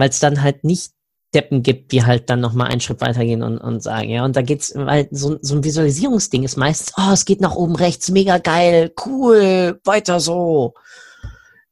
Weil 0.00 0.08
es 0.08 0.18
dann 0.18 0.42
halt 0.42 0.64
nicht 0.64 0.92
Deppen 1.34 1.62
gibt, 1.62 1.92
die 1.92 2.04
halt 2.04 2.28
dann 2.28 2.40
nochmal 2.40 2.68
einen 2.68 2.80
Schritt 2.80 3.00
weitergehen 3.00 3.42
und, 3.42 3.58
und 3.58 3.82
sagen, 3.82 4.08
ja, 4.08 4.24
und 4.24 4.34
da 4.34 4.42
geht's, 4.42 4.72
weil 4.74 5.08
so, 5.10 5.38
so 5.42 5.54
ein 5.54 5.62
Visualisierungsding 5.62 6.42
ist 6.42 6.56
meistens, 6.56 6.94
oh, 6.96 7.12
es 7.12 7.24
geht 7.24 7.40
nach 7.40 7.54
oben 7.54 7.76
rechts, 7.76 8.10
mega 8.10 8.38
geil, 8.38 8.92
cool, 9.04 9.78
weiter 9.84 10.18
so. 10.18 10.74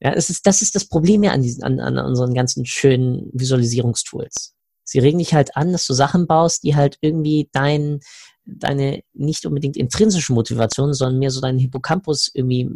Ja, 0.01 0.13
es 0.13 0.31
ist, 0.31 0.47
das 0.47 0.63
ist 0.63 0.77
das 0.77 0.85
Problem 0.85 1.25
ja 1.25 1.33
an 1.33 1.43
diesen, 1.43 1.65
an, 1.65 1.81
an 1.81 1.99
unseren 1.99 2.35
ganzen 2.35 2.67
schönen 2.67 3.31
Visualisierungstools. 3.33 4.55
Sie 4.85 5.01
regen 5.01 5.19
dich 5.19 5.35
halt 5.35 5.57
an, 5.57 5.73
dass 5.73 5.87
du 5.87 5.95
Sachen 5.95 6.27
baust, 6.27 6.63
die 6.63 6.77
halt 6.77 6.99
irgendwie 7.01 7.49
dein, 7.53 8.01
deine 8.45 9.03
nicht 9.13 9.45
unbedingt 9.45 9.77
intrinsische 9.77 10.33
Motivation, 10.33 10.95
sondern 10.95 11.19
mehr 11.19 11.31
so 11.31 11.41
deinen 11.41 11.59
Hippocampus 11.59 12.31
irgendwie 12.33 12.71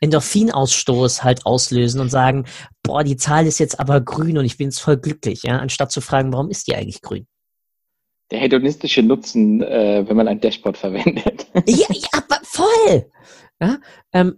Endorphinausstoß 0.00 1.24
halt 1.24 1.46
auslösen 1.46 2.00
und 2.00 2.10
sagen, 2.10 2.44
boah, 2.82 3.04
die 3.04 3.16
Zahl 3.16 3.46
ist 3.46 3.58
jetzt 3.58 3.80
aber 3.80 4.00
grün 4.00 4.38
und 4.38 4.44
ich 4.44 4.56
bin 4.56 4.68
jetzt 4.68 4.80
voll 4.80 4.96
glücklich, 4.96 5.42
ja, 5.42 5.58
anstatt 5.58 5.90
zu 5.90 6.00
fragen, 6.00 6.32
warum 6.32 6.50
ist 6.50 6.68
die 6.68 6.74
eigentlich 6.74 7.02
grün? 7.02 7.26
Der 8.30 8.40
hedonistische 8.40 9.02
Nutzen, 9.02 9.62
äh, 9.62 10.04
wenn 10.06 10.16
man 10.16 10.28
ein 10.28 10.40
Dashboard 10.40 10.76
verwendet. 10.76 11.46
ja, 11.66 11.86
ja, 11.90 12.08
aber 12.12 12.40
voll! 12.42 13.10
Ja, 13.60 13.78
ähm, 14.12 14.36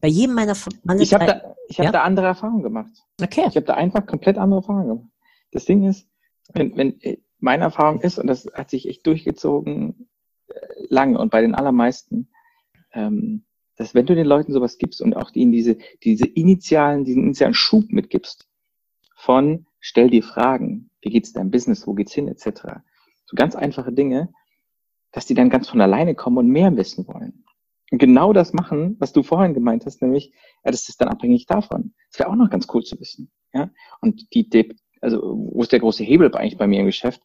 bei 0.00 0.08
jedem 0.08 0.34
meiner, 0.34 0.54
meiner 0.82 1.00
Ich 1.00 1.14
habe 1.14 1.26
da, 1.26 1.54
ich 1.68 1.78
hab 1.78 1.86
ja? 1.86 1.92
da 1.92 2.02
andere 2.02 2.26
Erfahrungen 2.26 2.62
gemacht. 2.62 2.92
Okay. 3.22 3.46
Ich 3.48 3.56
habe 3.56 3.66
da 3.66 3.74
einfach 3.74 4.06
komplett 4.06 4.36
andere 4.38 4.60
Erfahrungen 4.60 4.88
gemacht. 4.88 5.10
Das 5.52 5.64
Ding 5.64 5.88
ist, 5.88 6.08
wenn, 6.52 6.76
wenn 6.76 7.00
äh, 7.00 7.18
meine 7.38 7.64
Erfahrung 7.64 8.00
ist, 8.00 8.18
und 8.18 8.26
das 8.26 8.46
hat 8.52 8.70
sich 8.70 8.88
echt 8.88 9.06
durchgezogen 9.06 10.08
äh, 10.48 10.54
lange 10.88 11.18
und 11.18 11.30
bei 11.30 11.40
den 11.40 11.54
allermeisten, 11.54 12.28
ähm, 12.92 13.44
dass 13.76 13.94
wenn 13.94 14.06
du 14.06 14.14
den 14.14 14.26
Leuten 14.26 14.52
sowas 14.52 14.78
gibst 14.78 15.00
und 15.00 15.14
auch 15.14 15.30
ihnen 15.34 15.52
diese, 15.52 15.76
diese 16.02 16.26
initialen, 16.26 17.04
diesen 17.04 17.24
initialen 17.24 17.54
Schub 17.54 17.90
mitgibst 17.90 18.48
von 19.16 19.66
stell 19.80 20.10
dir 20.10 20.22
Fragen, 20.22 20.90
wie 21.00 21.10
geht's 21.10 21.32
deinem 21.32 21.50
Business, 21.50 21.86
wo 21.86 21.94
geht's 21.94 22.12
hin, 22.12 22.28
etc. 22.28 22.80
So 23.26 23.36
ganz 23.36 23.54
einfache 23.54 23.92
Dinge, 23.92 24.32
dass 25.12 25.26
die 25.26 25.34
dann 25.34 25.50
ganz 25.50 25.68
von 25.68 25.80
alleine 25.80 26.14
kommen 26.14 26.38
und 26.38 26.48
mehr 26.48 26.76
wissen 26.76 27.06
wollen. 27.06 27.44
Und 27.90 27.98
genau 27.98 28.32
das 28.32 28.52
machen, 28.52 28.96
was 28.98 29.12
du 29.12 29.22
vorhin 29.22 29.54
gemeint 29.54 29.86
hast, 29.86 30.02
nämlich, 30.02 30.32
ja, 30.64 30.70
das 30.70 30.88
ist 30.88 31.00
dann 31.00 31.08
abhängig 31.08 31.46
davon. 31.46 31.94
Das 32.10 32.18
wäre 32.18 32.30
auch 32.30 32.34
noch 32.34 32.50
ganz 32.50 32.66
cool 32.72 32.82
zu 32.82 32.98
wissen. 32.98 33.30
Ja? 33.52 33.70
Und 34.00 34.32
die, 34.34 34.74
also 35.00 35.20
wo 35.22 35.62
ist 35.62 35.72
der 35.72 35.80
große 35.80 36.02
Hebel 36.02 36.34
eigentlich 36.34 36.56
bei 36.56 36.66
mir 36.66 36.80
im 36.80 36.86
Geschäft? 36.86 37.22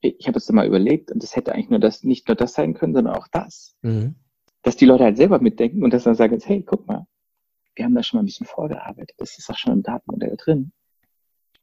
Ich 0.00 0.26
habe 0.26 0.34
das 0.34 0.48
mal 0.50 0.66
überlegt 0.66 1.10
und 1.10 1.22
das 1.22 1.36
hätte 1.36 1.52
eigentlich 1.52 1.68
nur 1.68 1.80
das, 1.80 2.04
nicht 2.04 2.28
nur 2.28 2.36
das 2.36 2.54
sein 2.54 2.72
können, 2.72 2.94
sondern 2.94 3.14
auch 3.14 3.28
das. 3.28 3.76
Mhm 3.82 4.14
dass 4.62 4.76
die 4.76 4.86
Leute 4.86 5.04
halt 5.04 5.16
selber 5.16 5.40
mitdenken 5.40 5.82
und 5.82 5.92
dass 5.92 6.04
dann 6.04 6.14
sagen, 6.14 6.38
hey, 6.42 6.62
guck 6.62 6.86
mal, 6.86 7.06
wir 7.74 7.84
haben 7.84 7.94
da 7.94 8.02
schon 8.02 8.18
mal 8.18 8.22
ein 8.22 8.26
bisschen 8.26 8.46
vorgearbeitet, 8.46 9.14
das 9.18 9.38
ist 9.38 9.50
auch 9.50 9.56
schon 9.56 9.72
im 9.72 9.82
Datenmodell 9.82 10.36
drin. 10.36 10.72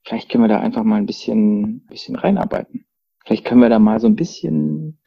Vielleicht 0.04 0.30
können 0.30 0.44
wir 0.44 0.48
da 0.48 0.60
einfach 0.60 0.84
mal 0.84 0.96
ein 0.96 1.06
bisschen, 1.06 1.62
ein 1.62 1.86
bisschen 1.88 2.16
reinarbeiten. 2.16 2.86
Vielleicht 3.26 3.46
können 3.46 3.62
wir 3.62 3.70
da 3.70 3.78
mal 3.78 4.00
so 4.00 4.08
ein 4.08 4.16
bisschen 4.16 5.00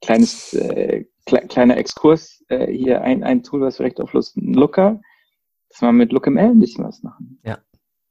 kleines, 0.00 0.54
äh, 0.54 1.06
kle 1.26 1.40
kleiner 1.48 1.76
Exkurs 1.76 2.44
äh, 2.48 2.70
hier 2.72 3.02
ein, 3.02 3.24
ein 3.24 3.42
Tool, 3.42 3.62
was 3.62 3.76
vielleicht 3.76 4.00
auf 4.00 4.12
Lust, 4.12 4.36
Looker, 4.36 5.00
dass 5.68 5.82
wir 5.82 5.92
mit 5.92 6.12
LookML 6.12 6.50
ein 6.50 6.60
bisschen 6.60 6.84
was 6.84 7.02
machen. 7.02 7.40
Ja. 7.44 7.58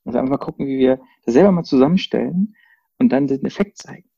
Also 0.03 0.19
einfach 0.19 0.31
mal 0.31 0.37
gucken, 0.37 0.67
wie 0.67 0.79
wir 0.79 0.99
das 1.25 1.33
selber 1.33 1.51
mal 1.51 1.63
zusammenstellen 1.63 2.55
und 2.99 3.09
dann 3.09 3.27
den 3.27 3.45
Effekt 3.45 3.77
zeigen. 3.77 4.09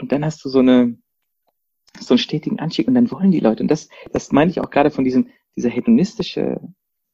Und 0.00 0.12
dann 0.12 0.24
hast 0.24 0.44
du 0.44 0.48
so 0.48 0.60
eine, 0.60 0.96
so 1.98 2.14
einen 2.14 2.18
stetigen 2.18 2.58
Anstieg 2.58 2.88
und 2.88 2.94
dann 2.94 3.10
wollen 3.10 3.30
die 3.30 3.40
Leute. 3.40 3.62
Und 3.62 3.70
das, 3.70 3.88
das 4.12 4.32
meine 4.32 4.50
ich 4.50 4.60
auch 4.60 4.70
gerade 4.70 4.90
von 4.90 5.04
diesem, 5.04 5.28
dieser 5.56 5.70
hedonistische 5.70 6.60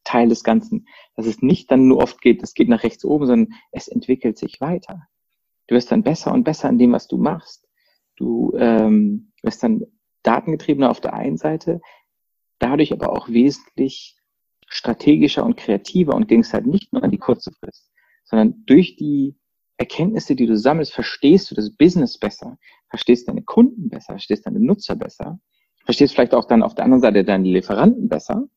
Teil 0.05 0.29
des 0.29 0.45
Ganzen, 0.45 0.87
dass 1.17 1.27
es 1.27 1.43
nicht 1.43 1.71
dann 1.71 1.89
nur 1.89 1.99
oft 1.99 2.21
geht, 2.21 2.43
es 2.43 2.55
geht 2.55 2.69
nach 2.69 2.83
rechts 2.83 3.05
oben, 3.05 3.27
sondern 3.27 3.59
es 3.73 3.89
entwickelt 3.89 4.39
sich 4.39 4.61
weiter. 4.61 5.07
Du 5.67 5.75
wirst 5.75 5.93
dann 5.93 6.03
besser 6.03 6.33
und 6.33 6.45
besser 6.45 6.69
in 6.69 6.79
dem, 6.79 6.93
was 6.93 7.09
du 7.09 7.19
machst. 7.19 7.69
Du 8.17 8.55
ähm, 8.57 9.33
wirst 9.43 9.63
dann 9.63 9.85
datengetriebener 10.23 10.91
auf 10.91 11.01
der 11.01 11.15
einen 11.15 11.37
Seite, 11.37 11.81
dadurch 12.59 12.93
aber 12.93 13.13
auch 13.13 13.29
wesentlich 13.29 14.17
strategischer 14.67 15.45
und 15.45 15.57
kreativer 15.57 16.15
und 16.15 16.31
denkst 16.31 16.53
halt 16.53 16.67
nicht 16.67 16.93
nur 16.93 17.03
an 17.03 17.11
die 17.11 17.19
kurze 17.19 17.53
Frist, 17.53 17.91
sondern 18.25 18.65
durch 18.67 18.97
die 18.97 19.37
Erkenntnisse, 19.77 20.35
die 20.35 20.47
du 20.47 20.57
sammelst, 20.57 20.93
verstehst 20.93 21.51
du 21.51 21.55
das 21.55 21.71
Business 21.71 22.19
besser, 22.19 22.59
verstehst 22.89 23.29
deine 23.29 23.43
Kunden 23.43 23.89
besser, 23.89 24.15
verstehst 24.15 24.47
deine 24.47 24.61
Nutzer 24.61 24.97
besser, 24.97 25.41
verstehst 25.85 26.15
vielleicht 26.15 26.35
auch 26.35 26.47
dann 26.47 26.63
auf 26.63 26.75
der 26.75 26.85
anderen 26.85 27.01
Seite 27.01 27.25
deine 27.25 27.49
Lieferanten 27.49 28.09
besser, 28.09 28.49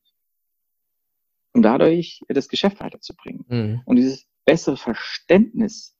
um 1.54 1.62
dadurch 1.62 2.22
das 2.28 2.48
Geschäft 2.48 2.80
weiterzubringen. 2.80 3.44
Mhm. 3.48 3.82
Und 3.84 3.96
dieses 3.96 4.26
bessere 4.44 4.76
Verständnis 4.76 5.96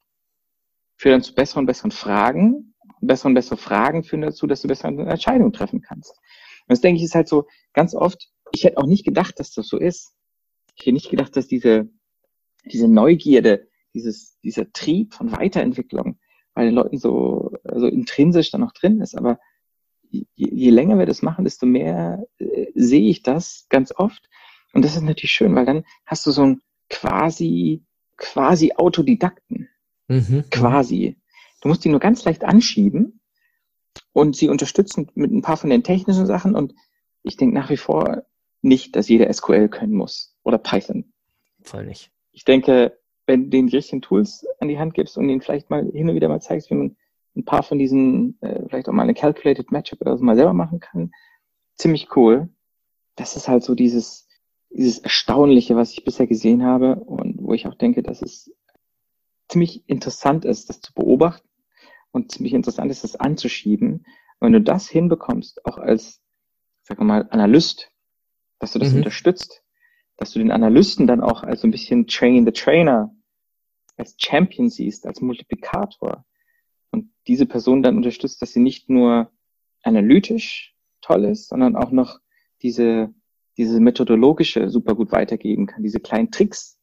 führt 0.96 1.14
dann 1.14 1.22
zu 1.22 1.34
besseren 1.34 1.62
und 1.62 1.66
besseren 1.66 1.90
Fragen. 1.90 2.74
Bessere 3.00 3.28
und 3.28 3.34
bessere 3.34 3.56
Fragen 3.56 4.04
führen 4.04 4.22
dazu, 4.22 4.46
dass 4.46 4.62
du 4.62 4.68
bessere 4.68 4.90
Entscheidungen 5.08 5.52
treffen 5.52 5.80
kannst. 5.80 6.12
Und 6.12 6.68
das 6.68 6.80
denke 6.80 6.98
ich 6.98 7.04
ist 7.04 7.14
halt 7.14 7.28
so 7.28 7.46
ganz 7.72 7.94
oft, 7.94 8.30
ich 8.52 8.64
hätte 8.64 8.78
auch 8.78 8.86
nicht 8.86 9.04
gedacht, 9.04 9.40
dass 9.40 9.52
das 9.52 9.66
so 9.66 9.78
ist. 9.78 10.14
Ich 10.76 10.82
hätte 10.82 10.92
nicht 10.92 11.10
gedacht, 11.10 11.36
dass 11.36 11.48
diese, 11.48 11.90
diese 12.64 12.86
Neugierde, 12.86 13.68
dieses, 13.94 14.38
dieser 14.40 14.70
Trieb 14.72 15.14
von 15.14 15.32
Weiterentwicklung 15.32 16.18
bei 16.54 16.64
den 16.64 16.74
Leuten 16.74 16.98
so, 16.98 17.52
so 17.74 17.86
intrinsisch 17.86 18.50
dann 18.50 18.60
noch 18.60 18.72
drin 18.72 19.00
ist. 19.00 19.16
Aber 19.16 19.38
je, 20.10 20.24
je 20.34 20.70
länger 20.70 20.98
wir 20.98 21.06
das 21.06 21.22
machen, 21.22 21.44
desto 21.44 21.66
mehr 21.66 22.24
äh, 22.38 22.66
sehe 22.74 23.08
ich 23.08 23.22
das 23.22 23.66
ganz 23.68 23.92
oft. 23.96 24.28
Und 24.72 24.84
das 24.84 24.96
ist 24.96 25.02
natürlich 25.02 25.32
schön, 25.32 25.54
weil 25.54 25.66
dann 25.66 25.84
hast 26.06 26.26
du 26.26 26.30
so 26.30 26.42
ein 26.42 26.62
quasi, 26.88 27.84
quasi 28.16 28.72
Autodidakten. 28.74 29.68
Mhm. 30.08 30.44
Quasi. 30.50 31.16
Du 31.60 31.68
musst 31.68 31.84
die 31.84 31.88
nur 31.88 32.00
ganz 32.00 32.24
leicht 32.24 32.44
anschieben 32.44 33.20
und 34.12 34.36
sie 34.36 34.48
unterstützen 34.48 35.10
mit 35.14 35.30
ein 35.30 35.42
paar 35.42 35.56
von 35.56 35.70
den 35.70 35.84
technischen 35.84 36.26
Sachen. 36.26 36.54
Und 36.54 36.74
ich 37.22 37.36
denke 37.36 37.54
nach 37.54 37.70
wie 37.70 37.76
vor 37.76 38.24
nicht, 38.60 38.96
dass 38.96 39.08
jeder 39.08 39.32
SQL 39.32 39.68
können 39.68 39.94
muss 39.94 40.36
oder 40.42 40.58
Python. 40.58 41.12
Voll 41.62 41.86
nicht. 41.86 42.10
Ich 42.32 42.44
denke, 42.44 42.98
wenn 43.26 43.44
du 43.44 43.50
den 43.50 43.68
richtigen 43.68 44.02
Tools 44.02 44.46
an 44.60 44.68
die 44.68 44.78
Hand 44.78 44.94
gibst 44.94 45.16
und 45.16 45.28
ihnen 45.28 45.40
vielleicht 45.40 45.70
mal 45.70 45.84
hin 45.84 46.08
und 46.08 46.14
wieder 46.14 46.28
mal 46.28 46.40
zeigst, 46.40 46.70
wie 46.70 46.74
man 46.74 46.96
ein 47.36 47.44
paar 47.44 47.62
von 47.62 47.78
diesen, 47.78 48.40
äh, 48.42 48.62
vielleicht 48.68 48.88
auch 48.88 48.92
mal 48.92 49.02
eine 49.02 49.14
Calculated 49.14 49.72
Matchup 49.72 50.00
oder 50.00 50.16
so 50.16 50.24
mal 50.24 50.36
selber 50.36 50.52
machen 50.52 50.80
kann, 50.80 51.12
ziemlich 51.76 52.14
cool. 52.16 52.48
Das 53.16 53.36
ist 53.36 53.48
halt 53.48 53.62
so 53.62 53.74
dieses, 53.74 54.28
dieses 54.70 54.98
Erstaunliche, 54.98 55.76
was 55.76 55.92
ich 55.92 56.04
bisher 56.04 56.26
gesehen 56.26 56.64
habe 56.64 56.96
und 56.96 57.36
wo 57.42 57.54
ich 57.54 57.66
auch 57.66 57.74
denke, 57.74 58.02
dass 58.02 58.22
es 58.22 58.52
ziemlich 59.48 59.88
interessant 59.88 60.44
ist, 60.44 60.68
das 60.68 60.80
zu 60.80 60.92
beobachten 60.94 61.48
und 62.10 62.32
ziemlich 62.32 62.54
interessant 62.54 62.90
ist, 62.90 63.04
das 63.04 63.16
anzuschieben. 63.16 64.06
Und 64.38 64.46
wenn 64.46 64.52
du 64.52 64.60
das 64.60 64.88
hinbekommst, 64.88 65.64
auch 65.66 65.78
als, 65.78 66.22
sag 66.82 67.00
mal, 67.00 67.28
Analyst, 67.30 67.90
dass 68.58 68.72
du 68.72 68.78
das 68.78 68.92
mhm. 68.92 68.98
unterstützt, 68.98 69.62
dass 70.16 70.32
du 70.32 70.38
den 70.38 70.50
Analysten 70.50 71.06
dann 71.06 71.20
auch 71.20 71.42
als 71.42 71.62
so 71.62 71.68
ein 71.68 71.70
bisschen 71.70 72.06
Train 72.06 72.44
the 72.44 72.52
Trainer, 72.52 73.14
als 73.96 74.16
Champion 74.18 74.70
siehst, 74.70 75.06
als 75.06 75.20
Multiplikator 75.20 76.24
und 76.90 77.10
diese 77.26 77.46
Person 77.46 77.82
dann 77.82 77.96
unterstützt, 77.96 78.40
dass 78.42 78.52
sie 78.52 78.60
nicht 78.60 78.88
nur 78.88 79.30
analytisch 79.82 80.74
toll 81.00 81.24
ist, 81.24 81.48
sondern 81.48 81.76
auch 81.76 81.90
noch 81.90 82.20
diese, 82.62 83.12
diese 83.56 83.80
methodologische 83.80 84.70
super 84.70 84.94
gut 84.94 85.12
weitergeben 85.12 85.66
kann, 85.66 85.82
diese 85.82 86.00
kleinen 86.00 86.30
Tricks 86.30 86.78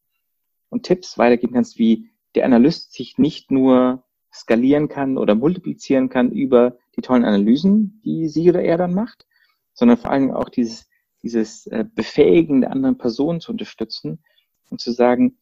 und 0.70 0.84
Tipps 0.84 1.18
weitergeben 1.18 1.54
kannst, 1.54 1.80
wie 1.80 2.10
der 2.36 2.46
Analyst 2.46 2.94
sich 2.94 3.18
nicht 3.18 3.50
nur 3.50 4.04
skalieren 4.32 4.88
kann 4.88 5.18
oder 5.18 5.34
multiplizieren 5.34 6.10
kann 6.10 6.32
über 6.32 6.78
die 6.96 7.02
tollen 7.02 7.26
Analysen, 7.26 8.02
die 8.06 8.28
sie 8.28 8.50
oder 8.50 8.62
er 8.62 8.78
dann 8.78 8.94
macht, 8.94 9.26
sondern 9.74 9.98
vor 9.98 10.12
allem 10.12 10.32
auch 10.32 10.50
dieses 10.50 10.90
dieses 11.22 11.68
äh, 11.68 11.86
Befähigen 11.96 12.62
der 12.62 12.72
anderen 12.72 12.98
Person 12.98 13.42
zu 13.42 13.52
unterstützen 13.52 14.24
und 14.70 14.80
zu 14.80 14.92
sagen, 14.92 15.38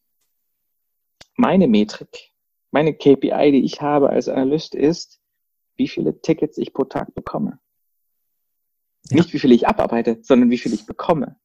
meine 1.38 1.68
Metrik, 1.68 2.32
meine 2.70 2.92
KPI, 2.92 3.52
die 3.52 3.64
ich 3.64 3.80
habe 3.80 4.10
als 4.10 4.28
Analyst 4.28 4.74
ist, 4.74 5.20
wie 5.76 5.88
viele 5.88 6.20
Tickets 6.20 6.58
ich 6.58 6.74
pro 6.74 6.84
Tag 6.84 7.14
bekomme. 7.14 7.60
Ja. 9.08 9.16
Nicht 9.16 9.32
wie 9.32 9.38
viel 9.38 9.52
ich 9.52 9.66
abarbeite, 9.66 10.18
sondern 10.22 10.50
wie 10.50 10.58
viel 10.58 10.74
ich 10.74 10.84
bekomme. 10.84 11.36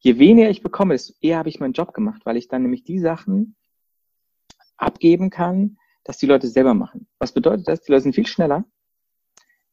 Je 0.00 0.18
weniger 0.18 0.50
ich 0.50 0.62
bekomme, 0.62 0.94
desto 0.94 1.14
eher 1.20 1.38
habe 1.38 1.48
ich 1.48 1.60
meinen 1.60 1.74
Job 1.74 1.94
gemacht, 1.94 2.22
weil 2.26 2.36
ich 2.36 2.48
dann 2.48 2.62
nämlich 2.62 2.84
die 2.84 2.98
Sachen 2.98 3.56
abgeben 4.76 5.30
kann, 5.30 5.78
dass 6.04 6.18
die 6.18 6.26
Leute 6.26 6.48
selber 6.48 6.74
machen. 6.74 7.06
Was 7.18 7.32
bedeutet 7.32 7.68
das? 7.68 7.82
Die 7.82 7.92
Leute 7.92 8.02
sind 8.02 8.14
viel 8.14 8.26
schneller, 8.26 8.64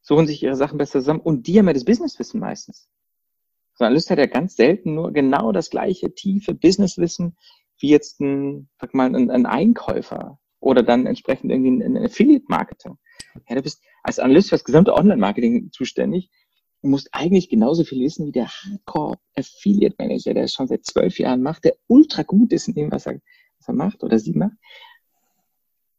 suchen 0.02 0.28
sich 0.28 0.44
ihre 0.44 0.56
Sachen 0.56 0.78
besser 0.78 1.00
zusammen 1.00 1.22
und 1.22 1.48
die 1.48 1.58
haben 1.58 1.68
ja 1.68 1.74
das 1.74 1.86
Businesswissen 1.86 2.40
meistens. 2.40 2.90
So 3.74 3.84
ein 3.84 3.88
Analyst 3.88 4.12
hat 4.12 4.20
ja 4.20 4.26
ganz 4.28 4.56
selten 4.56 4.94
nur 4.94 5.14
genau 5.14 5.52
das 5.52 5.70
gleiche 5.70 6.14
tiefe 6.14 6.54
Businesswissen 6.54 7.38
wie 7.80 7.90
jetzt 7.90 8.20
ein, 8.20 8.70
sag 8.80 8.94
mal, 8.94 9.14
ein, 9.14 9.30
ein 9.30 9.46
Einkäufer 9.46 10.40
oder 10.60 10.84
dann 10.84 11.06
entsprechend 11.06 11.52
irgendwie 11.52 11.72
ein, 11.72 11.98
ein 11.98 12.06
Affiliate-Marketing. 12.06 12.98
Ja, 13.48 13.56
du 13.56 13.62
bist 13.62 13.82
als 14.04 14.20
Analyst 14.20 14.50
für 14.50 14.56
das 14.56 14.64
gesamte 14.64 14.94
Online-Marketing 14.94 15.72
zuständig 15.72 16.30
und 16.82 16.92
musst 16.92 17.10
eigentlich 17.12 17.50
genauso 17.50 17.84
viel 17.84 18.04
wissen 18.04 18.26
wie 18.26 18.32
der 18.32 18.48
Hardcore-Affiliate-Manager, 18.48 20.34
der 20.34 20.44
es 20.44 20.54
schon 20.54 20.68
seit 20.68 20.86
zwölf 20.86 21.20
Jahren 21.20 21.42
macht, 21.42 21.66
der 21.66 21.76
ultra 21.88 22.24
gut 22.24 22.54
ist 22.54 22.68
in 22.68 22.76
dem, 22.76 22.92
was 22.92 23.06
er, 23.06 23.20
was 23.60 23.68
er 23.68 23.74
macht 23.74 24.04
oder 24.04 24.20
sie 24.20 24.34
macht. 24.34 24.58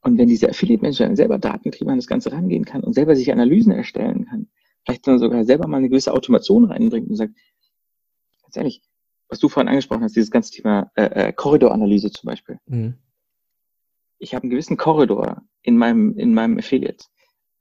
Und 0.03 0.18
wenn 0.18 0.29
dieser 0.29 0.51
Affiliate-Manager 0.51 1.07
dann 1.07 1.16
selber 1.16 1.39
datentrieben 1.39 1.91
an 1.91 1.99
das 1.99 2.07
Ganze 2.07 2.33
rangehen 2.33 2.64
kann 2.64 2.83
und 2.83 2.95
selber 2.95 3.16
sich 3.16 3.33
Analysen 3.33 3.72
erstellen 3.72 4.26
kann, 4.26 4.49
vielleicht 4.85 5.07
dann 5.07 5.18
sogar 5.18 5.45
selber 5.45 5.66
mal 5.68 5.79
eine 5.79 5.89
gewisse 5.89 6.12
Automation 6.12 6.64
reinbringt 6.64 7.11
und 7.11 7.16
sagt, 7.16 7.35
ganz 8.43 8.57
ehrlich, 8.57 8.83
was 9.29 9.39
du 9.39 9.49
vorhin 9.49 9.68
angesprochen 9.68 10.03
hast, 10.03 10.16
dieses 10.16 10.31
ganze 10.31 10.53
Thema 10.53 10.91
äh, 10.95 11.29
äh, 11.29 11.33
Korridoranalyse 11.33 12.11
zum 12.11 12.29
Beispiel. 12.29 12.59
Mhm. 12.66 12.95
Ich 14.18 14.35
habe 14.35 14.45
einen 14.45 14.51
gewissen 14.51 14.76
Korridor 14.76 15.43
in 15.62 15.76
meinem, 15.76 16.16
in 16.18 16.35
meinem 16.35 16.59
Affiliate. 16.59 17.05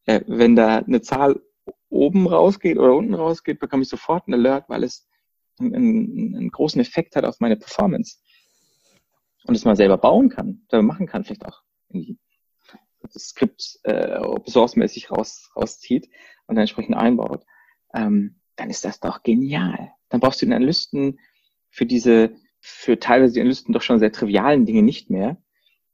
Äh, 0.06 0.22
wenn 0.28 0.56
da 0.56 0.78
eine 0.78 1.02
Zahl 1.02 1.42
oben 1.90 2.28
rausgeht 2.28 2.78
oder 2.78 2.96
unten 2.96 3.14
rausgeht, 3.14 3.60
bekomme 3.60 3.84
ich 3.84 3.90
sofort 3.90 4.28
einen 4.28 4.46
Alert, 4.46 4.70
weil 4.70 4.84
es 4.84 5.08
einen, 5.60 5.76
einen, 5.76 6.36
einen 6.36 6.52
großen 6.52 6.82
Effekt 6.82 7.16
hat 7.16 7.26
auf 7.26 7.40
meine 7.40 7.58
Performance. 7.58 8.18
Und 9.46 9.56
es 9.56 9.66
mal 9.66 9.76
selber 9.76 9.98
bauen 9.98 10.30
kann, 10.30 10.66
selber 10.70 10.84
machen 10.84 11.08
kann, 11.08 11.24
vielleicht 11.24 11.46
auch 11.46 11.62
irgendwie 11.90 12.18
das 13.02 13.30
Skript 13.30 13.80
äh, 13.84 14.18
Open 14.18 14.52
Source 14.52 14.76
mäßig 14.76 15.12
raus, 15.12 15.50
rauszieht 15.56 16.08
und 16.48 16.56
dann 16.56 16.64
entsprechend 16.64 16.96
einbaut, 16.96 17.46
ähm, 17.94 18.42
dann 18.56 18.70
ist 18.70 18.84
das 18.86 19.00
doch 19.00 19.24
genial. 19.24 19.92
Dann 20.10 20.20
brauchst 20.20 20.42
du 20.42 20.46
den 20.46 20.54
Analysten 20.54 21.20
für 21.70 21.86
diese, 21.86 22.32
für 22.60 23.00
teilweise 23.00 23.36
die 23.36 23.42
Analysten 23.42 23.74
doch 23.74 23.82
schon 23.82 24.00
sehr 24.00 24.12
trivialen 24.12 24.66
Dinge 24.66 24.84
nicht 24.84 25.10
mehr. 25.10 25.38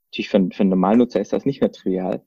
Natürlich 0.07 0.29
für, 0.29 0.49
für 0.51 0.61
einen 0.61 0.69
Normalnutzer 0.69 1.19
ist 1.19 1.33
das 1.33 1.45
nicht 1.45 1.61
mehr 1.61 1.71
trivial. 1.71 2.25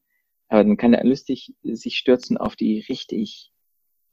Aber 0.49 0.63
dann 0.63 0.77
kann 0.77 0.93
der 0.93 1.01
Analyst 1.01 1.27
sich, 1.27 1.55
sich 1.63 1.97
stürzen 1.97 2.37
auf 2.37 2.57
die 2.57 2.85
richtig 2.89 3.53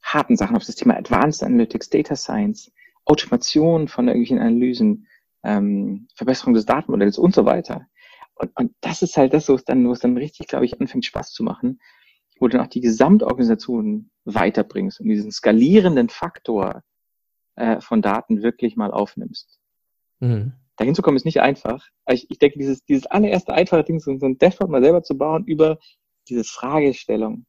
harten 0.02 0.36
Sachen, 0.36 0.56
auf 0.56 0.66
das 0.66 0.76
Thema 0.76 0.98
Advanced 0.98 1.44
Analytics, 1.44 1.90
Data 1.90 2.16
Science, 2.16 2.72
Automation 3.06 3.88
von 3.88 4.08
irgendwelchen 4.08 4.40
Analysen, 4.40 5.08
ähm, 5.44 6.08
Verbesserung 6.16 6.54
des 6.54 6.66
Datenmodells 6.66 7.18
und 7.18 7.36
so 7.36 7.46
weiter. 7.46 7.88
Und, 8.36 8.52
und 8.56 8.74
das 8.82 9.02
ist 9.02 9.18
halt 9.18 9.34
das, 9.34 9.50
wo 9.50 9.54
es 9.54 9.64
dann, 9.64 9.88
wo 9.88 9.92
es 9.92 10.00
dann 10.00 10.18
richtig, 10.18 10.48
glaube 10.48 10.66
ich, 10.66 10.80
anfängt 10.80 11.06
Spaß 11.06 11.32
zu 11.32 11.44
machen, 11.44 11.80
wo 12.40 12.48
du 12.48 12.58
dann 12.58 12.66
auch 12.66 12.70
die 12.70 12.82
Gesamtorganisation 12.82 14.10
weiterbringst 14.26 15.00
und 15.00 15.08
diesen 15.08 15.32
skalierenden 15.32 16.10
Faktor 16.10 16.84
äh, 17.56 17.82
von 17.82 18.02
Daten 18.02 18.44
wirklich 18.44 18.76
mal 18.76 18.92
aufnimmst. 18.92 19.60
Mhm. 20.20 20.54
Dahin 20.78 20.96
zu 20.96 21.02
kommen 21.02 21.18
ist 21.18 21.26
nicht 21.26 21.42
einfach. 21.42 21.88
Ich, 22.10 22.30
ich 22.32 22.40
denke, 22.40 22.58
dieses, 22.58 22.84
dieses 22.86 23.06
allererste 23.06 23.54
einfache 23.54 23.84
Ding, 23.84 24.00
so, 24.00 24.12
ein 24.12 24.38
Dashboard 24.38 24.72
mal 24.72 24.84
selber 24.84 25.04
zu 25.04 25.18
bauen 25.18 25.46
über 25.46 25.78
diese 26.28 26.44
Fragestellung. 26.44 27.46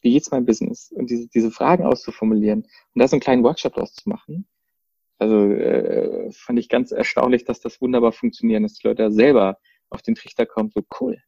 Wie 0.00 0.12
geht's 0.12 0.30
mein 0.30 0.46
Business? 0.46 0.90
Und 0.90 1.10
diese, 1.10 1.28
diese 1.28 1.50
Fragen 1.50 1.84
auszuformulieren 1.84 2.62
und 2.62 2.98
da 3.00 3.06
so 3.06 3.16
einen 3.16 3.20
kleinen 3.20 3.44
Workshop 3.44 3.74
draus 3.74 3.94
zu 3.94 4.08
machen. 4.08 4.46
Also 5.18 5.52
äh, 5.52 6.32
fand 6.32 6.58
ich 6.58 6.68
ganz 6.68 6.90
erstaunlich, 6.90 7.44
dass 7.44 7.60
das 7.60 7.80
wunderbar 7.80 8.12
funktioniert, 8.12 8.64
dass 8.64 8.74
die 8.74 8.88
Leute 8.88 9.04
da 9.04 9.10
selber 9.10 9.58
auf 9.90 10.02
den 10.02 10.14
Trichter 10.14 10.46
kommen, 10.46 10.70
so 10.74 10.82
cool 11.00 11.22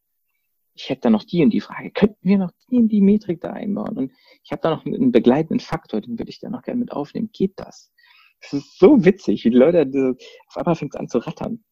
ich 0.74 0.88
hätte 0.88 1.02
da 1.02 1.10
noch 1.10 1.24
die 1.24 1.42
und 1.42 1.50
die 1.50 1.60
Frage, 1.60 1.90
könnten 1.90 2.28
wir 2.28 2.38
noch 2.38 2.50
die 2.68 2.76
und 2.76 2.88
die 2.88 3.00
Metrik 3.00 3.40
da 3.40 3.52
einbauen? 3.52 3.96
Und 3.96 4.12
ich 4.42 4.50
habe 4.50 4.60
da 4.62 4.70
noch 4.70 4.84
einen 4.84 5.12
begleitenden 5.12 5.60
Faktor, 5.60 6.00
den 6.00 6.18
würde 6.18 6.30
ich 6.30 6.40
da 6.40 6.50
noch 6.50 6.62
gerne 6.62 6.80
mit 6.80 6.92
aufnehmen. 6.92 7.30
Geht 7.32 7.52
das? 7.56 7.92
Das 8.40 8.52
ist 8.52 8.78
so 8.78 9.04
witzig, 9.04 9.44
wie 9.44 9.50
die 9.50 9.56
Leute, 9.56 10.16
auf 10.48 10.56
einmal 10.56 10.74
fängt 10.74 10.94
es 10.94 11.00
an 11.00 11.08
zu 11.08 11.18
rattern. 11.18 11.64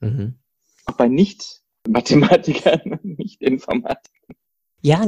Mhm. 0.00 0.38
Auch 0.86 0.96
bei 0.96 1.08
Nicht-Mathematikern, 1.08 2.98
Nicht-Informatikern. 3.02 4.36
Ja, 4.82 5.02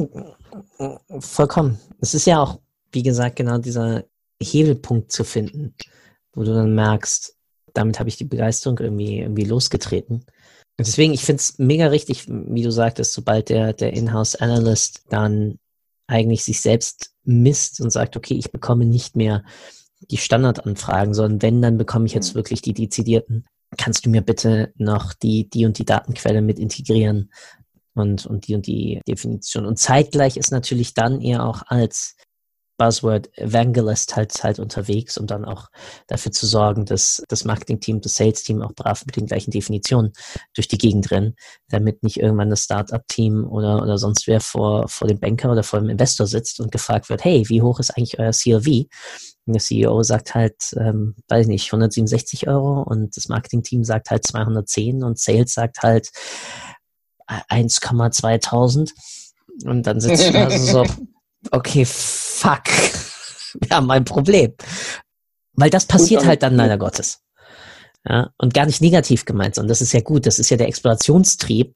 vollkommen. 1.20 1.78
Es 2.00 2.14
ist 2.14 2.26
ja 2.26 2.42
auch, 2.42 2.60
wie 2.92 3.02
gesagt, 3.02 3.36
genau 3.36 3.58
dieser 3.58 4.04
Hebelpunkt 4.42 5.12
zu 5.12 5.22
finden, 5.22 5.74
wo 6.32 6.44
du 6.44 6.54
dann 6.54 6.74
merkst, 6.74 7.36
damit 7.74 7.98
habe 7.98 8.08
ich 8.08 8.16
die 8.16 8.24
Begeisterung 8.24 8.78
irgendwie, 8.78 9.20
irgendwie 9.20 9.44
losgetreten. 9.44 10.24
Deswegen, 10.78 11.14
ich 11.14 11.24
finde 11.24 11.40
es 11.40 11.58
mega 11.58 11.86
richtig, 11.86 12.26
wie 12.28 12.62
du 12.62 12.70
sagtest, 12.70 13.12
sobald 13.12 13.48
der, 13.48 13.72
der 13.72 13.94
Inhouse-Analyst 13.94 15.04
dann 15.08 15.58
eigentlich 16.06 16.44
sich 16.44 16.60
selbst 16.60 17.12
misst 17.24 17.80
und 17.80 17.90
sagt, 17.90 18.16
okay, 18.16 18.34
ich 18.34 18.52
bekomme 18.52 18.84
nicht 18.84 19.16
mehr 19.16 19.42
die 20.10 20.18
Standardanfragen, 20.18 21.14
sondern 21.14 21.42
wenn, 21.42 21.62
dann 21.62 21.78
bekomme 21.78 22.06
ich 22.06 22.12
jetzt 22.12 22.30
mhm. 22.30 22.36
wirklich 22.36 22.62
die 22.62 22.74
dezidierten. 22.74 23.46
Kannst 23.76 24.06
du 24.06 24.10
mir 24.10 24.22
bitte 24.22 24.72
noch 24.76 25.14
die, 25.14 25.48
die 25.48 25.64
und 25.64 25.78
die 25.78 25.84
Datenquelle 25.84 26.42
mit 26.42 26.58
integrieren 26.58 27.32
und, 27.94 28.26
und 28.26 28.46
die 28.46 28.54
und 28.54 28.66
die 28.66 29.00
Definition? 29.08 29.66
Und 29.66 29.78
zeitgleich 29.78 30.36
ist 30.36 30.52
natürlich 30.52 30.94
dann 30.94 31.20
eher 31.20 31.44
auch 31.44 31.62
als 31.66 32.16
Buzzword 32.76 33.36
Evangelist 33.38 34.16
halt 34.16 34.32
halt 34.42 34.58
unterwegs, 34.58 35.16
um 35.18 35.26
dann 35.26 35.44
auch 35.44 35.68
dafür 36.06 36.32
zu 36.32 36.46
sorgen, 36.46 36.84
dass 36.84 37.22
das 37.28 37.44
Marketing-Team, 37.44 38.00
das 38.00 38.14
Sales-Team 38.14 38.62
auch 38.62 38.72
brav 38.74 39.04
mit 39.06 39.16
den 39.16 39.26
gleichen 39.26 39.50
Definitionen 39.50 40.12
durch 40.54 40.68
die 40.68 40.78
Gegend 40.78 41.10
rennen, 41.10 41.36
damit 41.68 42.02
nicht 42.02 42.18
irgendwann 42.18 42.50
das 42.50 42.64
Startup-Team 42.64 43.46
oder, 43.46 43.82
oder 43.82 43.98
sonst 43.98 44.26
wer 44.26 44.40
vor, 44.40 44.88
vor 44.88 45.08
dem 45.08 45.20
Banker 45.20 45.52
oder 45.52 45.62
vor 45.62 45.80
dem 45.80 45.88
Investor 45.88 46.26
sitzt 46.26 46.60
und 46.60 46.72
gefragt 46.72 47.08
wird, 47.08 47.24
hey, 47.24 47.44
wie 47.48 47.62
hoch 47.62 47.80
ist 47.80 47.90
eigentlich 47.90 48.18
euer 48.18 48.32
CLV? 48.32 48.86
Und 49.46 49.52
der 49.52 49.62
CEO 49.62 50.02
sagt 50.02 50.34
halt, 50.34 50.56
ähm, 50.76 51.14
weiß 51.28 51.42
ich 51.42 51.48
nicht, 51.48 51.66
167 51.66 52.48
Euro 52.48 52.82
und 52.82 53.16
das 53.16 53.28
Marketing-Team 53.28 53.84
sagt 53.84 54.10
halt 54.10 54.26
210 54.26 55.04
und 55.04 55.18
Sales 55.18 55.54
sagt 55.54 55.82
halt 55.82 56.10
1,2000 57.28 58.90
und 59.64 59.86
dann 59.86 60.00
sitzt 60.00 60.28
du 60.28 60.32
da 60.32 60.50
so 60.50 60.84
okay, 61.50 61.84
fuck, 61.84 62.64
wir 63.60 63.70
haben 63.70 63.90
ein 63.90 64.04
Problem. 64.04 64.54
Weil 65.54 65.70
das 65.70 65.86
passiert 65.86 66.26
halt 66.26 66.42
dann 66.42 66.54
leider 66.54 66.76
Gottes. 66.76 67.22
Ja, 68.08 68.30
und 68.38 68.54
gar 68.54 68.66
nicht 68.66 68.80
negativ 68.80 69.24
gemeint, 69.24 69.56
sondern 69.56 69.70
das 69.70 69.80
ist 69.80 69.92
ja 69.92 70.00
gut, 70.00 70.26
das 70.26 70.38
ist 70.38 70.50
ja 70.50 70.56
der 70.56 70.68
Explorationstrieb, 70.68 71.74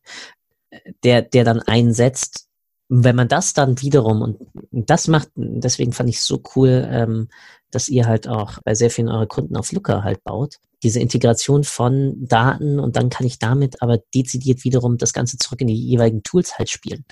der, 1.02 1.22
der 1.22 1.44
dann 1.44 1.60
einsetzt. 1.60 2.46
Wenn 2.92 3.14
man 3.14 3.28
das 3.28 3.54
dann 3.54 3.80
wiederum, 3.80 4.20
und 4.20 4.38
das 4.72 5.06
macht, 5.06 5.28
deswegen 5.36 5.92
fand 5.92 6.10
ich 6.10 6.16
es 6.16 6.26
so 6.26 6.42
cool, 6.56 6.88
ähm, 6.90 7.28
dass 7.70 7.88
ihr 7.88 8.06
halt 8.06 8.26
auch 8.26 8.58
bei 8.64 8.74
sehr 8.74 8.90
vielen 8.90 9.08
eurer 9.08 9.26
Kunden 9.28 9.56
auf 9.56 9.70
Looker 9.70 10.02
halt 10.02 10.24
baut. 10.24 10.56
Diese 10.82 10.98
Integration 10.98 11.62
von 11.62 12.16
Daten 12.26 12.80
und 12.80 12.96
dann 12.96 13.08
kann 13.08 13.26
ich 13.26 13.38
damit 13.38 13.80
aber 13.80 13.98
dezidiert 14.12 14.64
wiederum 14.64 14.98
das 14.98 15.12
Ganze 15.12 15.38
zurück 15.38 15.60
in 15.60 15.68
die 15.68 15.74
jeweiligen 15.74 16.24
Tools 16.24 16.58
halt 16.58 16.68
spielen. 16.68 17.04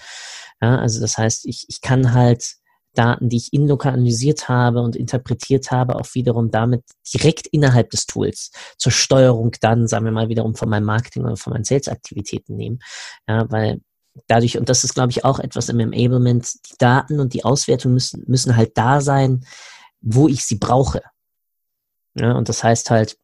Ja, 0.60 0.78
also 0.78 1.00
das 1.00 1.16
heißt, 1.16 1.46
ich, 1.46 1.66
ich 1.68 1.80
kann 1.80 2.12
halt 2.12 2.56
Daten, 2.94 3.28
die 3.28 3.36
ich 3.36 3.52
in 3.52 3.68
lokal 3.68 3.92
analysiert 3.92 4.48
habe 4.48 4.80
und 4.80 4.96
interpretiert 4.96 5.70
habe, 5.70 5.94
auch 5.94 6.14
wiederum 6.14 6.50
damit 6.50 6.82
direkt 7.14 7.46
innerhalb 7.46 7.90
des 7.90 8.06
Tools 8.06 8.50
zur 8.78 8.90
Steuerung 8.90 9.52
dann, 9.60 9.86
sagen 9.86 10.06
wir 10.06 10.12
mal, 10.12 10.28
wiederum 10.28 10.56
von 10.56 10.68
meinem 10.68 10.86
Marketing 10.86 11.24
oder 11.24 11.36
von 11.36 11.52
meinen 11.52 11.62
Sales-Aktivitäten 11.62 12.56
nehmen. 12.56 12.80
Ja, 13.28 13.48
weil 13.50 13.80
dadurch, 14.26 14.58
und 14.58 14.68
das 14.68 14.84
ist, 14.84 14.94
glaube 14.94 15.10
ich, 15.10 15.24
auch 15.24 15.38
etwas 15.38 15.68
im 15.68 15.80
Enablement, 15.80 16.52
die 16.70 16.76
Daten 16.78 17.20
und 17.20 17.34
die 17.34 17.44
Auswertung 17.44 17.92
müssen, 17.92 18.24
müssen 18.26 18.56
halt 18.56 18.76
da 18.76 19.00
sein, 19.00 19.44
wo 20.00 20.28
ich 20.28 20.44
sie 20.44 20.56
brauche. 20.56 21.02
Ja, 22.14 22.32
und 22.32 22.48
das 22.48 22.64
heißt 22.64 22.90
halt, 22.90 23.16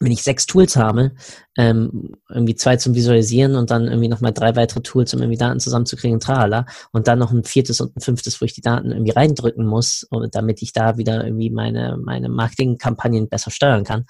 wenn 0.00 0.12
ich 0.12 0.22
sechs 0.22 0.46
Tools 0.46 0.76
habe, 0.76 1.12
ähm, 1.56 2.16
irgendwie 2.28 2.54
zwei 2.54 2.76
zum 2.76 2.94
Visualisieren 2.94 3.56
und 3.56 3.70
dann 3.70 3.86
irgendwie 3.86 4.08
nochmal 4.08 4.32
drei 4.32 4.54
weitere 4.56 4.80
Tools, 4.80 5.14
um 5.14 5.20
irgendwie 5.20 5.38
Daten 5.38 5.60
zusammenzukriegen, 5.60 6.20
tralala, 6.20 6.66
und 6.92 7.08
dann 7.08 7.18
noch 7.18 7.30
ein 7.30 7.44
viertes 7.44 7.80
und 7.80 7.96
ein 7.96 8.00
fünftes, 8.00 8.40
wo 8.40 8.44
ich 8.44 8.52
die 8.52 8.60
Daten 8.60 8.90
irgendwie 8.90 9.12
reindrücken 9.12 9.66
muss, 9.66 10.06
damit 10.30 10.60
ich 10.60 10.72
da 10.72 10.98
wieder 10.98 11.24
irgendwie 11.24 11.50
meine, 11.50 11.96
meine 11.96 12.28
Marketingkampagnen 12.28 13.28
besser 13.28 13.50
steuern 13.50 13.84
kann, 13.84 14.06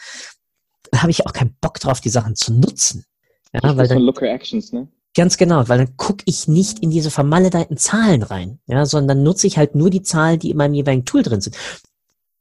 habe 0.94 1.10
ich 1.10 1.26
auch 1.26 1.32
keinen 1.32 1.56
Bock 1.60 1.78
drauf, 1.78 2.00
die 2.00 2.10
Sachen 2.10 2.34
zu 2.34 2.52
nutzen. 2.52 3.04
Ja, 3.52 3.76
weil 3.76 3.86
dann, 3.86 3.98
Looker 3.98 4.28
Actions, 4.28 4.72
ne? 4.72 4.88
Ganz 5.14 5.36
genau, 5.36 5.68
weil 5.68 5.78
dann 5.78 5.96
gucke 5.96 6.22
ich 6.26 6.48
nicht 6.48 6.78
in 6.78 6.90
diese 6.90 7.10
vermaledeiten 7.10 7.76
Zahlen 7.76 8.22
rein, 8.22 8.60
ja, 8.66 8.86
sondern 8.86 9.22
nutze 9.22 9.46
ich 9.46 9.58
halt 9.58 9.74
nur 9.74 9.90
die 9.90 10.02
Zahlen, 10.02 10.38
die 10.38 10.50
in 10.50 10.56
meinem 10.56 10.74
jeweiligen 10.74 11.04
Tool 11.04 11.22
drin 11.22 11.42
sind. 11.42 11.56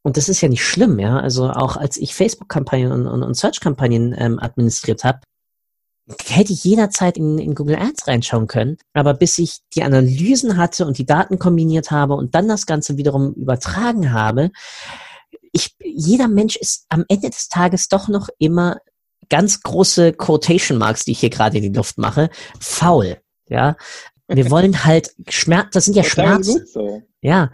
Und 0.03 0.17
das 0.17 0.29
ist 0.29 0.41
ja 0.41 0.47
nicht 0.47 0.63
schlimm, 0.63 0.97
ja. 0.97 1.19
Also 1.19 1.49
auch 1.49 1.75
als 1.75 1.97
ich 1.97 2.15
Facebook-Kampagnen 2.15 2.91
und, 2.91 3.07
und, 3.07 3.23
und 3.23 3.35
Search-Kampagnen 3.35 4.15
ähm, 4.17 4.39
administriert 4.39 5.03
habe, 5.03 5.19
hätte 6.25 6.53
ich 6.53 6.63
jederzeit 6.63 7.17
in, 7.17 7.37
in 7.37 7.55
Google 7.55 7.75
Ads 7.75 8.07
reinschauen 8.07 8.47
können. 8.47 8.77
Aber 8.93 9.13
bis 9.13 9.37
ich 9.37 9.59
die 9.75 9.83
Analysen 9.83 10.57
hatte 10.57 10.85
und 10.85 10.97
die 10.97 11.05
Daten 11.05 11.39
kombiniert 11.39 11.91
habe 11.91 12.15
und 12.15 12.35
dann 12.35 12.47
das 12.47 12.65
Ganze 12.65 12.97
wiederum 12.97 13.33
übertragen 13.33 14.11
habe, 14.11 14.49
ich, 15.51 15.75
jeder 15.83 16.27
Mensch 16.27 16.55
ist 16.55 16.85
am 16.89 17.05
Ende 17.07 17.29
des 17.29 17.49
Tages 17.49 17.89
doch 17.89 18.07
noch 18.07 18.29
immer 18.39 18.77
ganz 19.29 19.61
große 19.61 20.13
Quotation 20.13 20.77
Marks, 20.77 21.05
die 21.05 21.11
ich 21.11 21.19
hier 21.19 21.29
gerade 21.29 21.57
in 21.57 21.63
die 21.63 21.77
Luft 21.77 21.97
mache, 21.97 22.29
faul. 22.59 23.17
Ja, 23.47 23.75
wir 24.27 24.49
wollen 24.51 24.83
halt 24.85 25.13
Schmerz, 25.29 25.69
das 25.73 25.85
sind 25.85 25.95
ja 25.95 26.03
Schmerzen. 26.03 26.65
So. 26.65 27.01
Ja, 27.21 27.51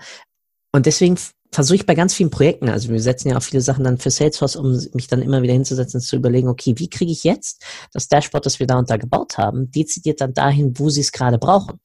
und 0.71 0.85
deswegen 0.85 1.17
versuche 1.51 1.75
ich 1.75 1.85
bei 1.85 1.95
ganz 1.95 2.13
vielen 2.13 2.29
Projekten, 2.29 2.69
also 2.69 2.89
wir 2.89 2.99
setzen 2.99 3.29
ja 3.29 3.37
auch 3.37 3.43
viele 3.43 3.61
Sachen 3.61 3.83
dann 3.83 3.97
für 3.97 4.11
Salesforce, 4.11 4.55
um 4.57 4.79
mich 4.93 5.07
dann 5.07 5.21
immer 5.21 5.41
wieder 5.41 5.53
hinzusetzen, 5.53 6.01
zu 6.01 6.15
überlegen, 6.15 6.49
okay, 6.49 6.73
wie 6.77 6.89
kriege 6.89 7.11
ich 7.11 7.23
jetzt 7.23 7.65
das 7.93 8.07
Dashboard, 8.07 8.45
das 8.45 8.59
wir 8.59 8.67
da 8.67 8.77
und 8.77 8.89
da 8.89 8.97
gebaut 8.97 9.37
haben, 9.37 9.71
dezidiert 9.71 10.21
dann 10.21 10.33
dahin, 10.33 10.77
wo 10.77 10.89
sie 10.89 11.01
es 11.01 11.11
gerade 11.11 11.37
brauchen. 11.37 11.73
Und 11.73 11.79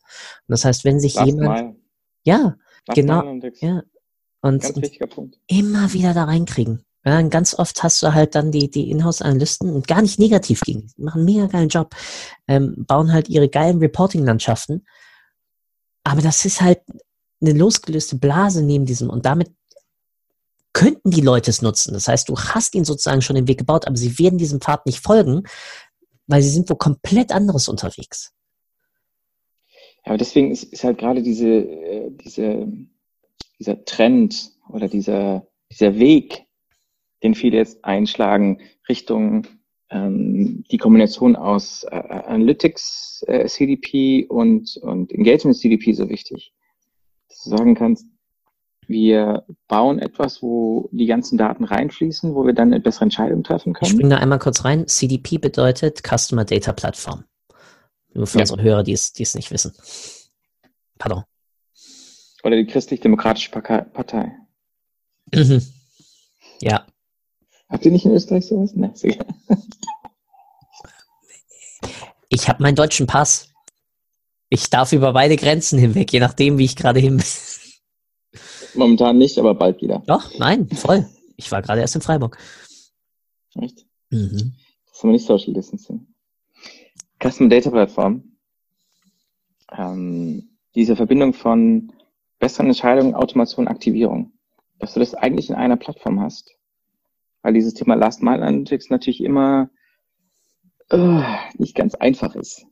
das 0.49 0.64
heißt, 0.64 0.85
wenn 0.85 1.01
sich 1.01 1.14
Last 1.14 1.26
jemand, 1.26 1.49
mal. 1.49 1.76
ja, 2.24 2.57
Last 2.87 2.97
genau, 2.97 3.22
ja, 3.61 3.83
und, 4.41 4.64
und 4.64 5.39
immer 5.47 5.93
wieder 5.93 6.14
da 6.14 6.24
reinkriegen. 6.24 6.85
Ja, 7.05 7.18
und 7.18 7.30
ganz 7.30 7.55
oft 7.59 7.82
hast 7.82 8.03
du 8.03 8.14
halt 8.14 8.34
dann 8.36 8.53
die, 8.53 8.70
die 8.70 8.90
Inhouse-Analysten 8.90 9.70
und 9.70 9.88
gar 9.88 10.03
nicht 10.03 10.20
negativ 10.20 10.61
gegen, 10.61 10.90
machen 10.96 11.18
einen 11.18 11.24
mega 11.24 11.46
geilen 11.46 11.68
Job, 11.68 11.94
ähm, 12.46 12.74
bauen 12.86 13.12
halt 13.12 13.28
ihre 13.28 13.48
geilen 13.48 13.78
Reporting-Landschaften. 13.78 14.86
Aber 16.05 16.22
das 16.22 16.44
ist 16.44 16.61
halt 16.61 16.80
eine 17.40 17.53
losgelöste 17.53 18.16
Blase 18.16 18.62
neben 18.62 18.86
diesem 18.86 19.11
und 19.11 19.26
damit 19.26 19.50
könnten 20.72 21.11
die 21.11 21.20
Leute 21.20 21.50
es 21.50 21.61
nutzen. 21.61 21.92
Das 21.92 22.09
heißt, 22.09 22.28
du 22.28 22.38
hast 22.38 22.74
ihnen 22.74 22.84
sozusagen 22.84 23.20
schon 23.20 23.36
den 23.36 23.48
Weg 23.48 23.59
gebaut, 23.59 23.86
aber 23.86 23.96
sie 23.96 24.18
werden 24.18 24.38
diesem 24.38 24.61
Pfad 24.61 24.86
nicht 24.86 25.00
folgen, 25.00 25.42
weil 26.26 26.42
sie 26.42 26.50
sind 26.50 26.70
wo 26.70 26.76
komplett 26.76 27.32
anderes 27.32 27.68
unterwegs. 27.68 28.32
Ja, 30.05 30.12
aber 30.12 30.18
deswegen 30.18 30.50
ist, 30.50 30.64
ist 30.64 30.84
halt 30.84 30.98
gerade 30.98 31.22
diese, 31.22 31.48
äh, 31.48 32.11
diese, 32.12 32.66
dieser 33.59 33.84
Trend 33.84 34.53
oder 34.68 34.88
dieser, 34.88 35.46
dieser 35.70 35.96
Weg, 35.96 36.46
den 37.23 37.35
viele 37.35 37.59
jetzt 37.59 37.85
einschlagen, 37.85 38.61
Richtung 38.89 39.47
ähm, 39.91 40.64
die 40.70 40.79
Kombination 40.79 41.37
aus 41.37 41.85
äh, 41.85 41.95
Analytics 41.97 43.25
äh, 43.27 43.47
CDP 43.47 44.27
und, 44.27 44.77
und 44.79 45.12
Engagement 45.12 45.57
CDP 45.57 45.93
so 45.93 46.09
wichtig. 46.09 46.53
Dass 47.29 47.45
du 47.45 47.51
sagen 47.51 47.75
kannst, 47.75 48.07
wir 48.89 49.45
bauen 49.68 49.99
etwas, 49.99 50.43
wo 50.43 50.89
die 50.93 51.07
ganzen 51.07 51.39
Daten 51.39 51.64
reinfließen, 51.64 52.35
wo 52.35 52.45
wir 52.47 52.53
dann 52.53 52.73
eine 52.73 52.81
bessere 52.81 53.05
Entscheidung 53.05 53.45
treffen 53.45 53.75
können. 53.75 53.87
Ich 53.87 53.93
springe 53.93 54.11
da 54.11 54.16
einmal 54.16 54.39
kurz 54.39 54.64
rein. 54.64 54.89
CDP 54.89 55.39
bedeutet 55.39 56.03
Customer 56.03 56.45
Data 56.45 56.73
Platform. 56.73 57.25
Nur 58.14 58.27
für 58.27 58.39
ja. 58.39 58.43
unsere 58.43 58.62
Hörer, 58.62 58.83
die 58.83 58.93
es, 58.93 59.12
die 59.12 59.23
es 59.23 59.35
nicht 59.35 59.51
wissen. 59.51 59.73
Pardon. 60.99 61.25
Oder 62.43 62.57
die 62.57 62.66
christlich-demokratische 62.66 63.51
Partei. 63.51 64.37
Mhm. 65.33 65.62
Ja. 66.61 66.87
Habt 67.73 67.87
ihr 67.87 67.91
nicht 67.91 68.05
in 68.05 68.12
Österreich 68.12 68.47
sowas? 68.47 68.75
Nein, 68.75 68.93
ist 68.93 69.03
egal. 69.03 69.27
Ich 72.29 72.49
habe 72.49 72.62
meinen 72.62 72.77
deutschen 72.77 73.07
Pass. 73.07 73.49
Ich 74.51 74.68
darf 74.68 74.93
über 74.93 75.14
beide 75.14 75.37
Grenzen 75.37 75.79
hinweg, 75.79 76.12
je 76.12 76.20
nachdem, 76.20 76.59
wie 76.59 76.66
ich 76.66 76.77
gerade 76.77 77.01
hin 77.01 77.16
bin. 77.16 77.27
Momentan 78.75 79.16
nicht, 79.16 79.39
aber 79.39 79.55
bald 79.55 79.81
wieder. 79.81 80.03
Doch, 80.07 80.39
nein, 80.39 80.68
voll. 80.68 81.09
Ich 81.37 81.51
war 81.51 81.62
gerade 81.62 81.81
erst 81.81 81.95
in 81.95 82.03
Freiburg. 82.03 82.37
Echt? 83.59 83.87
Mhm. 84.11 84.55
Das 84.87 84.97
ist 84.97 85.03
aber 85.05 85.12
nicht 85.12 85.27
Social 85.27 85.55
Distancing. 85.55 86.07
Custom 87.23 87.49
Data 87.49 87.70
Plattform. 87.70 88.37
Ähm, 89.70 90.59
diese 90.75 90.97
Verbindung 90.97 91.33
von 91.33 91.93
besseren 92.39 92.66
Entscheidungen, 92.66 93.14
Automation, 93.14 93.68
Aktivierung. 93.68 94.33
Dass 94.79 94.95
du 94.95 95.01
das 95.01 95.14
eigentlich 95.14 95.49
in 95.49 95.57
einer 95.57 95.77
Plattform 95.77 96.20
hast 96.20 96.51
weil 97.43 97.55
dieses 97.55 97.74
Thema 97.74 97.95
Last 97.95 98.22
Mile 98.22 98.43
Analytics 98.43 98.90
natürlich 98.90 99.22
immer 99.22 99.70
äh, 100.90 101.22
nicht 101.59 101.74
ganz 101.74 101.95
einfach 101.95 102.34
ist. 102.34 102.66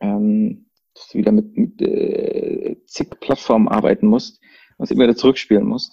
Ähm, 0.00 0.66
dass 0.94 1.08
du 1.08 1.18
wieder 1.18 1.32
mit, 1.32 1.56
mit 1.56 1.80
äh, 1.82 2.76
zig 2.86 3.10
Plattformen 3.20 3.68
arbeiten 3.68 4.06
musst 4.06 4.40
und 4.76 4.90
immer 4.90 5.04
wieder 5.04 5.16
zurückspielen 5.16 5.66
musst. 5.66 5.92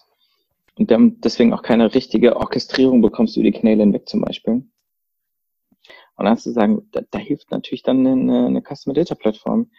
Und 0.76 0.92
dann 0.92 1.20
deswegen 1.22 1.54
auch 1.54 1.64
keine 1.64 1.94
richtige 1.94 2.36
Orchestrierung 2.38 3.02
bekommst 3.02 3.36
über 3.38 3.46
die 3.46 3.58
Kanäle 3.58 3.84
hinweg 3.84 4.08
zum 4.08 4.22
Beispiel. 4.22 4.54
Und 4.54 6.26
dann 6.26 6.30
hast 6.30 6.46
du 6.46 6.52
sagen, 6.52 6.88
da, 6.92 7.02
da 7.10 7.20
hilft 7.20 7.52
natürlich 7.52 7.84
dann 7.84 8.06
eine, 8.06 8.48
eine 8.48 8.62
Customer 8.62 8.94
Data 8.94 9.16
Plattform, 9.16 9.72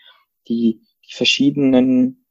die 0.48 0.80
die 1.08 1.14
verschiedenen 1.14 2.24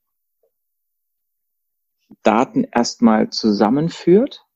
Daten 2.24 2.64
erstmal 2.64 3.30
zusammenführt 3.30 4.47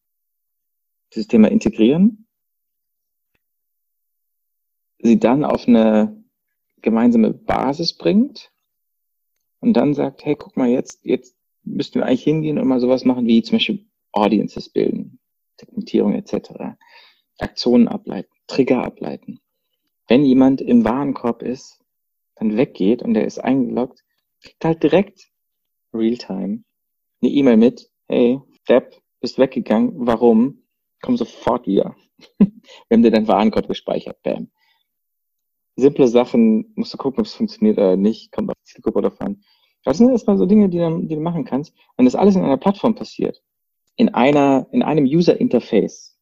dieses 1.13 1.27
Thema 1.27 1.49
integrieren, 1.49 2.27
sie 4.99 5.19
dann 5.19 5.43
auf 5.43 5.67
eine 5.67 6.23
gemeinsame 6.81 7.33
Basis 7.33 7.93
bringt 7.97 8.51
und 9.59 9.73
dann 9.73 9.93
sagt, 9.93 10.25
hey, 10.25 10.35
guck 10.35 10.57
mal, 10.57 10.69
jetzt, 10.69 11.05
jetzt 11.05 11.35
müssten 11.63 11.99
wir 11.99 12.05
eigentlich 12.05 12.23
hingehen 12.23 12.57
und 12.57 12.67
mal 12.67 12.79
sowas 12.79 13.05
machen 13.05 13.27
wie 13.27 13.41
zum 13.43 13.57
Beispiel 13.57 13.85
Audiences 14.11 14.69
bilden, 14.69 15.19
Segmentierung 15.59 16.13
etc., 16.13 16.75
Aktionen 17.39 17.87
ableiten, 17.87 18.31
Trigger 18.47 18.83
ableiten. 18.83 19.39
Wenn 20.07 20.25
jemand 20.25 20.61
im 20.61 20.83
Warenkorb 20.83 21.41
ist, 21.43 21.79
dann 22.35 22.57
weggeht 22.57 23.01
und 23.03 23.13
der 23.13 23.25
ist 23.25 23.39
eingeloggt, 23.39 24.03
kriegt 24.41 24.65
halt 24.65 24.83
direkt 24.83 25.31
Realtime 25.93 26.63
eine 27.21 27.31
E-Mail 27.31 27.57
mit, 27.57 27.89
hey, 28.07 28.39
Depp, 28.67 29.01
bist 29.19 29.37
weggegangen, 29.37 29.93
warum? 29.95 30.60
Komm 31.01 31.17
sofort 31.17 31.67
wieder. 31.67 31.95
Wir 32.37 32.49
haben 32.91 33.03
dir 33.03 33.11
deinen 33.11 33.27
Warenkorb 33.27 33.67
gespeichert, 33.67 34.21
bam. 34.23 34.49
Simple 35.75 36.07
Sachen, 36.07 36.71
musst 36.75 36.93
du 36.93 36.97
gucken, 36.97 37.21
ob 37.21 37.25
es 37.25 37.33
funktioniert 37.33 37.77
oder 37.77 37.95
nicht, 37.95 38.31
kommt 38.31 38.49
auf 38.49 38.55
die 38.65 38.73
Zielgruppe 38.73 39.01
drauf 39.01 39.21
an. 39.21 39.43
Das 39.83 39.97
sind 39.97 40.09
erstmal 40.09 40.37
so 40.37 40.45
Dinge, 40.45 40.69
die, 40.69 40.77
dann, 40.77 41.07
die 41.07 41.15
du 41.15 41.21
machen 41.21 41.45
kannst. 41.45 41.73
Wenn 41.97 42.05
das 42.05 42.15
alles 42.15 42.35
in 42.35 42.43
einer 42.43 42.57
Plattform 42.57 42.93
passiert, 42.93 43.41
in 43.95 44.09
einer, 44.09 44.67
in 44.71 44.83
einem 44.83 45.05
User 45.05 45.39
Interface, 45.39 46.17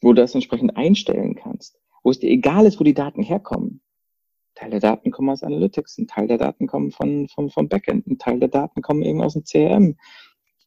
wo 0.00 0.12
du 0.12 0.22
das 0.22 0.34
entsprechend 0.34 0.76
einstellen 0.76 1.34
kannst, 1.34 1.78
wo 2.02 2.10
es 2.10 2.18
dir 2.18 2.30
egal 2.30 2.66
ist, 2.66 2.78
wo 2.80 2.84
die 2.84 2.94
Daten 2.94 3.22
herkommen. 3.22 3.82
Teil 4.54 4.70
der 4.70 4.80
Daten 4.80 5.10
kommen 5.10 5.28
aus 5.28 5.42
Analytics, 5.42 5.98
ein 5.98 6.06
Teil 6.06 6.28
der 6.28 6.38
Daten 6.38 6.66
kommen 6.66 6.90
von, 6.90 7.28
von, 7.28 7.50
vom 7.50 7.68
Backend, 7.68 8.06
ein 8.06 8.18
Teil 8.18 8.40
der 8.40 8.48
Daten 8.48 8.80
kommen 8.80 9.02
eben 9.02 9.20
aus 9.20 9.34
dem 9.34 9.44
CRM, 9.44 9.96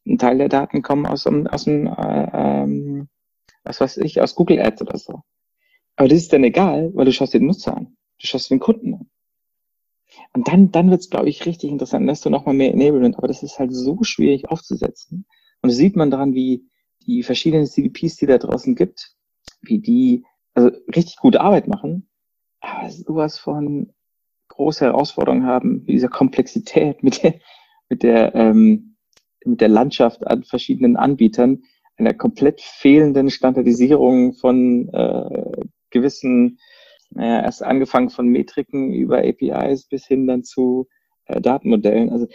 ein 0.06 0.18
Teil 0.18 0.38
der 0.38 0.48
Daten 0.48 0.82
kommen 0.82 1.06
aus, 1.06 1.26
aus 1.26 1.64
dem, 1.64 1.86
äh, 1.86 2.30
ähm, 2.32 3.08
was 3.64 3.80
weiß 3.80 3.98
ich, 3.98 4.20
aus 4.20 4.34
Google 4.34 4.60
Ads 4.60 4.82
oder 4.82 4.98
so. 4.98 5.20
Aber 5.96 6.08
das 6.08 6.18
ist 6.18 6.32
dann 6.32 6.44
egal, 6.44 6.90
weil 6.94 7.04
du 7.04 7.12
schaust 7.12 7.34
den 7.34 7.46
Nutzer 7.46 7.76
an. 7.76 7.96
Du 8.18 8.26
schaust 8.26 8.50
den 8.50 8.60
Kunden 8.60 8.94
an. 8.94 9.10
Und 10.32 10.48
dann, 10.48 10.72
dann 10.72 10.90
wird 10.90 11.00
es, 11.00 11.10
glaube 11.10 11.28
ich, 11.28 11.46
richtig 11.46 11.70
interessant. 11.70 12.08
Hast 12.08 12.24
du 12.24 12.30
nochmal 12.30 12.54
mehr 12.54 12.72
Enablement, 12.72 13.16
aber 13.18 13.28
das 13.28 13.42
ist 13.42 13.58
halt 13.58 13.74
so 13.74 14.02
schwierig 14.02 14.48
aufzusetzen. 14.48 15.26
Und 15.62 15.68
das 15.70 15.76
sieht 15.76 15.96
man 15.96 16.10
daran, 16.10 16.34
wie 16.34 16.64
die 17.06 17.22
verschiedenen 17.22 17.66
CDPs, 17.66 18.16
die 18.16 18.26
da 18.26 18.38
draußen 18.38 18.74
gibt, 18.74 19.14
wie 19.62 19.78
die 19.78 20.24
also 20.54 20.70
richtig 20.94 21.16
gute 21.16 21.40
Arbeit 21.40 21.68
machen, 21.68 22.08
aber 22.60 22.90
sowas 22.90 23.38
von 23.38 23.92
große 24.48 24.84
Herausforderungen 24.84 25.46
haben, 25.46 25.86
wie 25.86 25.92
dieser 25.92 26.08
Komplexität, 26.08 27.02
mit 27.02 27.22
der, 27.22 27.34
mit 27.88 28.02
der 28.02 28.34
ähm, 28.34 28.89
mit 29.44 29.60
der 29.60 29.68
Landschaft 29.68 30.26
an 30.26 30.44
verschiedenen 30.44 30.96
Anbietern, 30.96 31.64
einer 31.96 32.14
komplett 32.14 32.60
fehlenden 32.60 33.30
Standardisierung 33.30 34.32
von 34.34 34.88
äh, 34.92 35.62
gewissen, 35.90 36.58
naja, 37.10 37.42
erst 37.42 37.62
angefangen 37.62 38.10
von 38.10 38.28
Metriken 38.28 38.92
über 38.92 39.18
APIs 39.18 39.86
bis 39.86 40.06
hin 40.06 40.26
dann 40.26 40.44
zu 40.44 40.88
äh, 41.26 41.40
Datenmodellen. 41.40 42.10
Also 42.10 42.26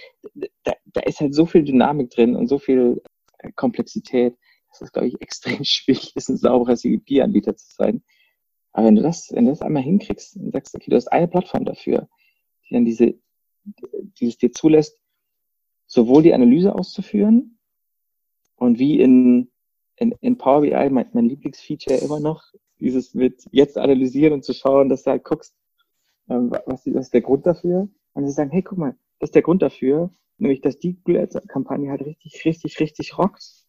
da, 0.63 0.73
da 0.85 1.01
ist 1.01 1.19
halt 1.19 1.33
so 1.33 1.45
viel 1.45 1.63
Dynamik 1.63 2.11
drin 2.11 2.35
und 2.35 2.47
so 2.47 2.59
viel 2.59 3.01
äh, 3.39 3.51
Komplexität, 3.55 4.35
dass 4.69 4.81
es, 4.81 4.91
glaube 4.91 5.07
ich, 5.07 5.15
extrem 5.21 5.63
schwierig 5.63 6.15
ist, 6.15 6.29
ein 6.29 6.37
sauberer 6.37 6.75
CDP-Anbieter 6.75 7.55
zu 7.55 7.73
sein. 7.75 8.03
Aber 8.71 8.87
wenn 8.87 8.95
du 8.95 9.01
das, 9.01 9.31
wenn 9.33 9.45
du 9.45 9.51
das 9.51 9.61
einmal 9.61 9.83
hinkriegst 9.83 10.35
und 10.35 10.51
sagst, 10.51 10.75
okay, 10.75 10.89
du 10.89 10.97
hast 10.97 11.07
eine 11.07 11.27
Plattform 11.29 11.63
dafür, 11.63 12.09
die 12.69 12.73
dann 12.73 12.85
diese, 12.85 13.15
die 13.63 14.27
es 14.27 14.37
dir 14.37 14.51
zulässt, 14.51 14.99
sowohl 15.95 16.23
die 16.23 16.33
Analyse 16.33 16.75
auszuführen 16.75 17.57
und 18.57 18.77
wie 18.77 18.99
in, 18.99 19.49
in, 19.95 20.13
in 20.21 20.37
Power 20.37 20.61
BI, 20.61 20.89
mein, 20.89 21.07
mein 21.13 21.25
Lieblingsfeature 21.25 21.97
immer 21.97 22.19
noch, 22.19 22.43
dieses 22.79 23.13
mit 23.13 23.45
jetzt 23.51 23.77
analysieren 23.77 24.33
und 24.33 24.43
zu 24.43 24.53
schauen, 24.53 24.89
dass 24.89 25.03
du 25.03 25.11
halt 25.11 25.23
guckst, 25.23 25.55
ähm, 26.29 26.51
was, 26.51 26.85
was 26.85 27.05
ist 27.05 27.13
der 27.13 27.21
Grund 27.21 27.45
dafür? 27.45 27.87
Und 28.13 28.25
sie 28.25 28.31
sagen, 28.31 28.51
hey, 28.51 28.61
guck 28.61 28.77
mal, 28.77 28.95
das 29.19 29.29
ist 29.29 29.35
der 29.35 29.41
Grund 29.41 29.61
dafür, 29.61 30.09
nämlich, 30.37 30.61
dass 30.61 30.77
die 30.77 30.95
Google 30.95 31.21
Ads 31.21 31.47
Kampagne 31.47 31.89
halt 31.89 32.01
richtig, 32.01 32.43
richtig, 32.43 32.79
richtig 32.79 33.17
rockt. 33.17 33.65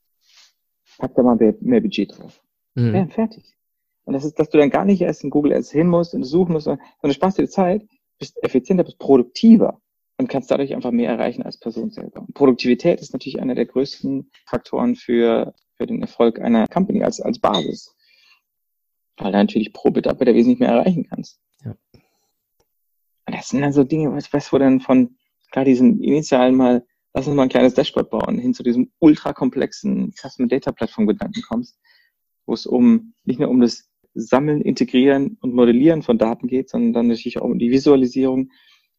Pack 0.99 1.15
da 1.15 1.23
mal 1.23 1.37
mehr, 1.37 1.55
mehr 1.61 1.81
Budget 1.81 2.19
drauf. 2.19 2.43
Mhm. 2.75 2.95
Ja, 2.95 3.07
fertig. 3.07 3.57
Und 4.05 4.15
das 4.15 4.25
ist, 4.25 4.39
dass 4.39 4.51
du 4.51 4.59
dann 4.59 4.71
gar 4.71 4.85
nicht 4.85 5.01
erst 5.01 5.23
in 5.23 5.31
Google 5.31 5.53
Ads 5.53 5.71
hin 5.71 5.89
musst 5.89 6.15
und 6.15 6.25
suchen 6.25 6.53
musst, 6.53 6.65
sondern 6.65 6.85
du 7.03 7.13
sparst 7.13 7.39
dir 7.39 7.49
Zeit, 7.49 7.87
bist 8.19 8.37
effizienter, 8.43 8.83
bist 8.83 8.99
produktiver 8.99 9.81
und 10.19 10.29
kannst 10.29 10.51
dadurch 10.51 10.75
einfach 10.75 10.91
mehr 10.91 11.11
erreichen 11.11 11.43
als 11.43 11.59
Person 11.59 11.91
selber. 11.91 12.21
Und 12.21 12.35
Produktivität 12.35 13.01
ist 13.01 13.13
natürlich 13.13 13.41
einer 13.41 13.55
der 13.55 13.67
größten 13.67 14.31
Faktoren 14.47 14.97
für, 14.97 15.55
für 15.75 15.87
den 15.87 16.01
Erfolg 16.01 16.41
einer 16.41 16.67
Company 16.67 17.03
als, 17.03 17.21
als 17.21 17.39
Basis. 17.39 17.95
Weil 19.19 19.33
du 19.33 19.39
natürlich 19.39 19.73
pro 19.73 19.91
Mitarbeiter 19.91 20.35
wesentlich 20.35 20.61
mehr 20.61 20.71
erreichen 20.71 21.07
kannst. 21.09 21.41
Ja. 21.65 21.77
Und 23.27 23.35
das 23.35 23.49
sind 23.49 23.61
dann 23.61 23.73
so 23.73 23.85
Dinge, 23.85 24.13
was, 24.13 24.33
was 24.33 24.53
wo 24.53 24.59
dann 24.59 24.81
von, 24.81 25.17
klar, 25.51 25.65
diesen 25.65 26.01
initialen 26.03 26.55
mal, 26.55 26.87
lass 27.13 27.27
uns 27.27 27.37
mal 27.37 27.45
ein 27.45 27.49
kleines 27.49 27.75
Dashboard 27.75 28.11
bauen, 28.11 28.39
hin 28.39 28.55
zu 28.55 28.63
diesem 28.63 28.93
ultra 28.99 29.33
komplexen 29.33 30.13
Customer 30.13 30.49
Data 30.49 30.73
Plattform 30.73 31.07
Gedanken 31.07 31.43
kommst, 31.43 31.79
wo 32.47 32.55
es 32.55 32.67
um, 32.67 33.15
nicht 33.25 33.41
nur 33.41 33.51
um 33.51 33.61
das 33.61 33.91
Sammeln, 34.15 34.63
Integrieren 34.63 35.37
und 35.43 35.55
Modellieren 35.55 36.03
von 36.03 36.17
Daten 36.17 36.47
geht, 36.47 36.71
sondern 36.71 36.93
dann 36.95 37.09
natürlich 37.09 37.39
auch 37.39 37.45
um 37.45 37.59
die 37.59 37.71
Visualisierung 37.71 38.51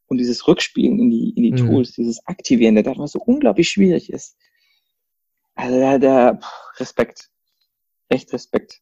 und 0.08 0.18
dieses 0.18 0.48
Rückspielen 0.48 1.00
in 1.00 1.10
die, 1.10 1.30
in 1.32 1.44
die 1.44 1.52
mhm. 1.52 1.68
Tools, 1.68 1.94
dieses 1.94 2.26
Aktivieren 2.26 2.76
der 2.76 2.84
Daten, 2.84 3.00
was 3.00 3.12
so 3.12 3.20
unglaublich 3.20 3.70
schwierig 3.70 4.12
ist. 4.12 4.36
Also 5.56 5.80
da, 5.80 5.98
da 5.98 6.40
Respekt. 6.78 7.30
Echt 8.10 8.32
Respekt, 8.32 8.82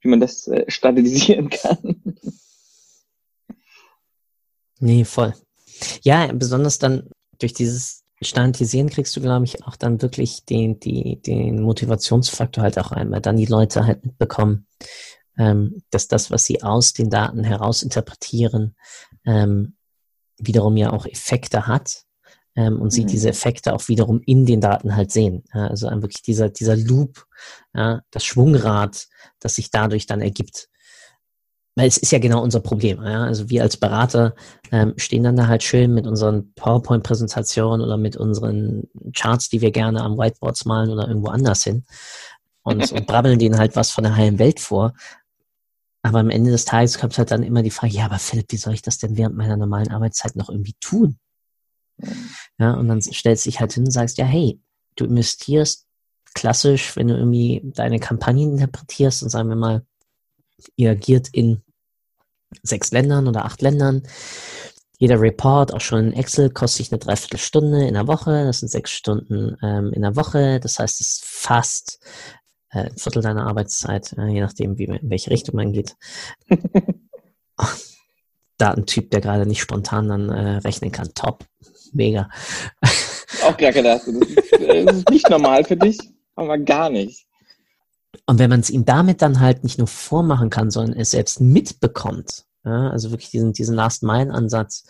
wie 0.00 0.08
man 0.08 0.20
das 0.20 0.46
äh, 0.48 0.64
standardisieren 0.68 1.48
kann. 1.50 2.02
Nee, 4.80 5.04
voll. 5.04 5.34
Ja, 6.02 6.30
besonders 6.32 6.78
dann 6.78 7.08
durch 7.38 7.52
dieses 7.52 8.04
Standardisieren 8.20 8.90
kriegst 8.90 9.16
du, 9.16 9.20
glaube 9.20 9.44
ich, 9.44 9.64
auch 9.64 9.76
dann 9.76 10.02
wirklich 10.02 10.44
den, 10.44 10.80
die, 10.80 11.22
den 11.22 11.62
Motivationsfaktor 11.62 12.64
halt 12.64 12.78
auch 12.78 12.90
ein, 12.90 13.10
weil 13.10 13.20
dann 13.20 13.36
die 13.36 13.46
Leute 13.46 13.86
halt 13.86 14.04
mitbekommen, 14.04 14.66
ähm, 15.38 15.82
dass 15.90 16.08
das, 16.08 16.30
was 16.30 16.44
sie 16.44 16.62
aus 16.62 16.92
den 16.92 17.10
Daten 17.10 17.44
heraus 17.44 17.82
interpretieren, 17.82 18.74
ähm, 19.24 19.76
wiederum 20.38 20.76
ja 20.76 20.92
auch 20.92 21.06
Effekte 21.06 21.66
hat 21.66 22.04
ähm, 22.56 22.80
und 22.80 22.90
sie 22.90 23.02
mhm. 23.02 23.08
diese 23.08 23.28
Effekte 23.30 23.74
auch 23.74 23.88
wiederum 23.88 24.20
in 24.26 24.46
den 24.46 24.60
Daten 24.60 24.96
halt 24.96 25.12
sehen. 25.12 25.44
Ja, 25.54 25.68
also 25.68 25.88
wirklich 25.88 26.22
dieser, 26.22 26.48
dieser 26.48 26.76
Loop, 26.76 27.26
ja, 27.74 28.00
das 28.10 28.24
Schwungrad, 28.24 29.06
das 29.40 29.56
sich 29.56 29.70
dadurch 29.70 30.06
dann 30.06 30.20
ergibt. 30.20 30.68
Weil 31.74 31.86
es 31.86 31.96
ist 31.96 32.10
ja 32.10 32.18
genau 32.18 32.42
unser 32.42 32.58
Problem. 32.58 33.00
Ja? 33.04 33.22
Also 33.24 33.50
wir 33.50 33.62
als 33.62 33.76
Berater 33.76 34.34
ähm, 34.72 34.94
stehen 34.96 35.22
dann 35.22 35.36
da 35.36 35.46
halt 35.46 35.62
schön 35.62 35.94
mit 35.94 36.08
unseren 36.08 36.52
PowerPoint-Präsentationen 36.54 37.80
oder 37.80 37.96
mit 37.96 38.16
unseren 38.16 38.88
Charts, 39.14 39.48
die 39.48 39.60
wir 39.60 39.70
gerne 39.70 40.02
am 40.02 40.18
Whiteboards 40.18 40.64
malen 40.64 40.90
oder 40.90 41.06
irgendwo 41.06 41.28
anders 41.28 41.62
hin 41.62 41.84
und, 42.68 42.92
und 42.92 43.06
brabbeln 43.06 43.38
denen 43.38 43.58
halt 43.58 43.76
was 43.76 43.90
von 43.90 44.04
der 44.04 44.16
heilen 44.16 44.38
Welt 44.38 44.60
vor. 44.60 44.92
Aber 46.02 46.20
am 46.20 46.30
Ende 46.30 46.50
des 46.50 46.64
Tages 46.64 46.98
kommt 46.98 47.18
halt 47.18 47.30
dann 47.30 47.42
immer 47.42 47.62
die 47.62 47.70
Frage, 47.70 47.92
ja, 47.92 48.04
aber 48.04 48.18
Philipp, 48.18 48.52
wie 48.52 48.56
soll 48.56 48.74
ich 48.74 48.82
das 48.82 48.98
denn 48.98 49.16
während 49.16 49.36
meiner 49.36 49.56
normalen 49.56 49.90
Arbeitszeit 49.90 50.36
noch 50.36 50.48
irgendwie 50.48 50.76
tun? 50.80 51.18
Ja, 52.58 52.74
und 52.74 52.88
dann 52.88 53.02
stellst 53.02 53.44
du 53.44 53.50
dich 53.50 53.60
halt 53.60 53.72
hin 53.72 53.84
und 53.84 53.90
sagst, 53.90 54.18
ja, 54.18 54.24
hey, 54.24 54.60
du 54.96 55.04
investierst 55.04 55.86
klassisch, 56.34 56.96
wenn 56.96 57.08
du 57.08 57.16
irgendwie 57.16 57.62
deine 57.64 57.98
Kampagnen 57.98 58.52
interpretierst 58.52 59.22
und 59.22 59.30
sagen 59.30 59.48
wir 59.48 59.56
mal, 59.56 59.84
ihr 60.76 60.90
agiert 60.90 61.28
in 61.32 61.62
sechs 62.62 62.90
Ländern 62.92 63.26
oder 63.28 63.44
acht 63.44 63.62
Ländern. 63.62 64.02
Jeder 64.98 65.20
Report, 65.20 65.72
auch 65.72 65.80
schon 65.80 66.08
in 66.08 66.12
Excel, 66.12 66.50
kostet 66.50 66.78
sich 66.78 66.92
eine 66.92 66.98
Dreiviertelstunde 66.98 67.86
in 67.86 67.94
der 67.94 68.08
Woche. 68.08 68.44
Das 68.44 68.60
sind 68.60 68.68
sechs 68.68 68.90
Stunden 68.90 69.56
ähm, 69.62 69.92
in 69.92 70.02
der 70.02 70.16
Woche. 70.16 70.58
Das 70.60 70.78
heißt, 70.78 71.00
es 71.00 71.08
ist 71.08 71.24
fast 71.24 72.00
äh, 72.70 72.90
Viertel 72.96 73.22
deiner 73.22 73.46
Arbeitszeit, 73.46 74.14
äh, 74.18 74.28
je 74.28 74.40
nachdem, 74.40 74.78
wie, 74.78 74.84
in 74.84 75.10
welche 75.10 75.30
Richtung 75.30 75.56
man 75.56 75.72
geht. 75.72 75.96
Datentyp, 78.58 79.10
der 79.10 79.20
gerade 79.20 79.46
nicht 79.46 79.60
spontan 79.60 80.08
dann 80.08 80.28
äh, 80.30 80.56
rechnen 80.58 80.92
kann. 80.92 81.14
Top. 81.14 81.44
Mega. 81.92 82.28
Auch 83.44 83.56
gar 83.56 83.72
gedacht. 83.72 84.02
Das 84.06 84.14
ist, 84.14 84.52
äh, 84.52 84.84
das 84.84 84.96
ist 84.98 85.10
nicht 85.10 85.30
normal 85.30 85.64
für 85.64 85.76
dich, 85.76 85.98
aber 86.34 86.58
gar 86.58 86.90
nicht. 86.90 87.26
Und 88.26 88.38
wenn 88.38 88.50
man 88.50 88.60
es 88.60 88.70
ihm 88.70 88.84
damit 88.84 89.22
dann 89.22 89.40
halt 89.40 89.64
nicht 89.64 89.78
nur 89.78 89.86
vormachen 89.86 90.50
kann, 90.50 90.70
sondern 90.70 90.98
es 90.98 91.12
selbst 91.12 91.40
mitbekommt, 91.40 92.44
ja, 92.64 92.90
also 92.90 93.10
wirklich 93.10 93.30
diesen, 93.30 93.52
diesen 93.52 93.74
Last-Mile-Ansatz 93.74 94.84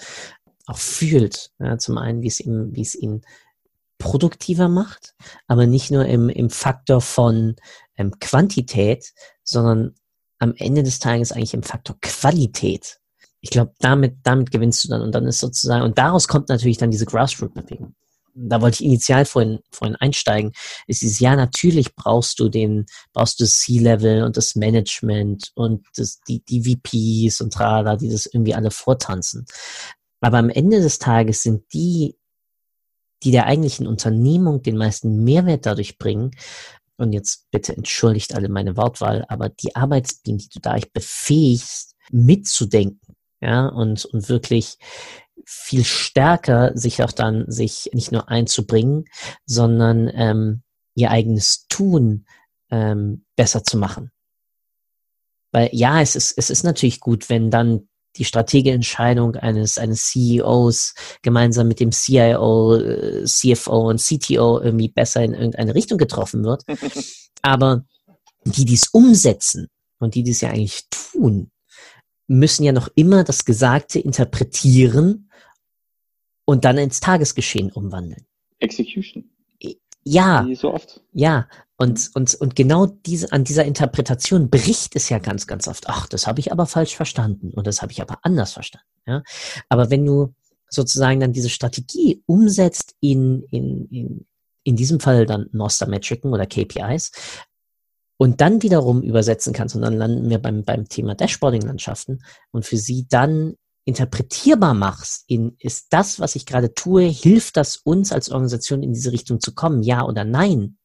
auch 0.67 0.79
fühlt, 0.79 1.53
ja, 1.59 1.79
zum 1.79 1.99
einen, 1.99 2.23
wie 2.23 2.27
es 2.29 2.41
ihm, 2.41 2.75
wie 2.75 2.83
es 2.83 2.95
ihn 2.95 3.23
produktiver 3.99 4.69
macht, 4.69 5.15
aber 5.47 5.67
nicht 5.67 5.91
nur 5.91 6.07
im, 6.07 6.29
im 6.29 6.51
Faktor 6.51 7.01
von 7.01 7.57
ähm, 7.97 8.19
Quantität, 8.21 9.13
sondern 9.43 9.95
am 10.39 10.55
Ende 10.57 10.83
des 10.83 10.99
Tages 11.01 11.33
eigentlich 11.33 11.55
im 11.55 11.63
Faktor 11.63 11.97
Qualität. 12.01 13.01
Ich 13.41 13.51
glaube, 13.51 13.75
damit, 13.81 14.19
damit 14.23 14.51
gewinnst 14.51 14.85
du 14.85 14.89
dann 14.89 15.03
und 15.03 15.13
dann 15.13 15.27
ist 15.27 15.41
sozusagen, 15.41 15.85
und 15.85 15.99
daraus 15.99 16.29
kommt 16.29 16.49
natürlich 16.49 16.79
dann 16.79 16.91
diese 16.91 17.07
Grassroot-Bewegung. 17.07 17.95
Da 18.35 18.61
wollte 18.61 18.77
ich 18.77 18.85
initial 18.85 19.25
vorhin, 19.25 19.59
vorhin 19.73 19.97
einsteigen, 19.97 20.53
ist 20.87 21.03
dieses, 21.03 21.19
ja, 21.19 21.35
natürlich 21.35 21.97
brauchst 21.97 22.39
du 22.39 22.49
den, 22.49 22.87
brauchst 23.13 23.41
du 23.41 23.45
das 23.45 23.59
C-Level 23.59 24.23
und 24.23 24.37
das 24.37 24.55
Management 24.55 25.51
und 25.55 25.87
das, 25.97 26.21
die, 26.29 26.45
die 26.45 26.63
VPs 26.63 27.41
und 27.41 27.53
Trala, 27.53 27.97
die 27.97 28.09
das 28.09 28.27
irgendwie 28.27 28.55
alle 28.55 28.71
vortanzen. 28.71 29.45
Aber 30.21 30.39
am 30.39 30.51
Ende 30.51 30.81
des 30.81 30.99
Tages 30.99 31.43
sind 31.43 31.65
die 31.73 32.17
die 33.23 33.31
der 33.31 33.47
eigentlichen 33.47 33.87
Unternehmung 33.87 34.63
den 34.63 34.77
meisten 34.77 35.25
Mehrwert 35.25 35.67
dadurch 35.67 35.99
bringen, 35.99 36.33
und 36.99 37.13
jetzt 37.13 37.49
bitte 37.53 37.77
entschuldigt 37.77 38.35
alle 38.35 38.49
meine 38.49 38.77
Wortwahl, 38.77 39.25
aber 39.29 39.49
die 39.49 39.77
Arbeitsbienen, 39.77 40.39
die 40.39 40.49
du 40.49 40.61
dadurch 40.61 40.93
befähigst, 40.93 41.95
mitzudenken, 42.11 43.15
ja, 43.41 43.69
und, 43.69 44.05
und 44.05 44.29
wirklich 44.29 44.79
viel 45.47 45.85
stärker 45.85 46.77
sich 46.77 47.03
auch 47.03 47.13
dann 47.13 47.51
sich 47.51 47.91
nicht 47.93 48.11
nur 48.11 48.29
einzubringen, 48.29 49.05
sondern 49.47 50.11
ähm, 50.13 50.63
ihr 50.95 51.11
eigenes 51.11 51.67
Tun 51.69 52.27
ähm, 52.71 53.25
besser 53.37 53.63
zu 53.63 53.79
machen. 53.79 54.11
Weil 55.53 55.71
ja, 55.73 56.03
es 56.03 56.17
ist, 56.17 56.37
es 56.37 56.51
ist 56.51 56.65
natürlich 56.65 57.01
gut, 57.01 57.31
wenn 57.31 57.51
dann 57.51 57.88
die 58.17 58.25
Strategieentscheidung 58.25 59.37
eines, 59.37 59.79
eines 59.79 60.07
CEOs 60.07 60.95
gemeinsam 61.23 61.69
mit 61.69 61.81
dem 61.81 61.93
CIO, 61.93 62.77
äh, 62.77 63.25
CFO 63.25 63.91
und 63.91 64.01
CTO 64.01 64.61
irgendwie 64.61 64.89
besser 64.89 65.23
in 65.23 65.35
irgendeine 65.35 65.75
Richtung 65.75 65.99
getroffen 65.99 66.45
wird. 66.45 66.65
Aber 67.43 67.85
die 68.45 68.65
dies 68.65 68.89
umsetzen 68.93 69.69
und 69.99 70.15
die 70.15 70.23
dies 70.23 70.41
ja 70.41 70.51
eigentlich 70.51 70.89
tun, 70.91 71.51
müssen 72.27 72.65
ja 72.65 72.73
noch 72.73 72.89
immer 72.95 73.25
das 73.25 73.45
Gesagte 73.45 73.99
interpretieren 73.99 75.31
und 76.45 76.65
dann 76.65 76.79
ins 76.79 77.01
Tagesgeschehen 77.01 77.71
umwandeln. 77.71 78.27
Execution. 78.59 79.31
Ja. 80.09 80.47
Wie 80.47 80.55
so 80.55 80.73
oft. 80.73 81.01
Ja. 81.13 81.49
Und, 81.77 81.99
mhm. 81.99 82.11
und, 82.15 82.35
und 82.37 82.57
genau 82.57 82.87
diese, 82.87 83.33
an 83.33 83.45
dieser 83.45 83.65
Interpretation 83.65 84.51
bricht 84.51 84.97
es 84.97 85.09
ja 85.09 85.19
ganz, 85.19 85.47
ganz 85.47 85.69
oft. 85.69 85.89
Ach, 85.89 86.07
das 86.09 86.27
habe 86.27 86.41
ich 86.41 86.51
aber 86.51 86.67
falsch 86.67 86.97
verstanden 86.97 87.53
und 87.55 87.67
das 87.67 87.83
habe 87.83 87.93
ich 87.93 88.03
aber 88.03 88.19
anders 88.23 88.53
verstanden. 88.53 88.89
Ja? 89.07 89.23
Aber 89.69 89.91
wenn 89.91 90.05
du 90.05 90.35
sozusagen 90.69 91.21
dann 91.21 91.33
diese 91.33 91.49
Strategie 91.49 92.23
umsetzt 92.27 92.95
in, 93.01 93.43
in, 93.51 93.87
in, 93.91 94.27
in 94.65 94.77
diesem 94.77 95.01
Fall 95.01 95.25
dann 95.25 95.49
Noster-Metriken 95.53 96.33
oder 96.33 96.47
KPIs 96.47 97.13
und 98.17 98.41
dann 98.41 98.63
wiederum 98.63 99.03
übersetzen 99.03 99.53
kannst 99.53 99.77
und 99.77 99.83
dann 99.83 99.95
landen 99.97 100.29
wir 100.29 100.39
beim, 100.39 100.65
beim 100.65 100.89
Thema 100.89 101.15
Dashboarding-Landschaften 101.15 102.23
und 102.51 102.67
für 102.67 102.77
sie 102.77 103.07
dann 103.09 103.55
interpretierbar 103.89 104.75
machst, 104.75 105.25
in 105.29 105.57
ist 105.59 105.87
das, 105.91 106.21
was 106.21 106.37
ich 106.37 106.45
gerade 106.45 106.75
tue, 106.75 107.05
hilft 107.05 107.57
das 107.57 107.79
uns 107.79 108.13
als 108.13 108.31
Organisation 108.31 108.83
in 108.83 108.93
diese 108.93 109.13
Richtung 109.13 109.41
zu 109.41 109.55
kommen, 109.55 109.83
ja 109.83 110.05
oder 110.05 110.25
nein? 110.25 110.77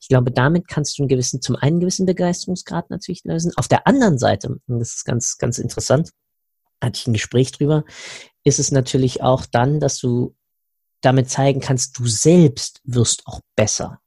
Ich 0.00 0.08
glaube, 0.08 0.32
damit 0.32 0.66
kannst 0.66 0.98
du 0.98 1.02
einen 1.02 1.08
gewissen, 1.08 1.40
zum 1.40 1.54
einen 1.54 1.74
einen 1.74 1.80
gewissen 1.80 2.06
Begeisterungsgrad 2.06 2.90
natürlich 2.90 3.22
lösen. 3.22 3.52
Auf 3.56 3.68
der 3.68 3.86
anderen 3.86 4.18
Seite, 4.18 4.48
und 4.66 4.80
das 4.80 4.94
ist 4.94 5.04
ganz, 5.04 5.38
ganz 5.38 5.58
interessant, 5.58 6.10
hatte 6.82 6.98
ich 6.98 7.06
ein 7.06 7.12
Gespräch 7.12 7.52
drüber, 7.52 7.84
ist 8.42 8.58
es 8.58 8.72
natürlich 8.72 9.22
auch 9.22 9.46
dann, 9.46 9.78
dass 9.78 9.98
du 9.98 10.34
damit 11.00 11.30
zeigen 11.30 11.60
kannst, 11.60 11.98
du 12.00 12.06
selbst 12.06 12.80
wirst 12.82 13.26
auch 13.26 13.42
besser. 13.54 14.00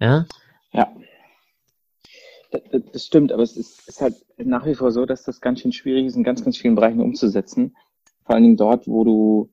Ja. 0.00 0.24
Ja. 0.72 0.90
Das, 2.50 3.04
stimmt, 3.04 3.30
aber 3.30 3.42
es 3.42 3.56
ist, 3.56 3.86
ist, 3.88 4.00
halt 4.00 4.14
nach 4.38 4.64
wie 4.64 4.74
vor 4.74 4.90
so, 4.90 5.04
dass 5.04 5.22
das 5.22 5.40
ganz 5.40 5.60
schön 5.60 5.72
schwierig 5.72 6.06
ist, 6.06 6.16
in 6.16 6.24
ganz, 6.24 6.42
ganz 6.42 6.56
vielen 6.56 6.74
Bereichen 6.74 7.00
umzusetzen. 7.00 7.76
Vor 8.24 8.34
allen 8.34 8.44
Dingen 8.44 8.56
dort, 8.56 8.88
wo 8.88 9.04
du 9.04 9.52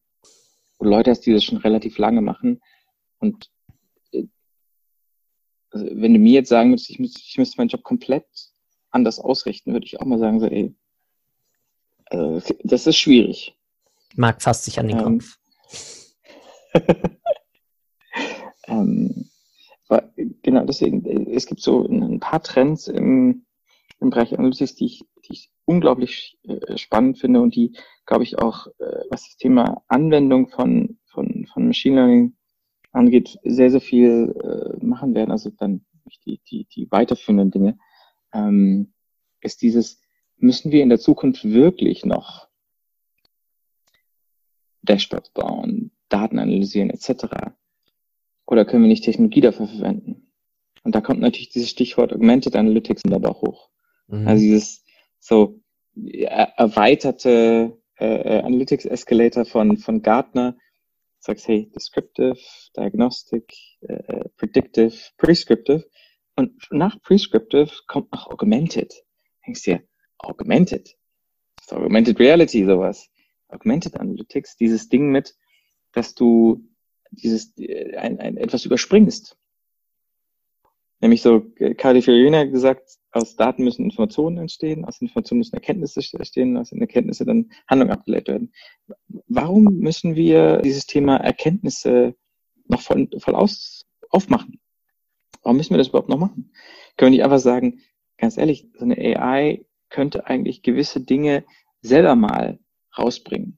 Leute 0.80 1.12
hast, 1.12 1.22
die 1.22 1.34
das 1.34 1.44
schon 1.44 1.58
relativ 1.58 1.98
lange 1.98 2.22
machen. 2.22 2.62
Und 3.20 3.52
äh, 4.12 4.28
also 5.72 5.88
wenn 5.92 6.14
du 6.14 6.20
mir 6.20 6.34
jetzt 6.34 6.50
sagen 6.50 6.72
würdest, 6.72 6.90
ich, 6.90 7.00
müsste, 7.00 7.20
ich 7.22 7.38
müsste 7.38 7.58
meinen 7.58 7.68
Job 7.68 7.84
komplett 7.84 8.26
anders 8.92 9.20
ausrichten, 9.20 9.74
würde 9.74 9.86
ich 9.86 10.00
auch 10.00 10.06
mal 10.06 10.20
sagen, 10.20 10.40
so, 10.40 10.48
ey, 10.48 10.74
äh, 12.12 12.42
das 12.64 12.88
ist 12.88 12.98
schwierig. 12.98 13.56
Marc 14.16 14.42
fasst 14.42 14.64
sich 14.66 14.80
an 14.80 14.88
den 14.88 15.00
ähm, 15.00 15.20
Kopf. 15.20 15.38
ähm, 18.68 19.25
genau, 20.42 20.66
deswegen, 20.66 21.06
es 21.32 21.46
gibt 21.46 21.62
so 21.62 21.86
ein 21.86 22.20
paar 22.20 22.42
Trends 22.42 22.88
im, 22.88 23.46
im 24.00 24.10
Bereich 24.10 24.38
Analytics, 24.38 24.76
die 24.76 24.86
ich, 24.86 25.06
die 25.28 25.34
ich 25.34 25.52
unglaublich 25.66 26.38
äh, 26.44 26.78
spannend 26.78 27.20
finde 27.20 27.42
und 27.42 27.56
die, 27.56 27.78
glaube 28.06 28.24
ich, 28.24 28.40
auch, 28.40 28.68
äh, 28.80 29.04
was 29.10 29.26
das 29.26 29.38
Thema 29.38 29.84
Anwendung 29.88 30.50
von, 30.50 30.98
von, 31.06 31.48
von 31.52 31.68
Machine 31.68 31.96
Learning 31.96 32.36
angeht, 32.92 33.38
sehr, 33.44 33.72
sehr 33.72 33.82
viel 33.82 34.36
äh, 34.42 34.86
machen 34.86 35.14
werden. 35.16 35.32
Also 35.32 35.50
dann 35.50 35.86
die, 36.26 36.40
die, 36.50 36.66
die 36.66 36.92
weiterführenden 36.92 37.52
Dinge, 37.52 37.78
ähm, 38.34 38.94
ist 39.42 39.62
dieses, 39.62 40.02
müssen 40.38 40.72
wir 40.72 40.84
in 40.84 40.90
der 40.90 41.00
Zukunft 41.00 41.44
wirklich 41.46 42.06
noch 42.06 42.48
Dashboards 44.82 45.32
bauen, 45.32 45.92
Daten 46.10 46.40
analysieren 46.40 46.90
etc. 46.90 47.54
Oder 48.48 48.66
können 48.66 48.84
wir 48.84 48.90
nicht 48.90 49.04
Technologie 49.04 49.42
dafür 49.42 49.68
verwenden? 49.68 50.32
Und 50.84 50.94
da 50.94 51.02
kommt 51.02 51.20
natürlich 51.20 51.50
dieses 51.50 51.70
Stichwort 51.70 52.14
Augmented 52.14 52.56
Analytics 52.56 53.02
dabei 53.04 53.30
auch 53.30 53.42
hoch. 53.42 53.70
Mhm. 54.08 54.28
Also 54.28 54.42
dieses 54.42 54.86
so 55.20 55.60
erweiterte 55.96 57.78
äh, 57.98 58.40
Analytics 58.40 58.86
Escalator 58.86 59.46
von, 59.46 59.78
von 59.78 60.02
Gartner, 60.02 60.56
sagst, 61.20 61.48
hey, 61.48 61.72
Descriptive, 61.74 62.38
Diagnostic, 62.78 63.52
äh, 63.82 64.26
Predictive, 64.38 64.94
Prescriptive. 65.18 65.86
Und 66.36 66.54
nach 66.70 67.02
Prescriptive 67.02 67.72
kommt 67.88 68.12
noch 68.12 68.28
Augmented. 68.28 68.94
Denkst 69.46 69.64
dir, 69.64 69.82
Augmented? 70.20 70.96
Augmented 71.72 72.20
Reality, 72.20 72.64
sowas. 72.66 73.10
Augmented 73.48 74.00
Analytics, 74.00 74.58
dieses 74.58 74.90
Ding 74.90 75.10
mit, 75.12 75.36
dass 75.94 76.14
du 76.14 76.64
dieses, 77.16 77.58
äh, 77.58 77.96
ein, 77.98 78.20
ein, 78.20 78.38
etwas 78.38 78.66
überspringst. 78.66 79.38
Nämlich 81.02 81.22
so, 81.22 81.46
äh, 81.58 81.74
Cardi 81.76 82.02
Fiorina 82.02 82.46
gesagt, 82.46 82.98
aus 83.12 83.36
Daten 83.36 83.64
müssen 83.64 83.86
Informationen 83.86 84.38
entstehen, 84.38 84.86
aus 84.86 85.02
Informationen 85.02 85.40
müssen 85.40 85.56
Erkenntnisse 85.56 86.02
entstehen, 86.18 86.58
aus 86.58 86.70
den 86.70 86.82
Erkenntnissen 86.82 87.28
dann 87.28 87.52
Handlungen 87.68 87.94
abgeleitet 87.94 88.28
werden. 88.28 88.54
Warum 89.28 89.64
müssen 89.78 90.16
wir 90.16 90.58
dieses 90.62 90.86
Thema 90.86 91.18
Erkenntnisse 91.18 92.16
noch 92.68 92.82
voll, 92.82 93.08
voll 93.20 93.36
aus, 93.36 93.86
aufmachen? 94.10 94.60
Warum 95.44 95.58
müssen 95.58 95.72
wir 95.72 95.78
das 95.78 95.90
überhaupt 95.90 96.10
noch 96.10 96.18
machen? 96.18 96.52
Können 96.98 97.12
wir 97.12 97.18
nicht 97.18 97.24
einfach 97.24 97.40
sagen, 97.40 97.82
ganz 98.18 98.38
ehrlich, 98.38 98.68
so 98.74 98.84
eine 98.84 98.98
AI 98.98 99.66
könnte 99.90 100.28
eigentlich 100.28 100.62
gewisse 100.62 101.02
Dinge 101.02 101.46
selber 101.82 102.16
mal 102.16 102.60
rausbringen. 102.98 103.58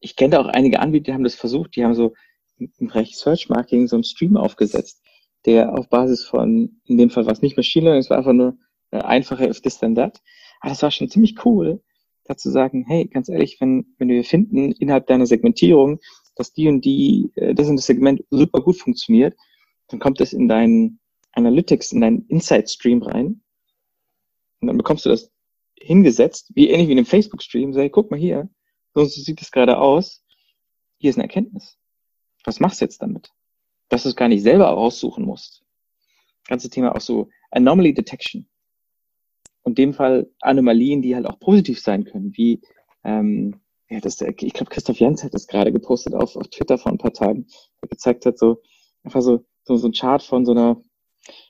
Ich 0.00 0.16
kenne 0.16 0.32
da 0.32 0.40
auch 0.40 0.46
einige 0.46 0.80
Anbieter, 0.80 1.06
die 1.06 1.14
haben 1.14 1.24
das 1.24 1.34
versucht, 1.34 1.76
die 1.76 1.84
haben 1.84 1.94
so 1.94 2.14
im 2.58 2.88
Bereich 2.88 3.16
Search 3.16 3.48
Marketing 3.48 3.88
so 3.88 3.96
einen 3.96 4.04
Stream 4.04 4.36
aufgesetzt, 4.36 5.02
der 5.44 5.76
auf 5.76 5.88
Basis 5.88 6.24
von, 6.24 6.80
in 6.84 6.98
dem 6.98 7.10
Fall 7.10 7.26
war 7.26 7.32
es 7.32 7.42
nicht 7.42 7.56
Machine 7.56 7.84
Learning, 7.84 8.00
es 8.00 8.10
war 8.10 8.18
einfach 8.18 8.32
nur 8.32 8.56
äh, 8.90 8.98
einfache 8.98 9.46
if 9.46 9.60
this 9.60 9.78
then 9.78 9.94
that. 9.94 10.20
Aber 10.60 10.70
das 10.70 10.82
war 10.82 10.90
schon 10.90 11.08
ziemlich 11.08 11.44
cool, 11.44 11.82
da 12.24 12.36
zu 12.36 12.50
sagen, 12.50 12.84
hey, 12.86 13.06
ganz 13.06 13.28
ehrlich, 13.28 13.60
wenn, 13.60 13.94
wenn 13.98 14.08
wir 14.08 14.24
finden 14.24 14.72
innerhalb 14.72 15.06
deiner 15.06 15.26
Segmentierung, 15.26 15.98
dass 16.36 16.52
die 16.52 16.68
und 16.68 16.84
die, 16.84 17.32
äh, 17.34 17.54
das 17.54 17.68
und 17.68 17.76
das 17.76 17.86
Segment 17.86 18.24
super 18.30 18.60
gut 18.60 18.76
funktioniert, 18.76 19.36
dann 19.88 20.00
kommt 20.00 20.20
das 20.20 20.32
in 20.32 20.48
deinen 20.48 21.00
Analytics, 21.32 21.92
in 21.92 22.00
deinen 22.00 22.26
Insight 22.28 22.70
Stream 22.70 23.02
rein. 23.02 23.42
Und 24.60 24.68
dann 24.68 24.76
bekommst 24.76 25.04
du 25.04 25.10
das 25.10 25.32
hingesetzt, 25.78 26.52
wie 26.54 26.68
ähnlich 26.68 26.88
wie 26.88 26.92
in 26.92 26.98
einem 26.98 27.06
Facebook-Stream, 27.06 27.72
sag, 27.72 27.90
guck 27.92 28.10
mal 28.10 28.20
hier, 28.20 28.48
so, 28.94 29.04
so 29.04 29.20
sieht 29.20 29.42
es 29.42 29.50
gerade 29.50 29.78
aus. 29.78 30.24
Hier 30.98 31.10
ist 31.10 31.16
eine 31.16 31.24
Erkenntnis. 31.24 31.76
Was 32.44 32.60
machst 32.60 32.80
du 32.80 32.84
jetzt 32.84 33.02
damit? 33.02 33.32
Dass 33.88 34.04
du 34.04 34.08
es 34.08 34.16
gar 34.16 34.28
nicht 34.28 34.42
selber 34.42 34.66
raussuchen 34.66 35.24
musst. 35.24 35.62
Ganze 36.46 36.70
Thema 36.70 36.94
auch 36.94 37.00
so 37.00 37.28
Anomaly 37.50 37.94
Detection. 37.94 38.48
Und 39.62 39.78
dem 39.78 39.94
Fall 39.94 40.30
Anomalien, 40.40 41.02
die 41.02 41.14
halt 41.14 41.26
auch 41.26 41.38
positiv 41.38 41.80
sein 41.80 42.04
können, 42.04 42.36
wie 42.36 42.60
ähm, 43.04 43.60
ja, 43.88 44.00
das, 44.00 44.20
ich 44.20 44.54
glaube, 44.54 44.70
Christoph 44.70 44.98
Jens 44.98 45.22
hat 45.22 45.34
das 45.34 45.46
gerade 45.46 45.72
gepostet 45.72 46.14
auf, 46.14 46.34
auf 46.36 46.48
Twitter 46.48 46.78
vor 46.78 46.90
ein 46.90 46.98
paar 46.98 47.12
Tagen, 47.12 47.46
der 47.80 47.88
gezeigt 47.88 48.26
hat, 48.26 48.38
so 48.38 48.62
einfach 49.04 49.20
so, 49.20 49.44
so, 49.64 49.76
so 49.76 49.88
ein 49.88 49.92
Chart 49.92 50.22
von 50.22 50.46
so 50.46 50.52
einer 50.52 50.82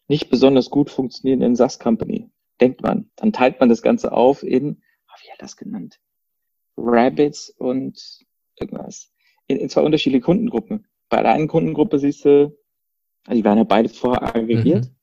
nicht 0.09 0.29
besonders 0.29 0.69
gut 0.69 0.91
funktionierenden 0.91 1.57
SaaS-Company 1.57 2.31
denkt 2.61 2.83
man. 2.83 3.11
Dann 3.17 3.33
teilt 3.33 3.61
man 3.61 3.69
das 3.69 3.83
Ganze 3.83 4.13
auf 4.13 4.43
in, 4.43 4.83
wie 5.23 5.31
hat 5.33 5.41
das 5.41 5.57
genannt? 5.57 6.01
Rabbits 6.77 7.51
und 7.51 8.25
irgendwas. 8.57 9.13
In, 9.47 9.59
in 9.59 9.69
zwei 9.69 9.83
unterschiedliche 9.83 10.25
Kundengruppen. 10.25 10.87
Bei 11.09 11.23
der 11.23 11.33
einen 11.33 11.49
Kundengruppe 11.49 11.99
siehst 11.99 12.25
du, 12.25 12.57
also 13.27 13.41
die 13.41 13.45
waren 13.45 13.59
ja 13.59 13.65
beide 13.65 13.89
vorher 13.89 14.23
aggregiert. 14.23 14.87
Mhm. 14.87 14.97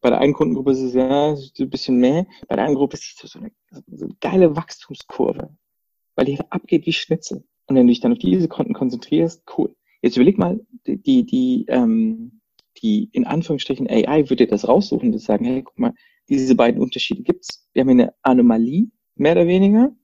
Bei 0.00 0.10
der 0.10 0.20
einen 0.20 0.34
Kundengruppe 0.34 0.72
ist 0.72 0.82
es 0.82 0.94
ja 0.94 1.34
ein 1.34 1.70
bisschen 1.70 1.98
mehr. 1.98 2.26
Bei 2.48 2.56
der 2.56 2.64
anderen 2.64 2.76
Gruppe 2.78 2.96
siehst 2.96 3.22
du 3.22 3.26
so 3.26 3.38
eine, 3.38 3.50
so 3.70 4.04
eine 4.04 4.14
geile 4.20 4.54
Wachstumskurve. 4.54 5.56
Weil 6.14 6.26
die 6.26 6.38
abgeht 6.50 6.86
wie 6.86 6.92
Schnitzel. 6.92 7.44
Und 7.66 7.76
wenn 7.76 7.86
du 7.86 7.90
dich 7.90 8.00
dann 8.00 8.12
auf 8.12 8.18
diese 8.18 8.48
Konten 8.48 8.74
konzentrierst, 8.74 9.42
cool. 9.56 9.74
Jetzt 10.02 10.16
überleg 10.16 10.38
mal, 10.38 10.60
die, 10.86 11.02
die, 11.02 11.24
die, 11.24 11.64
ähm, 11.68 12.40
die 12.82 13.08
in 13.12 13.26
Anführungsstrichen 13.26 13.88
AI 13.88 14.28
würde 14.30 14.46
das 14.46 14.68
raussuchen 14.68 15.12
und 15.12 15.18
sagen, 15.18 15.44
hey, 15.44 15.62
guck 15.62 15.78
mal, 15.78 15.94
diese 16.28 16.54
beiden 16.54 16.80
Unterschiede 16.80 17.22
gibt's. 17.22 17.68
Wir 17.72 17.80
haben 17.80 17.88
hier 17.88 18.04
eine 18.04 18.14
Anomalie, 18.22 18.90
mehr 19.14 19.32
oder 19.32 19.46
weniger, 19.46 19.94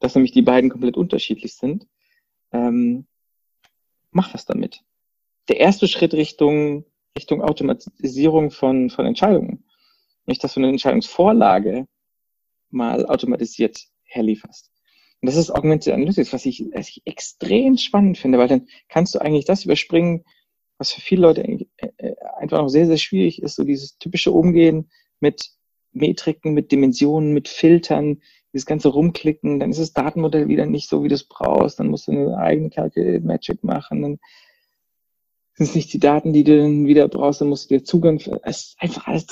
dass 0.00 0.14
nämlich 0.14 0.32
die 0.32 0.42
beiden 0.42 0.70
komplett 0.70 0.96
unterschiedlich 0.96 1.54
sind. 1.54 1.86
Ähm, 2.54 3.06
mach 4.12 4.32
was 4.32 4.46
damit. 4.46 4.82
Der 5.48 5.58
erste 5.60 5.88
Schritt 5.88 6.14
Richtung, 6.14 6.86
Richtung 7.18 7.42
Automatisierung 7.42 8.50
von, 8.50 8.88
von 8.88 9.04
Entscheidungen. 9.04 9.64
Nicht, 10.24 10.42
dass 10.42 10.54
du 10.54 10.60
eine 10.60 10.70
Entscheidungsvorlage 10.70 11.86
mal 12.70 13.04
automatisiert 13.06 13.78
herlieferst. 14.04 14.70
Und 15.20 15.26
das 15.26 15.36
ist 15.36 15.50
Augmented 15.50 15.92
Analytics, 15.92 16.32
was 16.32 16.46
ich, 16.46 16.64
was 16.72 16.88
ich 16.88 17.02
extrem 17.04 17.76
spannend 17.76 18.18
finde, 18.18 18.38
weil 18.38 18.48
dann 18.48 18.68
kannst 18.88 19.14
du 19.14 19.18
eigentlich 19.18 19.44
das 19.44 19.64
überspringen, 19.64 20.24
was 20.78 20.92
für 20.92 21.00
viele 21.00 21.22
Leute 21.22 21.42
äh, 21.42 21.66
äh, 21.96 22.14
einfach 22.38 22.58
noch 22.58 22.68
sehr, 22.68 22.86
sehr 22.86 22.98
schwierig 22.98 23.42
ist, 23.42 23.56
so 23.56 23.64
dieses 23.64 23.98
typische 23.98 24.32
Umgehen 24.32 24.90
mit 25.20 25.50
Metriken, 25.92 26.52
mit 26.52 26.72
Dimensionen, 26.72 27.32
mit 27.32 27.48
Filtern, 27.48 28.22
dieses 28.54 28.66
ganze 28.66 28.88
Rumklicken, 28.88 29.58
dann 29.58 29.70
ist 29.70 29.80
das 29.80 29.92
Datenmodell 29.92 30.48
wieder 30.48 30.64
nicht 30.64 30.88
so, 30.88 31.02
wie 31.02 31.08
du 31.08 31.14
es 31.14 31.24
brauchst, 31.24 31.80
dann 31.80 31.88
musst 31.88 32.06
du 32.06 32.12
eine 32.12 32.38
eigene 32.38 32.70
Calculate 32.70 33.20
Magic 33.20 33.64
machen, 33.64 34.00
dann 34.00 34.18
sind 35.54 35.68
es 35.68 35.74
nicht 35.74 35.92
die 35.92 35.98
Daten, 35.98 36.32
die 36.32 36.44
du 36.44 36.56
dann 36.56 36.86
wieder 36.86 37.08
brauchst, 37.08 37.40
dann 37.40 37.48
musst 37.48 37.70
du 37.70 37.74
dir 37.74 37.84
Zugang, 37.84 38.20
für, 38.20 38.40
es 38.44 38.58
ist 38.58 38.76
einfach 38.78 39.08
alles, 39.08 39.26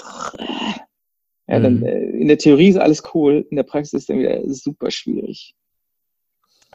ja, 1.47 1.61
dann, 1.61 1.79
mhm. 1.79 1.85
Äh, 1.85 2.11
in 2.21 2.29
der 2.29 2.39
Theorie 2.39 2.69
ist 2.69 2.79
alles 2.79 3.03
cool, 3.15 3.47
in 3.49 3.57
der 3.57 3.63
Praxis 3.63 3.93
ist 3.93 4.11
dann 4.11 4.19
wieder 4.19 4.43
super 4.53 4.91
schwierig. 4.91 5.55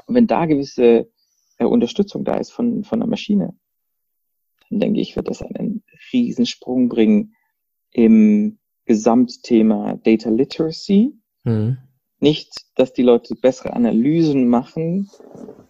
Und 0.06 0.16
wenn 0.16 0.28
da 0.28 0.45
gewisse 0.45 1.10
äh, 1.58 1.66
Unterstützung 1.66 2.24
da 2.24 2.38
ist 2.38 2.52
von, 2.52 2.84
von 2.84 3.00
der 3.00 3.10
Maschine, 3.10 3.56
dann 4.70 4.80
denke 4.80 5.02
ich, 5.02 5.16
wird 5.16 5.30
das 5.30 5.41
einen 5.41 5.84
Riesensprung 6.14 6.88
bringen 6.89 7.36
im 7.91 8.60
Gesamtthema 8.86 9.95
Data 10.04 10.30
Literacy. 10.30 11.14
Mhm. 11.43 11.78
Nicht, 12.20 12.65
dass 12.76 12.93
die 12.93 13.03
Leute 13.03 13.36
bessere 13.36 13.74
Analysen 13.74 14.47
machen 14.47 15.09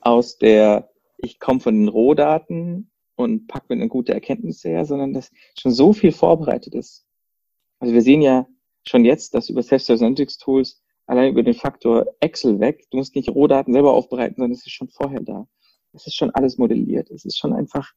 aus 0.01 0.37
der, 0.37 0.89
ich 1.17 1.39
komme 1.39 1.59
von 1.59 1.75
den 1.75 1.87
Rohdaten 1.89 2.89
und 3.15 3.47
packe 3.47 3.65
mir 3.69 3.81
eine 3.81 3.89
gute 3.89 4.13
Erkenntnis 4.13 4.63
her, 4.63 4.85
sondern 4.85 5.13
dass 5.13 5.31
schon 5.59 5.71
so 5.71 5.91
viel 5.91 6.11
vorbereitet 6.11 6.73
ist. 6.73 7.05
Also 7.79 7.93
wir 7.93 8.01
sehen 8.01 8.21
ja 8.21 8.47
schon 8.87 9.03
jetzt, 9.03 9.33
dass 9.33 9.49
über 9.49 9.61
Self-Service 9.61 10.01
Analytics 10.01 10.37
Tools 10.37 10.81
allein 11.05 11.31
über 11.31 11.43
den 11.43 11.53
Faktor 11.53 12.05
Excel 12.19 12.59
weg, 12.59 12.85
du 12.91 12.97
musst 12.97 13.15
nicht 13.15 13.29
Rohdaten 13.29 13.73
selber 13.73 13.93
aufbereiten, 13.93 14.35
sondern 14.37 14.51
es 14.51 14.65
ist 14.65 14.73
schon 14.73 14.89
vorher 14.89 15.21
da. 15.21 15.47
Es 15.93 16.05
ist 16.05 16.15
schon 16.15 16.31
alles 16.31 16.57
modelliert. 16.57 17.09
Es 17.09 17.25
ist 17.25 17.37
schon 17.37 17.53
einfach 17.53 17.91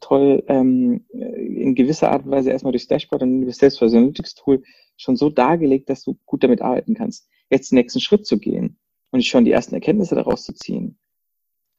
toll 0.00 0.44
ähm, 0.48 1.04
in 1.10 1.74
gewisser 1.74 2.10
Art 2.12 2.24
und 2.24 2.30
Weise 2.30 2.50
erstmal 2.50 2.72
durchs 2.72 2.86
Dashboard 2.86 3.22
und 3.22 3.42
über 3.42 3.52
Salesforce 3.52 3.94
Analytics 3.94 4.34
Tool 4.34 4.62
schon 4.96 5.16
so 5.16 5.30
dargelegt, 5.30 5.88
dass 5.88 6.04
du 6.04 6.18
gut 6.26 6.44
damit 6.44 6.62
arbeiten 6.62 6.94
kannst. 6.94 7.28
Jetzt 7.50 7.70
den 7.70 7.76
nächsten 7.76 8.00
Schritt 8.00 8.26
zu 8.26 8.38
gehen 8.38 8.78
und 9.10 9.24
schon 9.24 9.44
die 9.44 9.52
ersten 9.52 9.74
Erkenntnisse 9.74 10.14
daraus 10.14 10.44
zu 10.44 10.52
ziehen. 10.54 10.98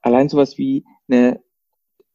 Allein 0.01 0.29
sowas 0.29 0.57
wie 0.57 0.85
eine, 1.07 1.41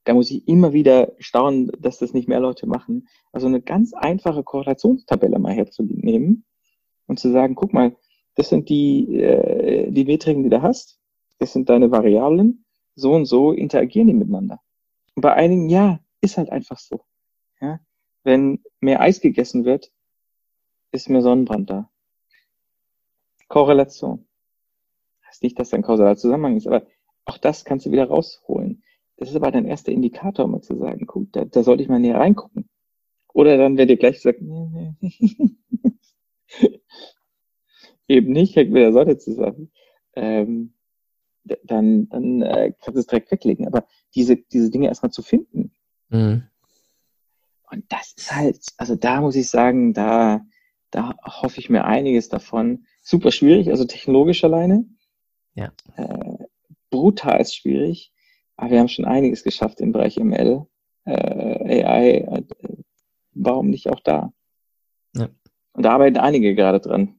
da 0.04 0.14
muss 0.14 0.30
ich 0.30 0.46
immer 0.48 0.72
wieder 0.72 1.12
staunen, 1.18 1.70
dass 1.78 1.98
das 1.98 2.14
nicht 2.14 2.28
mehr 2.28 2.40
Leute 2.40 2.66
machen, 2.66 3.08
also 3.32 3.46
eine 3.46 3.60
ganz 3.60 3.92
einfache 3.92 4.42
Korrelationstabelle 4.42 5.38
mal 5.38 5.54
herzunehmen 5.54 6.44
und 7.06 7.18
zu 7.18 7.30
sagen, 7.30 7.54
guck 7.54 7.72
mal, 7.72 7.96
das 8.34 8.48
sind 8.48 8.68
die, 8.68 9.16
äh, 9.16 9.90
die 9.90 10.04
Metriken, 10.04 10.42
die 10.42 10.48
du 10.48 10.62
hast, 10.62 10.98
das 11.38 11.52
sind 11.52 11.68
deine 11.68 11.90
Variablen, 11.90 12.64
so 12.94 13.12
und 13.12 13.26
so 13.26 13.52
interagieren 13.52 14.06
die 14.08 14.14
miteinander. 14.14 14.60
Und 15.14 15.22
bei 15.22 15.34
einigen, 15.34 15.68
ja, 15.68 16.00
ist 16.20 16.38
halt 16.38 16.50
einfach 16.50 16.78
so. 16.78 17.04
Ja? 17.60 17.80
Wenn 18.24 18.62
mehr 18.80 19.00
Eis 19.00 19.20
gegessen 19.20 19.64
wird, 19.64 19.92
ist 20.92 21.08
mehr 21.08 21.22
Sonnenbrand 21.22 21.70
da. 21.70 21.90
Korrelation. 23.52 24.26
Das 25.20 25.28
heißt 25.28 25.42
nicht, 25.42 25.58
dass 25.58 25.68
da 25.68 25.76
ein 25.76 25.82
kausaler 25.82 26.16
Zusammenhang 26.16 26.56
ist, 26.56 26.66
aber 26.66 26.86
auch 27.26 27.36
das 27.36 27.66
kannst 27.66 27.84
du 27.84 27.92
wieder 27.92 28.06
rausholen. 28.06 28.82
Das 29.18 29.28
ist 29.28 29.36
aber 29.36 29.50
dein 29.50 29.66
erster 29.66 29.92
Indikator, 29.92 30.46
um 30.46 30.62
zu 30.62 30.74
sagen, 30.78 31.06
guck, 31.06 31.30
da, 31.32 31.44
da 31.44 31.62
sollte 31.62 31.82
ich 31.82 31.90
mal 31.90 32.00
näher 32.00 32.18
reingucken. 32.18 32.70
Oder 33.34 33.58
dann 33.58 33.76
wird 33.76 33.90
dir 33.90 33.98
gleich 33.98 34.16
gesagt, 34.16 34.40
nee, 34.40 34.94
nee. 34.98 35.50
eben 38.08 38.32
nicht, 38.32 38.56
hängt 38.56 38.72
mit 38.72 38.82
der 38.82 38.94
Sonne 38.94 39.18
zusammen. 39.18 39.70
Ähm, 40.14 40.72
dann, 41.44 42.08
dann 42.08 42.40
äh, 42.40 42.72
kannst 42.80 42.96
du 42.96 43.00
es 43.00 43.06
direkt 43.06 43.30
weglegen. 43.32 43.66
Aber 43.66 43.86
diese, 44.14 44.38
diese 44.38 44.70
Dinge 44.70 44.88
erstmal 44.88 45.12
zu 45.12 45.20
finden. 45.20 45.74
Mhm. 46.08 46.44
Und 47.70 47.84
das 47.90 48.14
ist 48.16 48.34
halt, 48.34 48.64
also 48.78 48.96
da 48.96 49.20
muss 49.20 49.36
ich 49.36 49.50
sagen, 49.50 49.92
da, 49.92 50.40
da 50.90 51.14
hoffe 51.22 51.60
ich 51.60 51.68
mir 51.68 51.84
einiges 51.84 52.30
davon. 52.30 52.86
Super 53.02 53.32
schwierig, 53.32 53.68
also 53.70 53.84
technologisch 53.84 54.44
alleine. 54.44 54.86
Ja. 55.54 55.72
Äh, 55.96 56.44
brutal 56.90 57.44
schwierig. 57.44 58.12
Aber 58.56 58.70
wir 58.70 58.78
haben 58.78 58.88
schon 58.88 59.04
einiges 59.04 59.42
geschafft 59.42 59.80
im 59.80 59.92
Bereich 59.92 60.18
ML, 60.18 60.66
äh, 61.04 61.84
AI. 61.84 62.18
Äh, 62.18 62.42
warum 63.32 63.70
nicht 63.70 63.88
auch 63.88 64.00
da? 64.00 64.32
Ja. 65.14 65.28
Und 65.72 65.82
da 65.82 65.92
arbeiten 65.92 66.18
einige 66.18 66.54
gerade 66.54 66.80
dran. 66.80 67.18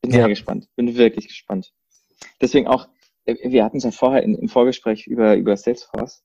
Bin 0.00 0.12
ja. 0.12 0.18
sehr 0.18 0.28
gespannt. 0.28 0.68
Bin 0.76 0.96
wirklich 0.96 1.28
gespannt. 1.28 1.72
Deswegen 2.40 2.66
auch, 2.66 2.88
äh, 3.26 3.50
wir 3.50 3.64
hatten 3.64 3.76
es 3.76 3.84
ja 3.84 3.90
vorher 3.90 4.22
in, 4.22 4.34
im 4.34 4.48
Vorgespräch 4.48 5.06
über, 5.06 5.36
über 5.36 5.56
Salesforce, 5.56 6.24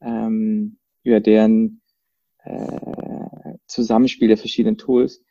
ähm, 0.00 0.78
über 1.02 1.20
deren 1.20 1.82
äh, 2.44 3.56
Zusammenspiel 3.66 4.28
der 4.28 4.38
verschiedenen 4.38 4.78
Tools. 4.78 5.24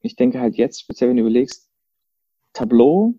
Ich 0.00 0.16
denke 0.16 0.40
halt 0.40 0.56
jetzt, 0.56 0.80
speziell 0.80 1.10
wenn 1.10 1.16
du 1.16 1.22
überlegst, 1.22 1.67
Tableau 2.58 3.14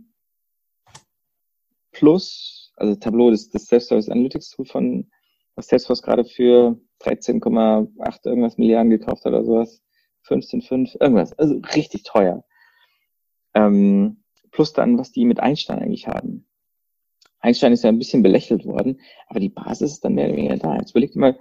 plus, 1.93 2.73
also 2.75 2.95
Tableau, 2.95 3.31
das, 3.31 3.49
das 3.49 3.67
Self-Service 3.67 4.09
Analytics 4.09 4.49
Tool 4.49 4.65
von, 4.65 5.09
was 5.55 5.67
Salesforce 5.67 6.01
gerade 6.01 6.25
für 6.25 6.77
13,8 6.99 8.25
irgendwas 8.25 8.57
Milliarden 8.57 8.89
gekauft 8.89 9.23
hat 9.23 9.31
oder 9.31 9.45
sowas, 9.45 9.81
15,5, 10.27 11.01
irgendwas, 11.01 11.31
also 11.39 11.55
richtig 11.73 12.03
teuer. 12.03 12.43
Ähm, 13.53 14.25
plus 14.51 14.73
dann, 14.73 14.97
was 14.97 15.13
die 15.13 15.23
mit 15.23 15.39
Einstein 15.39 15.79
eigentlich 15.79 16.07
haben. 16.07 16.45
Einstein 17.39 17.71
ist 17.71 17.85
ja 17.85 17.89
ein 17.89 17.97
bisschen 17.97 18.21
belächelt 18.21 18.65
worden, 18.65 18.99
aber 19.27 19.39
die 19.39 19.47
Basis 19.47 19.93
ist 19.93 20.03
dann 20.03 20.15
mehr 20.15 20.27
oder 20.27 20.35
weniger 20.35 20.57
da. 20.57 20.75
Jetzt 20.75 20.91
überleg 20.91 21.13
dir 21.13 21.19
mal, 21.19 21.39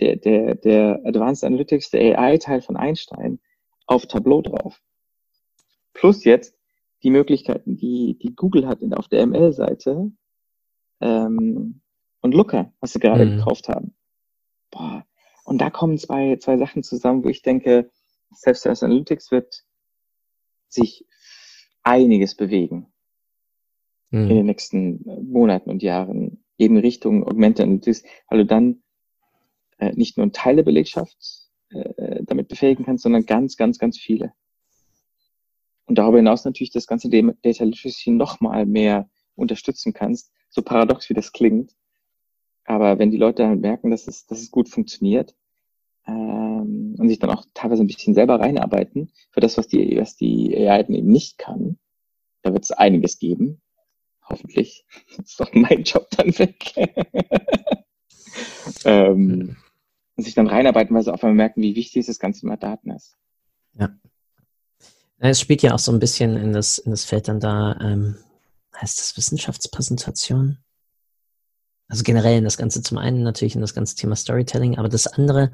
der, 0.00 0.16
der, 0.16 0.54
der 0.54 1.02
Advanced 1.04 1.44
Analytics, 1.44 1.90
der 1.90 2.18
AI-Teil 2.18 2.62
von 2.62 2.78
Einstein 2.78 3.38
auf 3.86 4.06
Tableau 4.06 4.40
drauf. 4.40 4.80
Plus 5.92 6.24
jetzt 6.24 6.56
die 7.02 7.10
Möglichkeiten, 7.10 7.76
die, 7.76 8.18
die 8.20 8.34
Google 8.34 8.66
hat 8.66 8.80
auf 8.96 9.08
der 9.08 9.26
ML-Seite 9.26 10.12
ähm, 11.00 11.80
und 12.20 12.34
Looker, 12.34 12.72
was 12.80 12.92
sie 12.92 13.00
gerade 13.00 13.26
mhm. 13.26 13.36
gekauft 13.38 13.68
haben. 13.68 13.94
Boah. 14.70 15.04
Und 15.44 15.58
da 15.60 15.70
kommen 15.70 15.98
zwei, 15.98 16.36
zwei 16.36 16.56
Sachen 16.56 16.82
zusammen, 16.82 17.24
wo 17.24 17.28
ich 17.28 17.42
denke, 17.42 17.90
Self-Service 18.34 18.82
Analytics 18.82 19.30
wird 19.30 19.64
sich 20.68 21.06
einiges 21.82 22.36
bewegen 22.36 22.92
mhm. 24.10 24.30
in 24.30 24.36
den 24.36 24.46
nächsten 24.46 25.08
äh, 25.08 25.20
Monaten 25.20 25.70
und 25.70 25.82
Jahren, 25.82 26.44
eben 26.58 26.76
Richtung 26.76 27.24
Augmented 27.24 27.64
Analytics, 27.64 28.04
weil 28.28 28.38
du 28.38 28.46
dann 28.46 28.82
äh, 29.78 29.92
nicht 29.94 30.16
nur 30.16 30.30
Teile 30.32 30.62
Belegschaft 30.62 31.50
äh, 31.70 32.22
damit 32.24 32.48
befähigen 32.48 32.84
kannst, 32.84 33.02
sondern 33.02 33.26
ganz, 33.26 33.56
ganz, 33.56 33.78
ganz 33.78 33.98
viele. 33.98 34.32
Und 35.86 35.98
darüber 35.98 36.18
hinaus 36.18 36.44
natürlich 36.44 36.70
das 36.70 36.86
ganze 36.86 37.08
Data 37.08 37.64
Literacy 37.64 38.10
nochmal 38.10 38.66
mehr 38.66 39.08
unterstützen 39.34 39.92
kannst, 39.92 40.32
so 40.48 40.62
paradox 40.62 41.08
wie 41.08 41.14
das 41.14 41.32
klingt. 41.32 41.74
Aber 42.64 42.98
wenn 42.98 43.10
die 43.10 43.16
Leute 43.16 43.42
dann 43.42 43.60
merken, 43.60 43.90
dass 43.90 44.06
es, 44.06 44.26
dass 44.26 44.40
es 44.40 44.50
gut 44.50 44.68
funktioniert 44.68 45.34
ähm, 46.06 46.94
und 46.98 47.08
sich 47.08 47.18
dann 47.18 47.30
auch 47.30 47.44
teilweise 47.54 47.82
ein 47.82 47.88
bisschen 47.88 48.14
selber 48.14 48.38
reinarbeiten 48.38 49.10
für 49.30 49.40
das, 49.40 49.58
was 49.58 49.66
die, 49.66 49.96
was 49.96 50.16
die 50.16 50.56
AI 50.56 50.80
eben 50.82 51.06
nicht 51.06 51.38
kann, 51.38 51.78
da 52.42 52.52
wird 52.52 52.64
es 52.64 52.70
einiges 52.70 53.18
geben. 53.18 53.60
Hoffentlich. 54.28 54.86
Ist 55.18 55.40
doch 55.40 55.52
mein 55.52 55.82
Job 55.82 56.08
dann 56.10 56.38
weg. 56.38 56.74
ähm, 58.84 59.56
und 60.16 60.24
sich 60.24 60.34
dann 60.34 60.46
reinarbeiten, 60.46 60.94
weil 60.94 61.02
sie 61.02 61.12
auf 61.12 61.24
einmal 61.24 61.36
merken, 61.36 61.62
wie 61.62 61.74
wichtig 61.74 62.06
das 62.06 62.18
ganze 62.18 62.40
Thema 62.40 62.56
Daten 62.56 62.90
ist. 62.90 63.16
Ja. 63.74 63.96
Es 65.24 65.40
spielt 65.40 65.62
ja 65.62 65.72
auch 65.72 65.78
so 65.78 65.92
ein 65.92 66.00
bisschen 66.00 66.36
in 66.36 66.52
das, 66.52 66.78
in 66.78 66.90
das 66.90 67.04
Feld 67.04 67.28
dann 67.28 67.38
da, 67.38 67.78
ähm, 67.80 68.16
heißt 68.76 68.98
das 68.98 69.16
Wissenschaftspräsentation? 69.16 70.58
Also 71.86 72.02
generell 72.02 72.38
in 72.38 72.44
das 72.44 72.56
Ganze 72.56 72.82
zum 72.82 72.98
einen 72.98 73.22
natürlich 73.22 73.54
in 73.54 73.60
das 73.60 73.74
ganze 73.74 73.94
Thema 73.94 74.16
Storytelling, 74.16 74.78
aber 74.78 74.88
das 74.88 75.06
andere, 75.06 75.52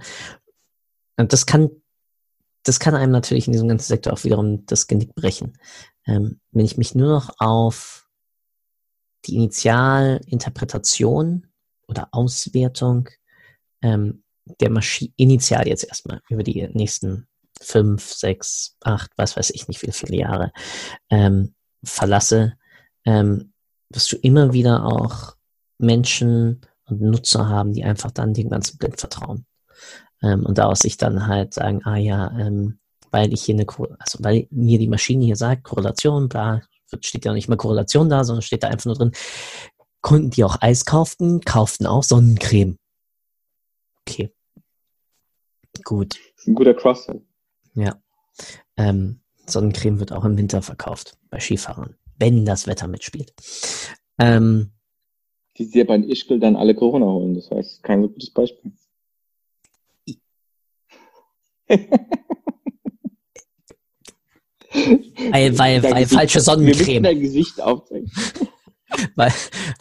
das 1.17 1.45
kann, 1.45 1.69
das 2.63 2.81
kann 2.81 2.95
einem 2.95 3.13
natürlich 3.13 3.47
in 3.47 3.53
diesem 3.53 3.69
ganzen 3.69 3.89
Sektor 3.89 4.15
auch 4.15 4.25
wiederum 4.25 4.65
das 4.65 4.87
Genick 4.87 5.15
brechen. 5.15 5.59
Ähm, 6.07 6.41
wenn 6.51 6.65
ich 6.65 6.79
mich 6.79 6.95
nur 6.95 7.11
noch 7.11 7.35
auf 7.39 8.09
die 9.27 9.35
Initialinterpretation 9.35 11.47
oder 11.89 12.09
Auswertung 12.13 13.11
ähm, 13.83 14.23
der 14.61 14.71
Maschine, 14.71 15.13
initial 15.17 15.69
jetzt 15.69 15.85
erstmal 15.85 16.23
über 16.31 16.43
die 16.43 16.67
nächsten 16.73 17.29
fünf, 17.61 18.13
sechs, 18.13 18.77
acht, 18.83 19.11
was 19.17 19.37
weiß 19.37 19.51
ich 19.51 19.69
nicht, 19.69 19.83
wie 19.83 19.93
viele 19.93 20.17
Jahre 20.17 20.53
ähm, 21.11 21.55
verlasse, 21.83 22.55
ähm, 23.05 23.53
wirst 23.91 24.13
du 24.13 24.17
immer 24.17 24.53
wieder 24.53 24.85
auch 24.85 25.37
Menschen 25.79 26.61
und 26.87 27.01
Nutzer 27.01 27.49
haben, 27.49 27.73
die 27.73 27.85
einfach 27.85 28.11
dann 28.11 28.35
dem 28.35 28.49
ganzen 28.49 28.79
blind 28.79 28.99
vertrauen. 28.99 29.47
Ähm, 30.23 30.45
und 30.45 30.59
daraus 30.59 30.81
sich 30.81 30.97
dann 30.97 31.27
halt 31.27 31.55
sagen, 31.55 31.83
ah 31.85 31.97
ja, 31.97 32.31
ähm, 32.39 32.79
weil 33.11 33.33
ich 33.33 33.43
hier 33.43 33.55
eine, 33.55 33.67
also 33.99 34.19
weil 34.21 34.47
mir 34.51 34.79
die 34.79 34.89
Maschine 34.89 35.25
hier 35.25 35.37
sagt, 35.37 35.65
Korrelation, 35.65 36.29
bla, 36.29 36.63
steht 37.01 37.25
ja 37.25 37.33
nicht 37.33 37.49
mehr 37.49 37.57
Korrelation 37.57 38.09
da, 38.09 38.25
sondern 38.25 38.43
steht 38.43 38.63
da 38.63 38.69
einfach 38.69 38.87
nur 38.87 38.97
drin, 38.97 39.13
Kunden, 40.01 40.31
die 40.31 40.45
auch 40.45 40.61
Eis 40.61 40.85
kauften, 40.85 41.41
kauften 41.41 41.87
auch 41.87 42.03
Sonnencreme. 42.03 42.79
Okay. 44.03 44.33
Gut. 45.85 46.17
Ein 46.47 46.55
guter 46.55 46.75
Cross-Sell. 46.75 47.23
Ja. 47.79 48.01
Ähm, 48.77 49.21
Sonnencreme 49.47 50.01
wird 50.01 50.13
auch 50.13 50.25
im 50.25 50.37
Winter 50.37 50.63
verkauft 50.63 51.17
bei 51.31 51.41
Skifahrern, 51.41 51.95
wenn 52.19 52.45
das 52.45 52.67
Wetter 52.67 52.87
mitspielt. 52.87 53.33
Ähm, 54.19 54.73
die 55.57 55.71
dir 55.71 55.87
bei 55.87 55.97
Ischgl 55.99 56.39
dann 56.39 56.57
alle 56.57 56.75
Corona 56.75 57.07
holen, 57.07 57.35
das 57.35 57.51
heißt, 57.51 57.83
kein 57.83 58.03
so 58.03 58.09
gutes 58.09 58.31
Beispiel. 58.31 58.73
weil, 65.31 65.59
weil, 65.59 65.83
weil 65.83 66.07
falsche 66.07 66.41
Sonnencreme. 66.41 66.87
Wir 66.87 67.03
dein 67.03 67.21
Gesicht 67.21 67.61
aufzeigen. 67.61 68.11
weil, 69.17 69.33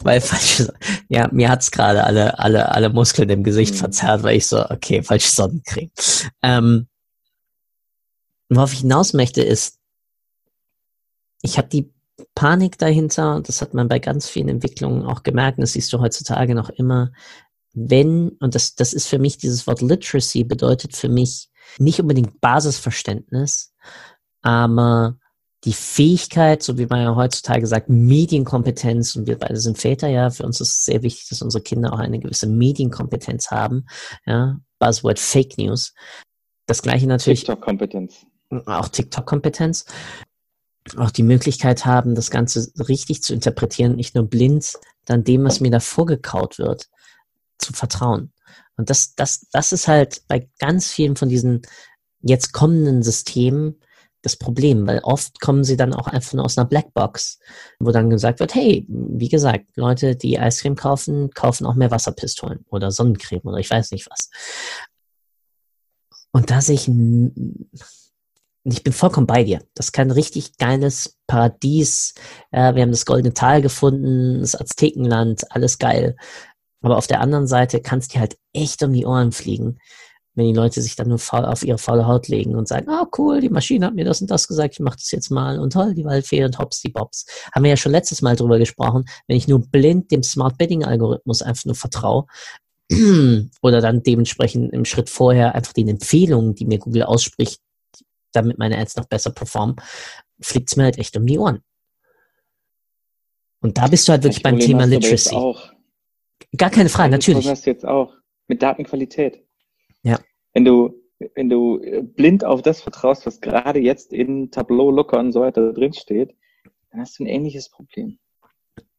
weil 0.02 0.20
falsche, 0.20 0.72
ja, 1.08 1.28
mir 1.32 1.48
hat's 1.48 1.70
gerade 1.70 2.04
alle, 2.04 2.38
alle, 2.38 2.70
alle 2.70 2.90
Muskeln 2.90 3.30
im 3.30 3.44
Gesicht 3.44 3.74
mhm. 3.74 3.78
verzerrt, 3.78 4.22
weil 4.22 4.36
ich 4.36 4.46
so, 4.46 4.64
okay, 4.68 5.02
falsche 5.02 5.30
Sonnencreme. 5.30 5.90
Ähm, 6.42 6.88
worauf 8.48 8.72
ich 8.72 8.80
hinaus 8.80 9.12
möchte 9.12 9.42
ist, 9.42 9.78
ich 11.42 11.58
habe 11.58 11.68
die 11.68 11.92
Panik 12.34 12.78
dahinter, 12.78 13.36
und 13.36 13.48
das 13.48 13.62
hat 13.62 13.74
man 13.74 13.88
bei 13.88 13.98
ganz 13.98 14.28
vielen 14.28 14.48
Entwicklungen 14.48 15.04
auch 15.04 15.22
gemerkt, 15.22 15.58
und 15.58 15.62
das 15.62 15.72
siehst 15.72 15.92
du 15.92 16.00
heutzutage 16.00 16.54
noch 16.54 16.70
immer, 16.70 17.12
wenn, 17.74 18.30
und 18.40 18.54
das, 18.54 18.74
das 18.74 18.92
ist 18.92 19.06
für 19.06 19.18
mich 19.18 19.38
dieses 19.38 19.66
Wort 19.66 19.82
Literacy, 19.82 20.44
bedeutet 20.44 20.96
für 20.96 21.08
mich 21.08 21.48
nicht 21.78 22.00
unbedingt 22.00 22.40
Basisverständnis, 22.40 23.72
aber 24.42 25.16
die 25.64 25.72
Fähigkeit, 25.72 26.62
so 26.62 26.78
wie 26.78 26.86
man 26.86 27.02
ja 27.02 27.16
heutzutage 27.16 27.66
sagt, 27.66 27.88
Medienkompetenz, 27.88 29.16
und 29.16 29.26
wir 29.26 29.38
beide 29.38 29.58
sind 29.58 29.78
Väter, 29.78 30.08
ja, 30.08 30.30
für 30.30 30.44
uns 30.44 30.60
ist 30.60 30.68
es 30.68 30.84
sehr 30.84 31.02
wichtig, 31.02 31.28
dass 31.28 31.42
unsere 31.42 31.62
Kinder 31.62 31.92
auch 31.92 31.98
eine 31.98 32.20
gewisse 32.20 32.46
Medienkompetenz 32.46 33.50
haben, 33.50 33.86
ja, 34.26 34.58
Buzzword 34.78 35.18
Fake 35.18 35.58
News. 35.58 35.94
Das 36.66 36.82
gleiche 36.82 37.06
natürlich. 37.06 37.40
TikTok-Kompetenz. 37.40 38.26
Auch 38.50 38.88
TikTok-Kompetenz. 38.88 39.84
Auch 40.96 41.10
die 41.10 41.22
Möglichkeit 41.22 41.84
haben, 41.84 42.14
das 42.14 42.30
Ganze 42.30 42.72
richtig 42.88 43.22
zu 43.22 43.34
interpretieren, 43.34 43.96
nicht 43.96 44.14
nur 44.14 44.28
blind 44.28 44.74
dann 45.04 45.24
dem, 45.24 45.44
was 45.44 45.60
mir 45.60 45.70
da 45.70 45.80
vorgekaut 45.80 46.58
wird, 46.58 46.88
zu 47.58 47.72
vertrauen. 47.72 48.32
Und 48.76 48.90
das, 48.90 49.14
das, 49.14 49.46
das 49.50 49.72
ist 49.72 49.88
halt 49.88 50.22
bei 50.28 50.48
ganz 50.58 50.90
vielen 50.90 51.16
von 51.16 51.28
diesen 51.28 51.62
jetzt 52.20 52.52
kommenden 52.52 53.02
Systemen 53.02 53.80
das 54.22 54.36
Problem, 54.36 54.86
weil 54.86 54.98
oft 55.00 55.40
kommen 55.40 55.64
sie 55.64 55.76
dann 55.76 55.94
auch 55.94 56.08
einfach 56.08 56.34
nur 56.34 56.44
aus 56.44 56.58
einer 56.58 56.68
Blackbox, 56.68 57.38
wo 57.78 57.92
dann 57.92 58.10
gesagt 58.10 58.40
wird, 58.40 58.54
hey, 58.54 58.84
wie 58.88 59.28
gesagt, 59.28 59.76
Leute, 59.76 60.16
die 60.16 60.38
Eiscreme 60.38 60.74
kaufen, 60.74 61.30
kaufen 61.30 61.66
auch 61.66 61.74
mehr 61.74 61.90
Wasserpistolen 61.90 62.64
oder 62.68 62.90
Sonnencreme 62.90 63.42
oder 63.44 63.58
ich 63.58 63.70
weiß 63.70 63.92
nicht 63.92 64.08
was. 64.10 64.30
Und 66.32 66.50
da 66.50 66.60
sehe 66.60 66.74
ich, 66.74 66.90
ich 68.72 68.82
bin 68.82 68.92
vollkommen 68.92 69.26
bei 69.26 69.44
dir. 69.44 69.60
Das 69.74 69.92
kein 69.92 70.10
richtig 70.10 70.56
geiles 70.58 71.16
Paradies. 71.26 72.14
Ja, 72.52 72.74
wir 72.74 72.82
haben 72.82 72.90
das 72.90 73.06
Goldene 73.06 73.34
Tal 73.34 73.62
gefunden, 73.62 74.40
das 74.40 74.58
Aztekenland, 74.58 75.50
alles 75.50 75.78
geil. 75.78 76.16
Aber 76.80 76.96
auf 76.96 77.06
der 77.06 77.20
anderen 77.20 77.46
Seite 77.46 77.80
kann 77.80 77.98
es 77.98 78.08
dir 78.08 78.20
halt 78.20 78.36
echt 78.52 78.82
um 78.82 78.92
die 78.92 79.06
Ohren 79.06 79.32
fliegen, 79.32 79.78
wenn 80.34 80.46
die 80.46 80.54
Leute 80.54 80.80
sich 80.80 80.94
dann 80.94 81.08
nur 81.08 81.18
faul 81.18 81.44
auf 81.44 81.64
ihre 81.64 81.78
faule 81.78 82.06
Haut 82.06 82.28
legen 82.28 82.54
und 82.54 82.68
sagen, 82.68 82.88
ah 82.88 83.02
oh, 83.04 83.10
cool, 83.18 83.40
die 83.40 83.48
Maschine 83.48 83.86
hat 83.86 83.94
mir 83.94 84.04
das 84.04 84.20
und 84.20 84.30
das 84.30 84.46
gesagt, 84.46 84.74
ich 84.74 84.80
mache 84.80 84.96
das 84.96 85.10
jetzt 85.10 85.30
mal 85.30 85.58
und 85.58 85.72
toll, 85.72 85.94
die 85.94 86.04
Waldfee 86.04 86.44
und 86.44 86.58
hops 86.58 86.80
die 86.80 86.90
Bobs. 86.90 87.26
Haben 87.52 87.64
wir 87.64 87.70
ja 87.70 87.76
schon 87.76 87.92
letztes 87.92 88.22
Mal 88.22 88.36
drüber 88.36 88.58
gesprochen, 88.58 89.04
wenn 89.26 89.36
ich 89.36 89.48
nur 89.48 89.60
blind 89.60 90.10
dem 90.12 90.22
Smart 90.22 90.56
Bidding 90.56 90.84
Algorithmus 90.84 91.42
einfach 91.42 91.64
nur 91.64 91.74
vertraue 91.74 92.26
oder 93.62 93.80
dann 93.80 94.02
dementsprechend 94.02 94.72
im 94.72 94.84
Schritt 94.84 95.10
vorher 95.10 95.54
einfach 95.54 95.72
den 95.72 95.88
Empfehlungen, 95.88 96.54
die 96.54 96.66
mir 96.66 96.78
Google 96.78 97.02
ausspricht, 97.02 97.60
damit 98.32 98.58
meine 98.58 98.78
Ads 98.78 98.96
noch 98.96 99.06
besser 99.06 99.30
performen, 99.30 99.76
fliegt 100.40 100.70
es 100.70 100.76
mir 100.76 100.84
halt 100.84 100.98
echt 100.98 101.16
um 101.16 101.26
die 101.26 101.38
Ohren. 101.38 101.62
Und 103.60 103.78
da 103.78 103.88
bist 103.88 104.06
du 104.06 104.12
halt 104.12 104.22
wirklich 104.22 104.42
beim 104.42 104.58
Thema 104.58 104.84
Literacy. 104.84 105.36
Gar 106.56 106.70
keine 106.70 106.88
Frage, 106.88 107.10
natürlich. 107.10 107.44
Das 107.44 107.58
hast 107.58 107.66
du 107.66 107.70
jetzt 107.70 107.86
auch 107.86 108.14
mit 108.46 108.62
Datenqualität. 108.62 109.44
Ja. 110.02 110.18
Wenn 110.54 110.64
du, 110.64 110.94
wenn 111.34 111.48
du 111.48 111.80
blind 112.14 112.44
auf 112.44 112.62
das 112.62 112.80
vertraust, 112.80 113.26
was 113.26 113.40
gerade 113.40 113.80
jetzt 113.80 114.12
in 114.12 114.50
Tableau, 114.50 114.90
Looker 114.90 115.18
und 115.18 115.32
so 115.32 115.40
weiter 115.40 115.72
drin 115.72 115.92
steht, 115.92 116.34
dann 116.90 117.00
hast 117.00 117.18
du 117.18 117.24
ein 117.24 117.26
ähnliches 117.26 117.68
Problem. 117.68 118.18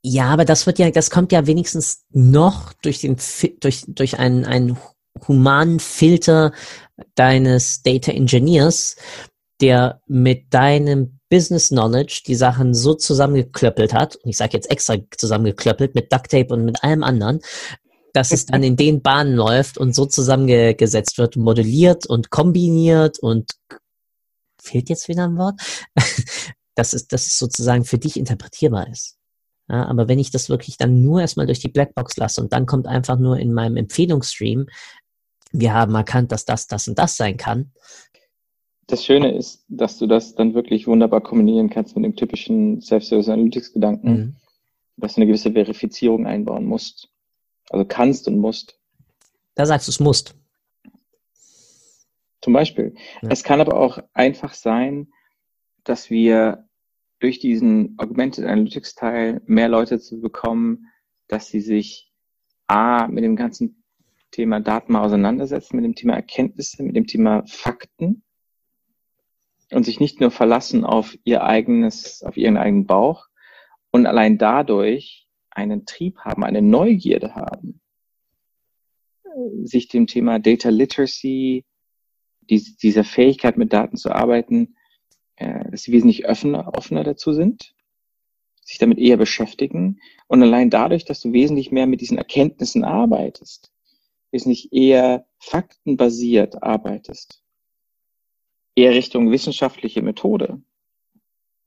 Ja, 0.02 0.30
aber 0.30 0.46
das 0.46 0.66
wird 0.66 0.80
ja, 0.80 0.92
das 0.92 1.10
kommt 1.10 1.32
ja 1.32 1.46
wenigstens 1.48 2.06
noch 2.12 2.74
durch 2.74 3.00
den, 3.00 3.18
durch, 3.60 3.84
durch 3.88 4.20
einen, 4.20 4.46
einen 4.46 4.78
humanen 5.28 5.80
Filter 5.80 6.52
deines 7.16 7.82
Data 7.84 8.12
Engineers, 8.12 8.96
der 9.62 10.02
mit 10.08 10.54
deinem 10.54 11.20
Business 11.30 11.70
Knowledge 11.70 12.24
die 12.26 12.36
Sachen 12.36 12.74
so 12.74 12.94
zusammengeklöppelt 12.94 13.94
hat, 13.94 14.16
und 14.18 14.30
ich 14.30 14.38
sage 14.38 14.54
jetzt 14.54 14.72
extra 14.72 14.96
zusammengeklöppelt 15.16 15.96
mit 15.96 16.12
Duct 16.12 16.32
Tape 16.32 16.54
und 16.54 16.66
mit 16.66 16.84
allem 16.84 17.04
anderen, 17.04 17.40
dass 18.14 18.32
es 18.32 18.46
dann 18.48 18.64
in 18.64 18.76
den 18.76 19.02
Bahnen 19.02 19.36
läuft 19.36 19.78
und 19.78 19.94
so 19.94 20.06
zusammengesetzt 20.06 21.18
wird, 21.18 21.36
modelliert 21.36 22.08
und 22.08 22.32
kombiniert 22.32 23.20
und 23.20 23.52
fehlt 24.60 24.90
jetzt 24.90 25.08
wieder 25.08 25.26
ein 25.26 25.38
Wort, 25.38 25.62
dass 26.76 26.94
es, 26.94 27.08
dass 27.08 27.28
es 27.28 27.38
sozusagen 27.38 27.86
für 27.86 28.00
dich 28.00 28.18
interpretierbar 28.18 28.88
ist. 28.90 29.18
Ja, 29.70 29.86
aber 29.86 30.08
wenn 30.08 30.18
ich 30.18 30.32
das 30.32 30.50
wirklich 30.50 30.78
dann 30.78 31.02
nur 31.04 31.22
erstmal 31.22 31.46
durch 31.46 31.60
die 31.60 31.68
Blackbox 31.68 32.18
lasse 32.18 32.42
und 32.42 32.54
dann 32.54 32.66
kommt 32.66 32.88
einfach 32.88 33.20
nur 33.20 33.38
in 33.38 33.54
meinem 33.54 33.78
Empfehlungsstream, 33.78 34.66
wir 35.52 35.74
haben 35.74 35.96
erkannt, 35.96 36.32
dass 36.32 36.46
das, 36.46 36.68
das 36.68 36.88
und 36.88 36.98
das 37.00 37.18
sein 37.18 37.38
kann. 37.38 37.72
Das 38.88 39.06
Schöne 39.06 39.36
ist, 39.36 39.64
dass 39.68 39.98
du 40.00 40.08
das 40.08 40.36
dann 40.36 40.54
wirklich 40.54 40.88
wunderbar 40.88 41.22
kombinieren 41.22 41.70
kannst 41.70 41.96
mit 41.96 42.06
dem 42.06 42.16
typischen 42.16 42.82
Self-Service 42.82 43.30
Analytics-Gedanken, 43.30 44.12
mhm. 44.12 44.36
dass 44.98 45.14
du 45.14 45.22
eine 45.22 45.28
gewisse 45.28 45.52
Verifizierung 45.52 46.26
einbauen 46.26 46.66
musst. 46.66 47.10
Also 47.70 47.86
kannst 47.86 48.28
und 48.28 48.40
musst. 48.40 48.80
Da 49.54 49.66
sagst 49.66 49.88
du, 49.88 49.92
es 49.92 50.00
musst. 50.00 50.36
Zum 52.42 52.54
Beispiel. 52.54 52.96
Ja. 53.22 53.30
Es 53.30 53.44
kann 53.44 53.62
aber 53.62 53.78
auch 53.78 54.00
einfach 54.14 54.54
sein, 54.54 55.12
dass 55.84 56.10
wir 56.10 56.68
durch 57.20 57.40
diesen 57.40 57.96
Augmented 58.00 58.46
Analytics 58.46 58.96
Teil 58.96 59.42
mehr 59.46 59.70
Leute 59.70 60.00
zu 60.00 60.20
bekommen, 60.20 60.88
dass 61.28 61.48
sie 61.48 61.62
sich 61.62 62.12
A, 62.68 63.08
mit 63.08 63.24
dem 63.24 63.36
ganzen 63.36 63.79
Thema 64.32 64.60
Daten 64.60 64.94
mal 64.94 65.04
auseinandersetzen, 65.04 65.76
mit 65.76 65.86
dem 65.86 65.96
Thema 65.96 66.16
Erkenntnisse, 66.16 66.84
mit 66.84 66.96
dem 66.96 67.08
Thema 67.08 67.44
Fakten 67.48 68.24
und 69.72 69.84
sich 69.84 70.00
nicht 70.00 70.20
nur 70.20 70.32
verlassen 70.32 70.84
auf 70.84 71.18
ihr 71.24 71.44
eigenes, 71.44 72.24
auf 72.24 72.38
ihren 72.38 72.58
eigenen 72.58 72.86
Bauch 72.86 73.28
und 73.92 74.06
allein 74.06 74.38
dadurch 74.38 75.28
einen 75.50 75.86
Trieb 75.86 76.20
haben, 76.20 76.44
eine 76.44 76.62
Neugierde 76.62 77.36
haben, 77.36 77.82
sich 79.64 79.88
dem 79.88 80.08
Thema 80.08 80.40
Data 80.40 80.70
Literacy, 80.70 81.66
dieser 82.50 83.04
Fähigkeit 83.04 83.58
mit 83.58 83.74
Daten 83.74 83.96
zu 83.98 84.12
arbeiten, 84.12 84.76
äh, 85.36 85.70
dass 85.70 85.84
sie 85.84 85.92
wesentlich 85.92 86.28
offener, 86.28 86.76
offener 86.76 87.04
dazu 87.04 87.34
sind, 87.34 87.76
sich 88.64 88.80
damit 88.80 88.98
eher 88.98 89.18
beschäftigen. 89.18 90.00
Und 90.28 90.42
allein 90.42 90.70
dadurch, 90.70 91.06
dass 91.06 91.22
du 91.22 91.32
wesentlich 91.32 91.72
mehr 91.72 91.86
mit 91.86 92.02
diesen 92.02 92.18
Erkenntnissen 92.18 92.84
arbeitest, 92.84 93.72
wesentlich 94.32 94.72
eher 94.72 95.26
faktenbasiert 95.40 96.62
arbeitest, 96.64 97.42
eher 98.76 98.92
Richtung 98.92 99.32
wissenschaftliche 99.32 100.02
Methode, 100.02 100.62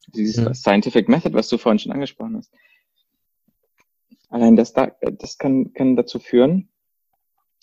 dieses 0.08 0.36
mhm. 0.36 0.54
Scientific 0.54 1.08
Method, 1.08 1.34
was 1.34 1.48
du 1.48 1.58
vorhin 1.58 1.78
schon 1.78 1.92
angesprochen 1.92 2.36
hast. 2.36 2.52
Allein 4.28 4.56
das, 4.56 4.72
da, 4.72 4.86
das 5.00 5.36
kann, 5.38 5.72
kann 5.74 5.96
dazu 5.96 6.18
führen, 6.18 6.70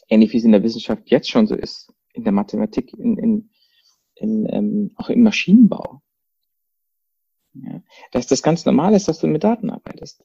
ähnlich 0.07 0.33
wie 0.33 0.37
es 0.37 0.43
in 0.43 0.51
der 0.51 0.63
Wissenschaft 0.63 1.09
jetzt 1.09 1.29
schon 1.29 1.47
so 1.47 1.55
ist, 1.55 1.91
in 2.13 2.23
der 2.23 2.33
Mathematik, 2.33 2.93
in, 2.93 3.17
in, 3.17 3.49
in, 4.15 4.47
ähm, 4.51 4.91
auch 4.95 5.09
im 5.09 5.23
Maschinenbau. 5.23 6.01
Ja, 7.53 7.81
dass 8.11 8.27
das 8.27 8.43
ganz 8.43 8.65
normal 8.65 8.93
ist, 8.93 9.07
dass 9.07 9.19
du 9.19 9.27
mit 9.27 9.43
Daten 9.43 9.71
arbeitest. 9.71 10.23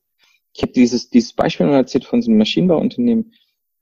Ich 0.53 0.63
habe 0.63 0.73
dieses, 0.73 1.09
dieses 1.09 1.33
Beispiel 1.33 1.67
mal 1.67 1.77
erzählt 1.77 2.05
von 2.05 2.21
so 2.21 2.31
einem 2.31 2.39
Maschinenbauunternehmen, 2.39 3.33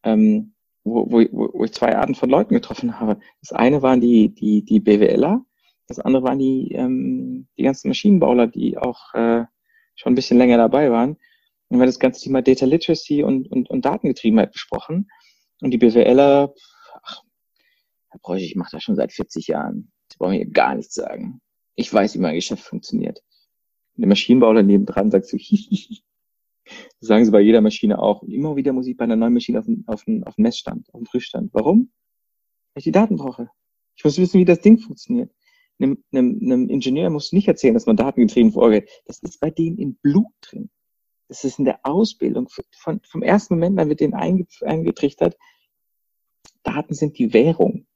ähm, 0.04 0.54
wo, 0.84 1.10
wo, 1.10 1.52
wo 1.52 1.64
ich 1.64 1.72
zwei 1.72 1.96
Arten 1.96 2.14
von 2.14 2.30
Leuten 2.30 2.54
getroffen 2.54 3.00
habe. 3.00 3.18
Das 3.40 3.52
eine 3.52 3.82
waren 3.82 4.00
die, 4.00 4.28
die, 4.28 4.64
die 4.64 4.80
BWLer, 4.80 5.44
das 5.88 5.98
andere 5.98 6.22
waren 6.22 6.38
die, 6.38 6.72
ähm, 6.72 7.48
die 7.56 7.62
ganzen 7.62 7.88
Maschinenbauler, 7.88 8.46
die 8.46 8.78
auch 8.78 9.14
äh, 9.14 9.44
schon 9.94 10.12
ein 10.12 10.16
bisschen 10.16 10.38
länger 10.38 10.56
dabei 10.56 10.90
waren. 10.90 11.10
Und 11.68 11.78
wir 11.78 11.80
haben 11.80 11.86
das 11.86 11.98
ganze 11.98 12.22
Thema 12.22 12.42
Data 12.42 12.66
Literacy 12.66 13.22
und, 13.22 13.50
und, 13.50 13.70
und 13.70 13.84
Datengetriebenheit 13.84 14.52
besprochen. 14.52 15.10
Und 15.60 15.70
die 15.70 15.78
BWLer, 15.78 16.52
ach, 17.02 17.22
Herr 18.08 18.20
Bräuch, 18.20 18.42
ich 18.42 18.56
mache 18.56 18.70
das 18.72 18.82
schon 18.82 18.96
seit 18.96 19.12
40 19.12 19.48
Jahren. 19.48 19.92
Sie 20.10 20.18
brauchen 20.18 20.36
mir 20.36 20.46
gar 20.46 20.74
nichts 20.74 20.94
sagen. 20.94 21.40
Ich 21.74 21.92
weiß, 21.92 22.14
wie 22.14 22.20
mein 22.20 22.34
Geschäft 22.34 22.64
funktioniert. 22.64 23.22
Und 23.96 24.02
der 24.02 24.08
Maschinenbauer 24.08 24.62
nebendran 24.62 25.10
sagt 25.10 25.26
so. 25.26 25.36
Sagen 27.00 27.24
sie 27.24 27.30
bei 27.30 27.40
jeder 27.40 27.60
Maschine 27.60 27.98
auch. 27.98 28.22
Und 28.22 28.30
immer 28.32 28.56
wieder 28.56 28.72
muss 28.72 28.86
ich 28.86 28.96
bei 28.96 29.04
einer 29.04 29.16
neuen 29.16 29.34
Maschine 29.34 29.58
auf 29.58 29.66
den, 29.66 29.84
auf 29.86 30.04
den, 30.04 30.24
auf 30.24 30.36
den 30.36 30.42
Messstand, 30.42 30.88
auf 30.92 31.00
den 31.00 31.04
Prüfstand. 31.04 31.50
Warum? 31.52 31.90
Weil 32.74 32.80
ich 32.80 32.84
die 32.84 32.92
Daten 32.92 33.16
brauche. 33.16 33.50
Ich 33.96 34.04
muss 34.04 34.18
wissen, 34.18 34.40
wie 34.40 34.44
das 34.44 34.60
Ding 34.60 34.78
funktioniert. 34.78 35.32
Einem, 35.80 36.02
einem, 36.12 36.38
einem 36.42 36.68
Ingenieur 36.68 37.10
muss 37.10 37.32
nicht 37.32 37.48
erzählen, 37.48 37.74
dass 37.74 37.86
man 37.86 37.96
datengetrieben 37.96 38.52
vorgeht. 38.52 38.88
Das 39.06 39.18
ist 39.20 39.40
bei 39.40 39.50
denen 39.50 39.78
im 39.78 39.96
Blut 39.96 40.32
drin. 40.40 40.70
Das 41.28 41.44
ist 41.44 41.58
in 41.58 41.64
der 41.64 41.80
Ausbildung. 41.84 42.48
Von, 42.48 43.00
vom 43.04 43.22
ersten 43.22 43.54
Moment 43.54 43.78
an 43.78 43.88
wird 43.88 44.00
denen 44.00 44.14
eingetrichtert, 44.14 45.36
Daten 46.62 46.94
sind 46.94 47.18
die 47.18 47.32
Währung. 47.32 47.86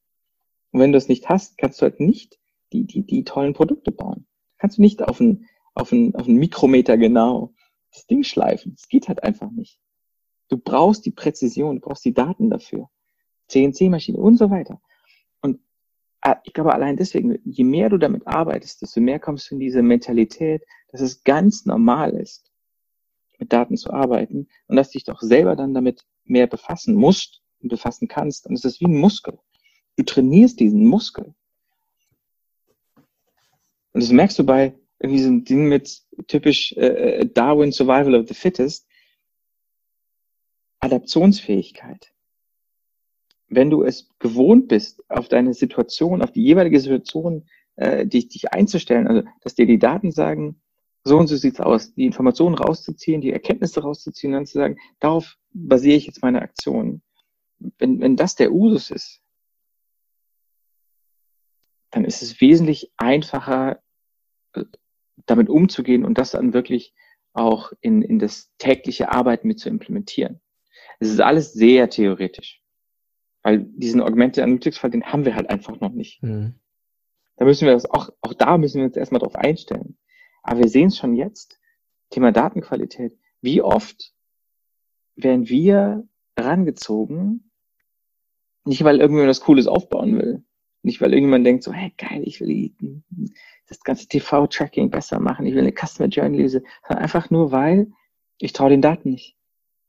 Und 0.73 0.81
wenn 0.81 0.93
du 0.93 0.99
es 0.99 1.09
nicht 1.09 1.29
hast, 1.29 1.59
kannst 1.59 1.81
du 1.81 1.85
halt 1.85 2.01
nicht 2.01 2.39
die, 2.73 2.85
die, 2.85 3.07
die 3.07 3.25
tollen 3.25 3.53
Produkte 3.53 3.93
bauen. 3.93 4.27
Kannst 4.59 4.79
du 4.79 4.83
nicht 4.83 5.03
auf 5.03 5.21
einen, 5.21 5.47
auf 5.75 5.93
einen, 5.93 6.14
auf 6.14 6.27
einen 6.27 6.39
Mikrometer 6.39 6.97
genau 6.97 7.55
das 7.97 8.07
Ding 8.07 8.23
schleifen. 8.23 8.75
Es 8.77 8.89
geht 8.89 9.09
halt 9.09 9.23
einfach 9.23 9.51
nicht. 9.51 9.81
Du 10.49 10.59
brauchst 10.59 11.07
die 11.07 11.11
Präzision, 11.11 11.77
du 11.77 11.81
brauchst 11.81 12.05
die 12.05 12.15
Daten 12.15 12.51
dafür. 12.51 12.89
CNC-Maschine 13.49 14.19
und 14.19 14.37
so 14.37 14.51
weiter. 14.51 14.81
Und 15.41 15.61
ah, 16.21 16.37
ich 16.45 16.53
glaube 16.53 16.75
allein 16.75 16.97
deswegen, 16.97 17.39
je 17.45 17.65
mehr 17.65 17.89
du 17.89 17.99
damit 17.99 18.27
arbeitest, 18.27 18.83
desto 18.83 19.01
mehr 19.01 19.19
kommst 19.19 19.51
du 19.51 19.55
in 19.55 19.61
diese 19.61 19.83
Mentalität, 19.83 20.63
dass 20.89 21.01
es 21.01 21.25
ganz 21.25 21.65
normal 21.65 22.13
ist, 22.15 22.53
mit 23.39 23.53
Daten 23.53 23.77
zu 23.77 23.93
arbeiten 23.93 24.49
und 24.67 24.77
dass 24.77 24.91
dich 24.91 25.05
doch 25.05 25.21
selber 25.21 25.57
dann 25.57 25.75
damit 25.75 26.05
mehr 26.25 26.47
befassen 26.47 26.95
musst 26.95 27.43
und 27.61 27.69
befassen 27.69 28.09
kannst. 28.09 28.47
Und 28.47 28.55
es 28.55 28.65
ist 28.65 28.81
wie 28.81 28.87
ein 28.87 28.99
Muskel. 28.99 29.39
Du 29.97 30.05
trainierst 30.05 30.61
diesen 30.61 30.85
Muskel. 30.85 31.35
Und 33.93 34.03
das 34.03 34.11
merkst 34.11 34.39
du 34.39 34.45
bei 34.45 34.75
irgendwie 34.99 35.23
so 35.23 35.29
ein 35.29 35.45
Ding 35.45 35.69
mit 35.69 36.03
typisch 36.27 36.73
äh, 36.73 37.21
äh, 37.21 37.27
Darwin 37.27 37.73
Survival 37.73 38.15
of 38.15 38.29
the 38.29 38.35
Fittest. 38.35 38.87
Adaptionsfähigkeit. 40.81 42.13
Wenn 43.49 43.71
du 43.71 43.83
es 43.83 44.09
gewohnt 44.19 44.69
bist, 44.69 45.03
auf 45.09 45.29
deine 45.29 45.55
Situation, 45.55 46.23
auf 46.23 46.33
die 46.33 46.43
jeweilige 46.43 46.81
Situation, 46.81 47.49
äh, 47.77 48.07
dich, 48.07 48.29
dich 48.29 48.53
einzustellen, 48.53 49.07
also 49.07 49.29
dass 49.43 49.55
dir 49.55 49.67
die 49.67 49.79
Daten 49.79 50.11
sagen, 50.11 50.61
so 51.05 51.17
und 51.19 51.29
so 51.29 51.37
sieht's 51.37 51.61
aus, 51.61 51.95
die 51.95 52.05
Informationen 52.05 52.57
rauszuziehen, 52.57 53.21
die 53.21 53.33
Erkenntnisse 53.33 53.81
rauszuziehen, 53.81 54.33
dann 54.33 54.47
zu 54.47 54.59
sagen, 54.59 54.77
darauf 54.99 55.37
basiere 55.53 55.97
ich 55.97 56.07
jetzt 56.07 56.23
meine 56.23 56.43
Aktion. 56.43 57.03
Wenn, 57.79 58.01
wenn 58.01 58.17
das 58.17 58.35
der 58.35 58.53
Usus 58.53 58.91
ist, 58.91 59.21
dann 61.91 62.05
ist 62.05 62.23
es 62.23 62.41
wesentlich 62.41 62.93
einfacher, 62.97 63.81
äh, 64.53 64.65
damit 65.25 65.49
umzugehen 65.49 66.05
und 66.05 66.19
das 66.19 66.33
dann 66.33 66.53
wirklich 66.53 66.95
auch 67.33 67.73
in, 67.81 68.03
in 68.03 68.19
das 68.19 68.53
tägliche 68.59 69.11
Arbeiten 69.11 69.49
mit 69.49 69.59
zu 69.59 69.69
implementieren. 69.69 70.41
Es 70.99 71.09
ist 71.09 71.21
alles 71.21 71.53
sehr 71.53 71.91
theoretisch. 71.91 72.62
Weil 73.43 73.61
diesen 73.61 74.01
Augmented 74.01 74.43
Analytics 74.43 74.79
Fall, 74.79 74.91
den 74.91 75.05
haben 75.05 75.25
wir 75.25 75.37
halt 75.37 75.49
einfach 75.51 75.81
noch 75.81 75.93
nicht. 75.93 76.23
Mhm. 76.23 76.59
Da 77.37 77.45
müssen 77.45 77.67
wir 77.67 77.75
das 77.75 77.89
auch, 77.89 78.11
auch 78.23 78.35
da 78.35 78.59
müssen 78.59 78.79
wir 78.79 78.87
uns 78.87 78.97
erstmal 78.97 79.21
drauf 79.21 79.37
einstellen. 79.37 79.99
Aber 80.43 80.61
wir 80.61 80.69
sehen 80.69 80.89
es 80.89 80.99
schon 80.99 81.14
jetzt. 81.14 81.61
Thema 82.11 82.33
Datenqualität. 82.33 83.19
Wie 83.41 83.62
oft 83.62 84.14
werden 85.17 85.49
wir 85.49 86.09
rangezogen, 86.39 87.51
Nicht, 88.64 88.83
weil 88.83 89.01
irgendjemand 89.01 89.31
was 89.31 89.41
Cooles 89.41 89.69
aufbauen 89.69 90.19
will. 90.19 90.45
Nicht, 90.83 91.01
weil 91.01 91.12
irgendjemand 91.12 91.47
denkt 91.47 91.62
so, 91.62 91.73
hey, 91.73 91.93
geil, 91.97 92.23
ich 92.25 92.41
will 92.41 92.75
das 93.69 93.81
ganze 93.83 94.07
TV-Tracking 94.07 94.91
besser 94.91 95.19
machen, 95.19 95.47
ich 95.47 95.55
will 95.55 95.62
eine 95.62 95.73
Customer 95.73 96.09
Journey 96.09 96.49
sondern 96.49 96.64
einfach 96.89 97.31
nur, 97.31 97.53
weil 97.53 97.93
ich 98.39 98.53
traue 98.53 98.71
den 98.71 98.83
Daten 98.83 99.11
nicht. 99.11 99.37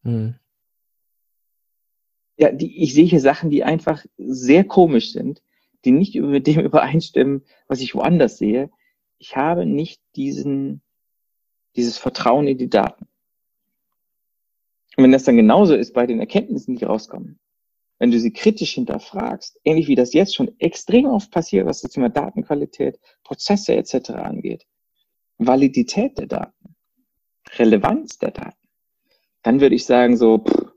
Mhm. 0.04 0.36
Ja, 2.38 2.52
die, 2.52 2.84
ich 2.84 2.94
sehe 2.94 3.06
hier 3.06 3.20
Sachen, 3.20 3.50
die 3.50 3.64
einfach 3.64 4.06
sehr 4.18 4.64
komisch 4.64 5.12
sind, 5.12 5.42
die 5.86 5.92
nicht 5.92 6.16
mit 6.16 6.48
dem 6.48 6.60
übereinstimmen, 6.66 7.44
was 7.68 7.82
ich 7.82 7.96
woanders 7.96 8.38
sehe. 8.38 8.70
Ich 9.18 9.36
habe 9.36 9.66
nicht 9.66 10.02
diesen, 10.16 10.82
dieses 11.76 11.98
Vertrauen 11.98 12.48
in 12.48 12.58
die 12.58 12.70
Daten. 12.70 13.08
Und 14.96 15.04
wenn 15.04 15.12
das 15.12 15.24
dann 15.24 15.38
genauso 15.38 15.76
ist 15.76 15.94
bei 15.94 16.08
den 16.08 16.20
Erkenntnissen, 16.20 16.76
die 16.76 16.86
rauskommen, 16.86 17.40
wenn 18.00 18.12
du 18.12 18.20
sie 18.20 18.32
kritisch 18.32 18.74
hinterfragst, 18.74 19.60
ähnlich 19.64 19.88
wie 19.88 19.96
das 19.96 20.14
jetzt 20.14 20.36
schon 20.36 20.52
extrem 20.60 21.06
oft 21.06 21.32
passiert, 21.32 21.66
was 21.66 21.82
das 21.82 21.92
Thema 21.92 22.10
Datenqualität, 22.10 23.00
Prozesse 23.24 23.76
etc. 23.76 24.12
angeht, 24.12 24.66
Validität 25.38 26.18
der 26.18 26.28
Daten, 26.28 26.76
Relevanz 27.58 28.18
der 28.18 28.32
Daten, 28.32 28.68
dann 29.44 29.62
würde 29.62 29.76
ich 29.76 29.86
sagen, 29.86 30.18
so, 30.18 30.40
pff, 30.40 30.74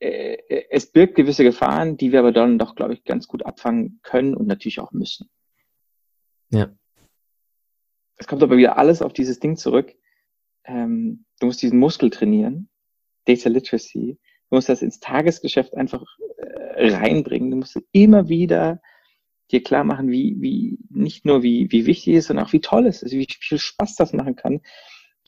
äh, 0.00 0.66
es 0.70 0.90
birgt 0.90 1.14
gewisse 1.14 1.44
Gefahren, 1.44 1.96
die 1.96 2.12
wir 2.12 2.20
aber 2.20 2.32
dann 2.32 2.58
doch, 2.58 2.74
glaube 2.74 2.94
ich, 2.94 3.04
ganz 3.04 3.26
gut 3.26 3.44
abfangen 3.44 4.00
können 4.02 4.34
und 4.34 4.46
natürlich 4.46 4.80
auch 4.80 4.92
müssen. 4.92 5.30
Ja. 6.50 6.74
Es 8.16 8.26
kommt 8.26 8.42
aber 8.42 8.56
wieder 8.56 8.76
alles 8.76 9.02
auf 9.02 9.12
dieses 9.12 9.40
Ding 9.40 9.56
zurück. 9.56 9.94
Ähm, 10.64 11.24
du 11.38 11.46
musst 11.46 11.62
diesen 11.62 11.78
Muskel 11.78 12.10
trainieren, 12.10 12.68
Data 13.24 13.48
Literacy. 13.48 14.18
Du 14.50 14.56
musst 14.56 14.68
das 14.68 14.82
ins 14.82 15.00
Tagesgeschäft 15.00 15.74
einfach 15.76 16.04
äh, 16.76 16.92
reinbringen. 16.92 17.50
Du 17.50 17.56
musst 17.58 17.78
immer 17.92 18.28
wieder 18.28 18.80
dir 19.50 19.62
klar 19.62 19.84
machen, 19.84 20.10
wie, 20.10 20.36
wie, 20.40 20.78
nicht 20.90 21.24
nur 21.24 21.42
wie, 21.42 21.70
wie 21.70 21.86
wichtig 21.86 22.14
es 22.14 22.20
ist, 22.20 22.26
sondern 22.28 22.46
auch 22.46 22.52
wie 22.52 22.60
toll 22.60 22.86
es 22.86 23.02
ist, 23.02 23.12
wie 23.12 23.26
viel 23.28 23.58
Spaß 23.58 23.96
das 23.96 24.12
machen 24.12 24.36
kann, 24.36 24.60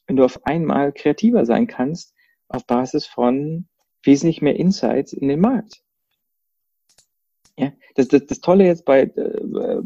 wenn 0.07 0.16
du 0.16 0.25
auf 0.25 0.45
einmal 0.47 0.93
kreativer 0.93 1.45
sein 1.47 1.66
kannst 1.66 2.14
auf 2.49 2.66
Basis 2.66 3.07
von 3.07 3.66
wesentlich 4.03 4.43
mehr 4.43 4.57
Insights 4.57 5.12
in 5.12 5.29
den 5.29 5.41
Markt. 5.41 5.83
Ja, 7.57 7.73
das, 7.95 8.09
das, 8.09 8.27
das 8.27 8.41
Tolle 8.41 8.66
jetzt 8.66 8.85
bei, 8.85 9.03
äh, 9.03 9.83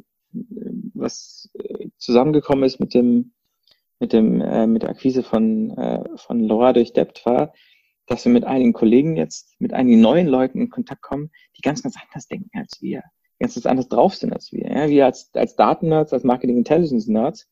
was 0.94 1.50
äh, 1.54 1.88
zusammengekommen 1.98 2.64
ist 2.64 2.80
mit 2.80 2.94
dem, 2.94 3.32
mit 4.00 4.12
dem, 4.12 4.40
äh, 4.40 4.66
mit 4.66 4.82
der 4.82 4.90
Akquise 4.90 5.22
von, 5.22 5.70
äh, 5.76 6.04
von 6.16 6.40
Laura 6.40 6.72
durch 6.72 6.92
Debt 6.92 7.24
war, 7.24 7.52
dass 8.06 8.24
wir 8.24 8.32
mit 8.32 8.44
einigen 8.44 8.72
Kollegen 8.72 9.16
jetzt, 9.16 9.60
mit 9.60 9.72
einigen 9.72 10.00
neuen 10.00 10.26
Leuten 10.26 10.60
in 10.60 10.70
Kontakt 10.70 11.02
kommen, 11.02 11.30
die 11.56 11.62
ganz, 11.62 11.82
ganz 11.82 11.96
anders 11.96 12.28
denken 12.28 12.50
als 12.58 12.80
wir, 12.80 13.02
ganz, 13.38 13.54
ganz 13.54 13.66
anders 13.66 13.88
drauf 13.88 14.14
sind 14.14 14.32
als 14.32 14.52
wir. 14.52 14.70
Ja? 14.70 14.88
Wir 14.88 15.06
als, 15.06 15.30
als 15.34 15.56
Daten-Nerds, 15.56 16.12
als 16.12 16.24
Marketing 16.24 16.56
Intelligence 16.56 17.06
Nerds, 17.08 17.48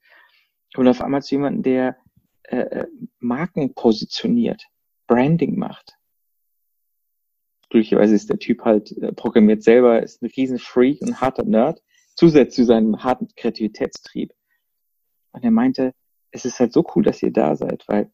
kommen 0.75 0.89
auf 0.89 1.01
einmal 1.01 1.23
zu 1.23 1.35
jemandem, 1.35 1.63
der 1.63 1.97
äh, 2.45 2.57
äh, 2.57 2.87
Marken 3.21 3.75
positioniert, 3.75 4.63
Branding 5.07 5.59
macht. 5.59 5.97
Glücklicherweise 7.71 8.15
ist 8.15 8.29
der 8.29 8.39
Typ 8.39 8.65
halt 8.65 8.93
äh, 8.99 9.13
programmiert 9.13 9.63
selber, 9.63 10.03
ist 10.03 10.23
ein 10.23 10.27
riesen 10.27 10.59
Freak 10.59 11.01
und 11.01 11.21
harter 11.21 11.45
Nerd, 11.45 11.83
zusätzlich 12.15 12.55
zu 12.55 12.65
seinem 12.65 13.03
harten 13.03 13.29
Kreativitätstrieb. 13.35 14.33
Und 15.33 15.43
er 15.43 15.51
meinte, 15.51 15.95
es 16.31 16.45
ist 16.45 16.61
halt 16.61 16.73
so 16.73 16.85
cool, 16.95 17.03
dass 17.03 17.23
ihr 17.23 17.33
da 17.33 17.57
seid, 17.57 17.85
weil 17.89 18.13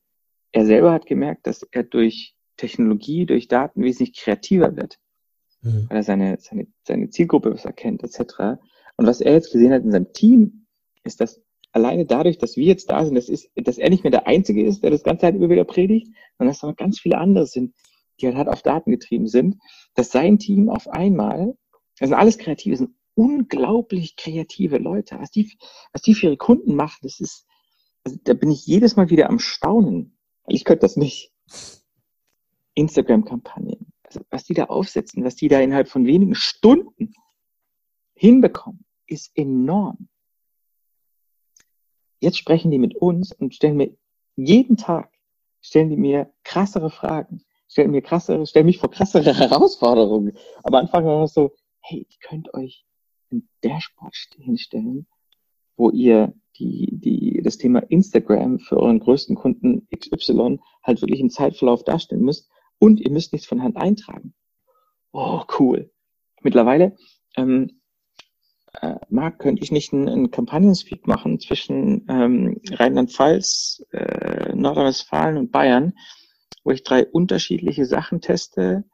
er 0.52 0.66
selber 0.66 0.92
hat 0.92 1.06
gemerkt, 1.06 1.46
dass 1.46 1.62
er 1.70 1.84
durch 1.84 2.34
Technologie, 2.56 3.26
durch 3.26 3.48
Daten 3.48 3.82
wesentlich 3.82 4.16
kreativer 4.16 4.76
wird, 4.76 4.98
mhm. 5.62 5.86
weil 5.88 5.98
er 5.98 6.02
seine, 6.02 6.38
seine, 6.40 6.66
seine 6.86 7.10
Zielgruppe 7.10 7.50
besser 7.50 7.72
kennt, 7.72 8.02
etc. 8.02 8.60
Und 8.96 9.06
was 9.06 9.20
er 9.20 9.32
jetzt 9.32 9.52
gesehen 9.52 9.72
hat 9.72 9.82
in 9.82 9.92
seinem 9.92 10.12
Team, 10.12 10.66
ist, 11.04 11.20
dass 11.20 11.40
alleine 11.72 12.04
dadurch, 12.04 12.38
dass 12.38 12.56
wir 12.56 12.64
jetzt 12.64 12.90
da 12.90 13.04
sind, 13.04 13.14
das 13.14 13.28
ist, 13.28 13.48
dass 13.54 13.78
er 13.78 13.90
nicht 13.90 14.04
mehr 14.04 14.10
der 14.10 14.26
Einzige 14.26 14.64
ist, 14.64 14.82
der 14.82 14.90
das 14.90 15.02
ganze 15.02 15.22
Zeit 15.22 15.34
immer 15.34 15.48
wieder 15.48 15.64
predigt, 15.64 16.08
sondern 16.36 16.52
dass 16.52 16.60
da 16.60 16.66
noch 16.66 16.76
ganz 16.76 17.00
viele 17.00 17.18
andere 17.18 17.46
sind, 17.46 17.74
die 18.20 18.34
halt 18.34 18.48
auf 18.48 18.62
Daten 18.62 18.90
getrieben 18.90 19.28
sind, 19.28 19.56
dass 19.94 20.10
sein 20.10 20.38
Team 20.38 20.68
auf 20.68 20.88
einmal, 20.88 21.54
das 21.98 22.08
sind 22.08 22.18
alles 22.18 22.38
Kreative, 22.38 22.76
sind 22.76 22.94
unglaublich 23.14 24.16
kreative 24.16 24.78
Leute. 24.78 25.18
Was 25.18 25.30
die, 25.30 25.52
was 25.92 26.02
die 26.02 26.14
für 26.14 26.26
ihre 26.26 26.36
Kunden 26.36 26.74
machen, 26.74 26.98
das 27.02 27.20
ist, 27.20 27.46
also 28.04 28.18
da 28.24 28.34
bin 28.34 28.50
ich 28.50 28.66
jedes 28.66 28.96
Mal 28.96 29.10
wieder 29.10 29.28
am 29.28 29.38
Staunen. 29.38 30.16
Ich 30.50 30.64
könnte 30.64 30.82
das 30.82 30.96
nicht. 30.96 31.32
Instagram-Kampagnen, 32.74 33.92
also 34.02 34.20
was 34.30 34.44
die 34.44 34.54
da 34.54 34.64
aufsetzen, 34.64 35.24
was 35.24 35.36
die 35.36 35.48
da 35.48 35.60
innerhalb 35.60 35.88
von 35.88 36.06
wenigen 36.06 36.34
Stunden 36.34 37.14
hinbekommen, 38.14 38.84
ist 39.06 39.32
enorm. 39.34 40.08
Jetzt 42.20 42.38
sprechen 42.38 42.70
die 42.70 42.78
mit 42.78 42.94
uns 42.96 43.32
und 43.32 43.54
stellen 43.54 43.76
mir 43.76 43.96
jeden 44.36 44.76
Tag, 44.76 45.12
stellen 45.60 45.90
die 45.90 45.96
mir 45.96 46.32
krassere 46.44 46.90
Fragen, 46.90 47.42
stellen 47.68 47.90
mir 47.90 48.02
krassere, 48.02 48.46
stellen 48.46 48.66
mich 48.66 48.78
vor 48.78 48.90
krassere 48.90 49.34
Herausforderungen. 49.36 50.36
Am 50.62 50.74
Anfang 50.74 51.04
war 51.04 51.24
es 51.24 51.34
so, 51.34 51.54
hey, 51.80 52.06
ihr 52.08 52.28
könnt 52.28 52.52
euch 52.54 52.84
ein 53.32 53.48
Dashboard 53.62 54.14
hinstellen, 54.36 55.06
wo 55.80 55.90
ihr 55.90 56.34
die, 56.58 56.90
die, 56.92 57.40
das 57.42 57.56
Thema 57.56 57.80
Instagram 57.80 58.58
für 58.58 58.76
euren 58.76 59.00
größten 59.00 59.34
Kunden 59.34 59.88
XY 59.96 60.60
halt 60.82 61.00
wirklich 61.00 61.20
im 61.20 61.30
Zeitverlauf 61.30 61.84
darstellen 61.84 62.22
müsst 62.22 62.50
und 62.78 63.00
ihr 63.00 63.10
müsst 63.10 63.32
nichts 63.32 63.48
von 63.48 63.62
Hand 63.62 63.76
eintragen. 63.76 64.34
Oh, 65.12 65.42
cool. 65.58 65.90
Mittlerweile 66.42 66.96
ähm, 67.36 67.80
äh, 68.80 68.96
Marc, 69.08 69.38
könnte 69.38 69.62
ich 69.62 69.72
nicht 69.72 69.92
einen, 69.92 70.08
einen 70.08 70.30
Kampagnenspeak 70.30 71.06
machen 71.06 71.40
zwischen 71.40 72.06
ähm, 72.08 72.60
Rheinland-Pfalz, 72.70 73.84
äh, 73.92 74.54
Nordrhein-Westfalen 74.54 75.38
und 75.38 75.50
Bayern, 75.50 75.94
wo 76.62 76.70
ich 76.70 76.84
drei 76.84 77.06
unterschiedliche 77.06 77.86
Sachen 77.86 78.20
teste. 78.20 78.84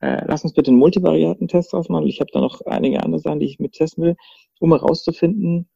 Äh, 0.00 0.24
lass 0.26 0.42
uns 0.42 0.54
bitte 0.54 0.70
einen 0.70 0.80
Multivariaten-Test 0.80 1.72
ausmachen. 1.72 2.08
Ich 2.08 2.20
habe 2.20 2.30
da 2.32 2.40
noch 2.40 2.60
einige 2.66 3.02
andere 3.02 3.20
Sachen, 3.20 3.40
die 3.40 3.46
ich 3.46 3.60
mit 3.60 3.72
testen 3.72 4.04
will, 4.04 4.16
um 4.58 4.70
herauszufinden, 4.70 5.68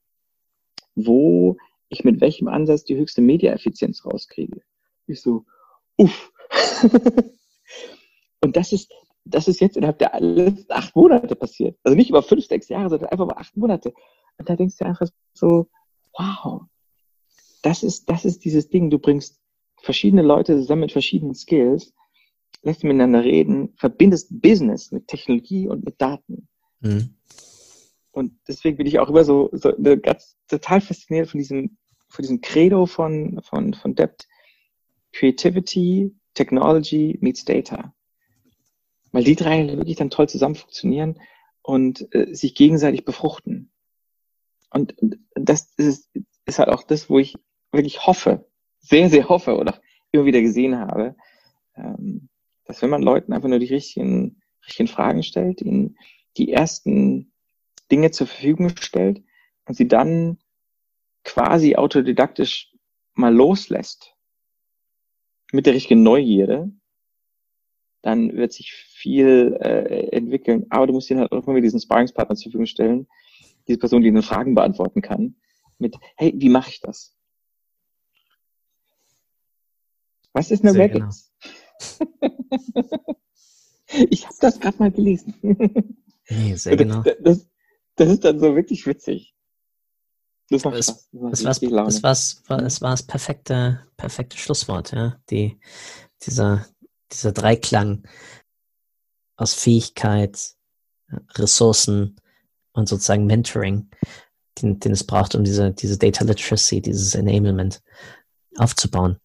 wo 0.96 1.56
ich 1.88 2.02
mit 2.02 2.20
welchem 2.20 2.48
Ansatz 2.48 2.84
die 2.84 2.96
höchste 2.96 3.20
Media-Effizienz 3.20 4.04
rauskriege. 4.04 4.60
Ich 5.06 5.20
so, 5.20 5.44
uff. 5.96 6.32
und 8.40 8.56
das 8.56 8.72
ist, 8.72 8.92
das 9.24 9.46
ist 9.46 9.60
jetzt 9.60 9.76
innerhalb 9.76 9.98
der 9.98 10.18
letzten 10.20 10.72
acht 10.72 10.96
Monate 10.96 11.36
passiert. 11.36 11.78
Also 11.84 11.96
nicht 11.96 12.10
über 12.10 12.22
fünf, 12.22 12.46
sechs 12.46 12.68
Jahre, 12.68 12.90
sondern 12.90 13.10
einfach 13.10 13.24
über 13.24 13.38
acht 13.38 13.56
Monate. 13.56 13.92
Und 14.38 14.48
da 14.48 14.56
denkst 14.56 14.76
du 14.78 14.84
einfach 14.84 15.08
so, 15.34 15.68
wow, 16.16 16.62
das 17.62 17.82
ist, 17.82 18.08
das 18.08 18.24
ist 18.24 18.44
dieses 18.44 18.68
Ding. 18.68 18.90
Du 18.90 18.98
bringst 18.98 19.40
verschiedene 19.82 20.22
Leute 20.22 20.56
zusammen 20.56 20.82
mit 20.82 20.92
verschiedenen 20.92 21.34
Skills, 21.34 21.92
lässt 22.62 22.84
miteinander 22.84 23.22
reden, 23.22 23.74
verbindest 23.76 24.40
Business 24.40 24.90
mit 24.90 25.08
Technologie 25.08 25.68
und 25.68 25.84
mit 25.84 26.00
Daten. 26.00 26.48
Mhm. 26.80 27.14
Und 28.16 28.38
deswegen 28.48 28.78
bin 28.78 28.86
ich 28.86 28.98
auch 28.98 29.10
immer 29.10 29.24
so, 29.24 29.50
so 29.52 29.72
ganz 30.00 30.36
total 30.48 30.80
fasziniert 30.80 31.28
von 31.28 31.38
diesem, 31.38 31.76
von 32.08 32.22
diesem 32.22 32.40
Credo 32.40 32.86
von, 32.86 33.40
von, 33.42 33.74
von 33.74 33.94
Debt. 33.94 34.26
Creativity, 35.12 36.14
Technology 36.34 37.18
meets 37.20 37.44
Data 37.44 37.94
weil 39.16 39.24
die 39.24 39.34
drei 39.34 39.66
wirklich 39.66 39.96
dann 39.96 40.10
toll 40.10 40.28
zusammen 40.28 40.56
funktionieren 40.56 41.18
und 41.62 42.06
äh, 42.14 42.34
sich 42.34 42.54
gegenseitig 42.54 43.06
befruchten. 43.06 43.72
Und 44.70 44.94
das 45.34 45.72
ist, 45.78 46.10
ist 46.44 46.58
halt 46.58 46.68
auch 46.68 46.82
das, 46.82 47.08
wo 47.08 47.18
ich 47.18 47.34
wirklich 47.72 48.06
hoffe, 48.06 48.46
sehr, 48.78 49.08
sehr 49.08 49.30
hoffe 49.30 49.56
oder 49.56 49.80
immer 50.12 50.26
wieder 50.26 50.42
gesehen 50.42 50.78
habe, 50.78 51.16
ähm, 51.76 52.28
dass 52.66 52.82
wenn 52.82 52.90
man 52.90 53.00
Leuten 53.00 53.32
einfach 53.32 53.48
nur 53.48 53.58
die 53.58 53.72
richtigen, 53.72 54.42
richtigen 54.66 54.88
Fragen 54.88 55.22
stellt, 55.22 55.62
ihnen 55.62 55.96
die 56.36 56.52
ersten 56.52 57.32
Dinge 57.90 58.10
zur 58.10 58.26
Verfügung 58.26 58.70
stellt 58.76 59.22
und 59.66 59.74
sie 59.74 59.88
dann 59.88 60.38
quasi 61.24 61.76
autodidaktisch 61.76 62.72
mal 63.14 63.34
loslässt 63.34 64.14
mit 65.52 65.66
der 65.66 65.74
richtigen 65.74 66.02
Neugierde, 66.02 66.70
dann 68.02 68.36
wird 68.36 68.52
sich 68.52 68.72
viel 68.72 69.58
äh, 69.60 70.08
entwickeln. 70.16 70.66
Aber 70.70 70.86
du 70.86 70.92
musst 70.92 71.10
ihnen 71.10 71.20
halt 71.20 71.32
auch 71.32 71.46
immer 71.46 71.60
diesen 71.60 71.80
Sparringspartner 71.80 72.36
zur 72.36 72.44
Verfügung 72.44 72.66
stellen, 72.66 73.08
diese 73.66 73.78
Person, 73.78 74.02
die 74.02 74.08
ihnen 74.08 74.22
Fragen 74.22 74.54
beantworten 74.54 75.02
kann, 75.02 75.36
mit, 75.78 75.96
hey, 76.16 76.32
wie 76.36 76.48
mache 76.48 76.70
ich 76.70 76.80
das? 76.80 77.16
Was 80.32 80.50
ist 80.50 80.62
eine 80.62 80.72
Sehr 80.72 80.84
Regex? 80.84 81.32
Genau. 81.98 83.16
ich 84.10 84.26
habe 84.26 84.36
das 84.40 84.60
gerade 84.60 84.78
mal 84.78 84.90
gelesen. 84.90 85.34
nee, 86.28 86.54
sehr 86.54 86.76
genau. 86.76 87.02
Das, 87.02 87.16
das, 87.20 87.48
das, 87.96 88.08
ist 88.10 88.24
dann 88.24 88.38
so 88.38 88.54
wirklich 88.54 88.86
witzig. 88.86 89.34
Das 90.48 90.64
macht 90.64 90.76
es, 90.76 90.86
Spaß. 90.86 91.08
Das, 91.12 91.42
das, 91.42 91.62
war's, 91.62 91.94
das, 91.94 92.02
war's, 92.02 92.42
das 92.48 92.80
war 92.80 92.90
das 92.90 93.02
perfekte, 93.02 93.80
perfekte 93.96 94.38
Schlusswort, 94.38 94.92
ja. 94.92 95.18
Die, 95.30 95.58
dieser, 96.22 96.66
dieser 97.12 97.32
Dreiklang 97.32 98.06
aus 99.36 99.54
Fähigkeit, 99.54 100.54
Ressourcen 101.34 102.16
und 102.72 102.88
sozusagen 102.88 103.26
Mentoring, 103.26 103.90
den, 104.60 104.80
den 104.80 104.92
es 104.92 105.04
braucht, 105.04 105.34
um 105.34 105.44
diese, 105.44 105.72
diese 105.72 105.98
Data 105.98 106.24
Literacy, 106.24 106.80
dieses 106.80 107.14
Enablement 107.14 107.82
aufzubauen. 108.56 109.18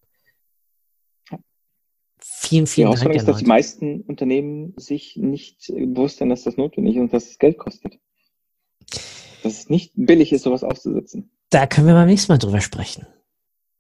Vielen, 2.20 2.68
vielen 2.68 2.92
Die 2.92 3.00
Dank. 3.04 3.16
ist, 3.16 3.28
dass 3.28 3.38
die 3.38 3.46
meisten 3.46 4.02
Unternehmen 4.02 4.74
sich 4.76 5.16
nicht 5.16 5.68
bewusst 5.68 6.18
sind, 6.18 6.30
dass 6.30 6.44
das 6.44 6.58
notwendig 6.58 6.96
ist 6.96 7.02
und 7.02 7.14
dass 7.14 7.30
es 7.30 7.38
Geld 7.38 7.58
kostet. 7.58 8.00
Dass 9.44 9.60
es 9.60 9.70
nicht 9.70 9.92
billig 9.96 10.32
ist, 10.32 10.44
sowas 10.44 10.64
aufzusetzen. 10.64 11.32
Da 11.50 11.68
können 11.68 11.88
wir 11.88 11.94
beim 11.94 12.08
nächsten 12.08 12.32
Mal 12.32 12.38
drüber 12.38 12.62
sprechen. 12.62 13.06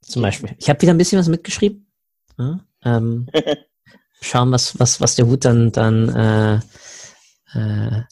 Zum 0.02 0.22
Beispiel. 0.22 0.56
Ich 0.58 0.70
habe 0.70 0.82
wieder 0.82 0.94
ein 0.94 0.98
bisschen 0.98 1.20
was 1.20 1.28
mitgeschrieben. 1.28 1.88
Ja, 2.38 2.66
ähm, 2.84 3.28
schauen, 4.22 4.52
was, 4.52 4.80
was, 4.80 5.00
was 5.00 5.16
der 5.16 5.28
Hut 5.28 5.46
dann, 5.46 5.72
dann 5.72 6.10
äh, 6.10 6.56
äh, 7.54 8.04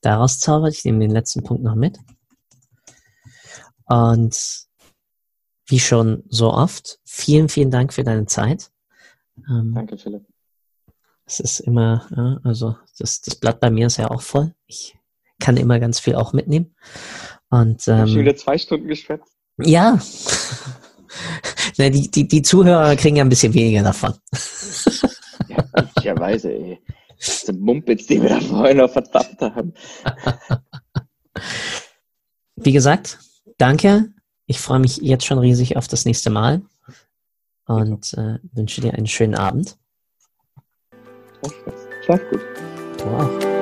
daraus 0.00 0.38
zaubert. 0.38 0.74
Ich 0.74 0.84
nehme 0.84 1.00
den 1.00 1.10
letzten 1.10 1.42
Punkt 1.42 1.62
noch 1.62 1.74
mit. 1.74 1.98
Und 3.86 4.66
wie 5.66 5.80
schon 5.80 6.24
so 6.28 6.52
oft, 6.52 7.00
vielen, 7.04 7.48
vielen 7.48 7.70
Dank 7.70 7.92
für 7.92 8.04
deine 8.04 8.26
Zeit. 8.26 8.70
Ähm, 9.48 9.72
Danke, 9.74 9.96
Philipp. 9.96 10.26
Es 11.24 11.40
ist 11.40 11.60
immer, 11.60 12.06
ja, 12.14 12.40
also 12.42 12.76
das, 12.98 13.20
das 13.22 13.36
Blatt 13.36 13.60
bei 13.60 13.70
mir 13.70 13.86
ist 13.86 13.96
ja 13.96 14.10
auch 14.10 14.22
voll. 14.22 14.54
Ich 14.66 14.96
kann 15.42 15.56
immer 15.56 15.78
ganz 15.80 16.00
viel 16.00 16.14
auch 16.14 16.32
mitnehmen. 16.32 16.74
Und, 17.50 17.86
ähm, 17.88 18.06
schon 18.06 18.20
wieder 18.20 18.36
zwei 18.36 18.56
Stunden 18.56 18.88
geschwätzt. 18.88 19.30
Ja. 19.58 19.98
Na, 21.76 21.90
die, 21.90 22.10
die, 22.10 22.26
die 22.26 22.42
Zuhörer 22.42 22.96
kriegen 22.96 23.16
ja 23.16 23.24
ein 23.24 23.28
bisschen 23.28 23.52
weniger 23.52 23.82
davon. 23.82 24.14
ja, 25.48 25.64
möglicherweise, 25.76 26.52
ey. 26.52 26.78
Das 27.18 27.42
sind 27.42 27.60
Mumpitz, 27.60 28.06
die 28.06 28.20
wir 28.22 28.30
da 28.30 28.40
vorhin 28.40 28.78
noch 28.78 28.90
verdammt 28.90 29.40
haben. 29.40 29.74
Wie 32.56 32.72
gesagt, 32.72 33.18
danke. 33.58 34.12
Ich 34.46 34.58
freue 34.58 34.80
mich 34.80 34.96
jetzt 34.98 35.24
schon 35.24 35.38
riesig 35.38 35.76
auf 35.76 35.88
das 35.88 36.04
nächste 36.04 36.30
Mal 36.30 36.62
und 37.66 38.12
äh, 38.14 38.38
wünsche 38.52 38.80
dir 38.80 38.94
einen 38.94 39.06
schönen 39.06 39.34
Abend. 39.34 39.76
Schlaf 42.04 42.20
gut. 42.30 42.40
Du 42.98 43.04
auch. 43.04 43.61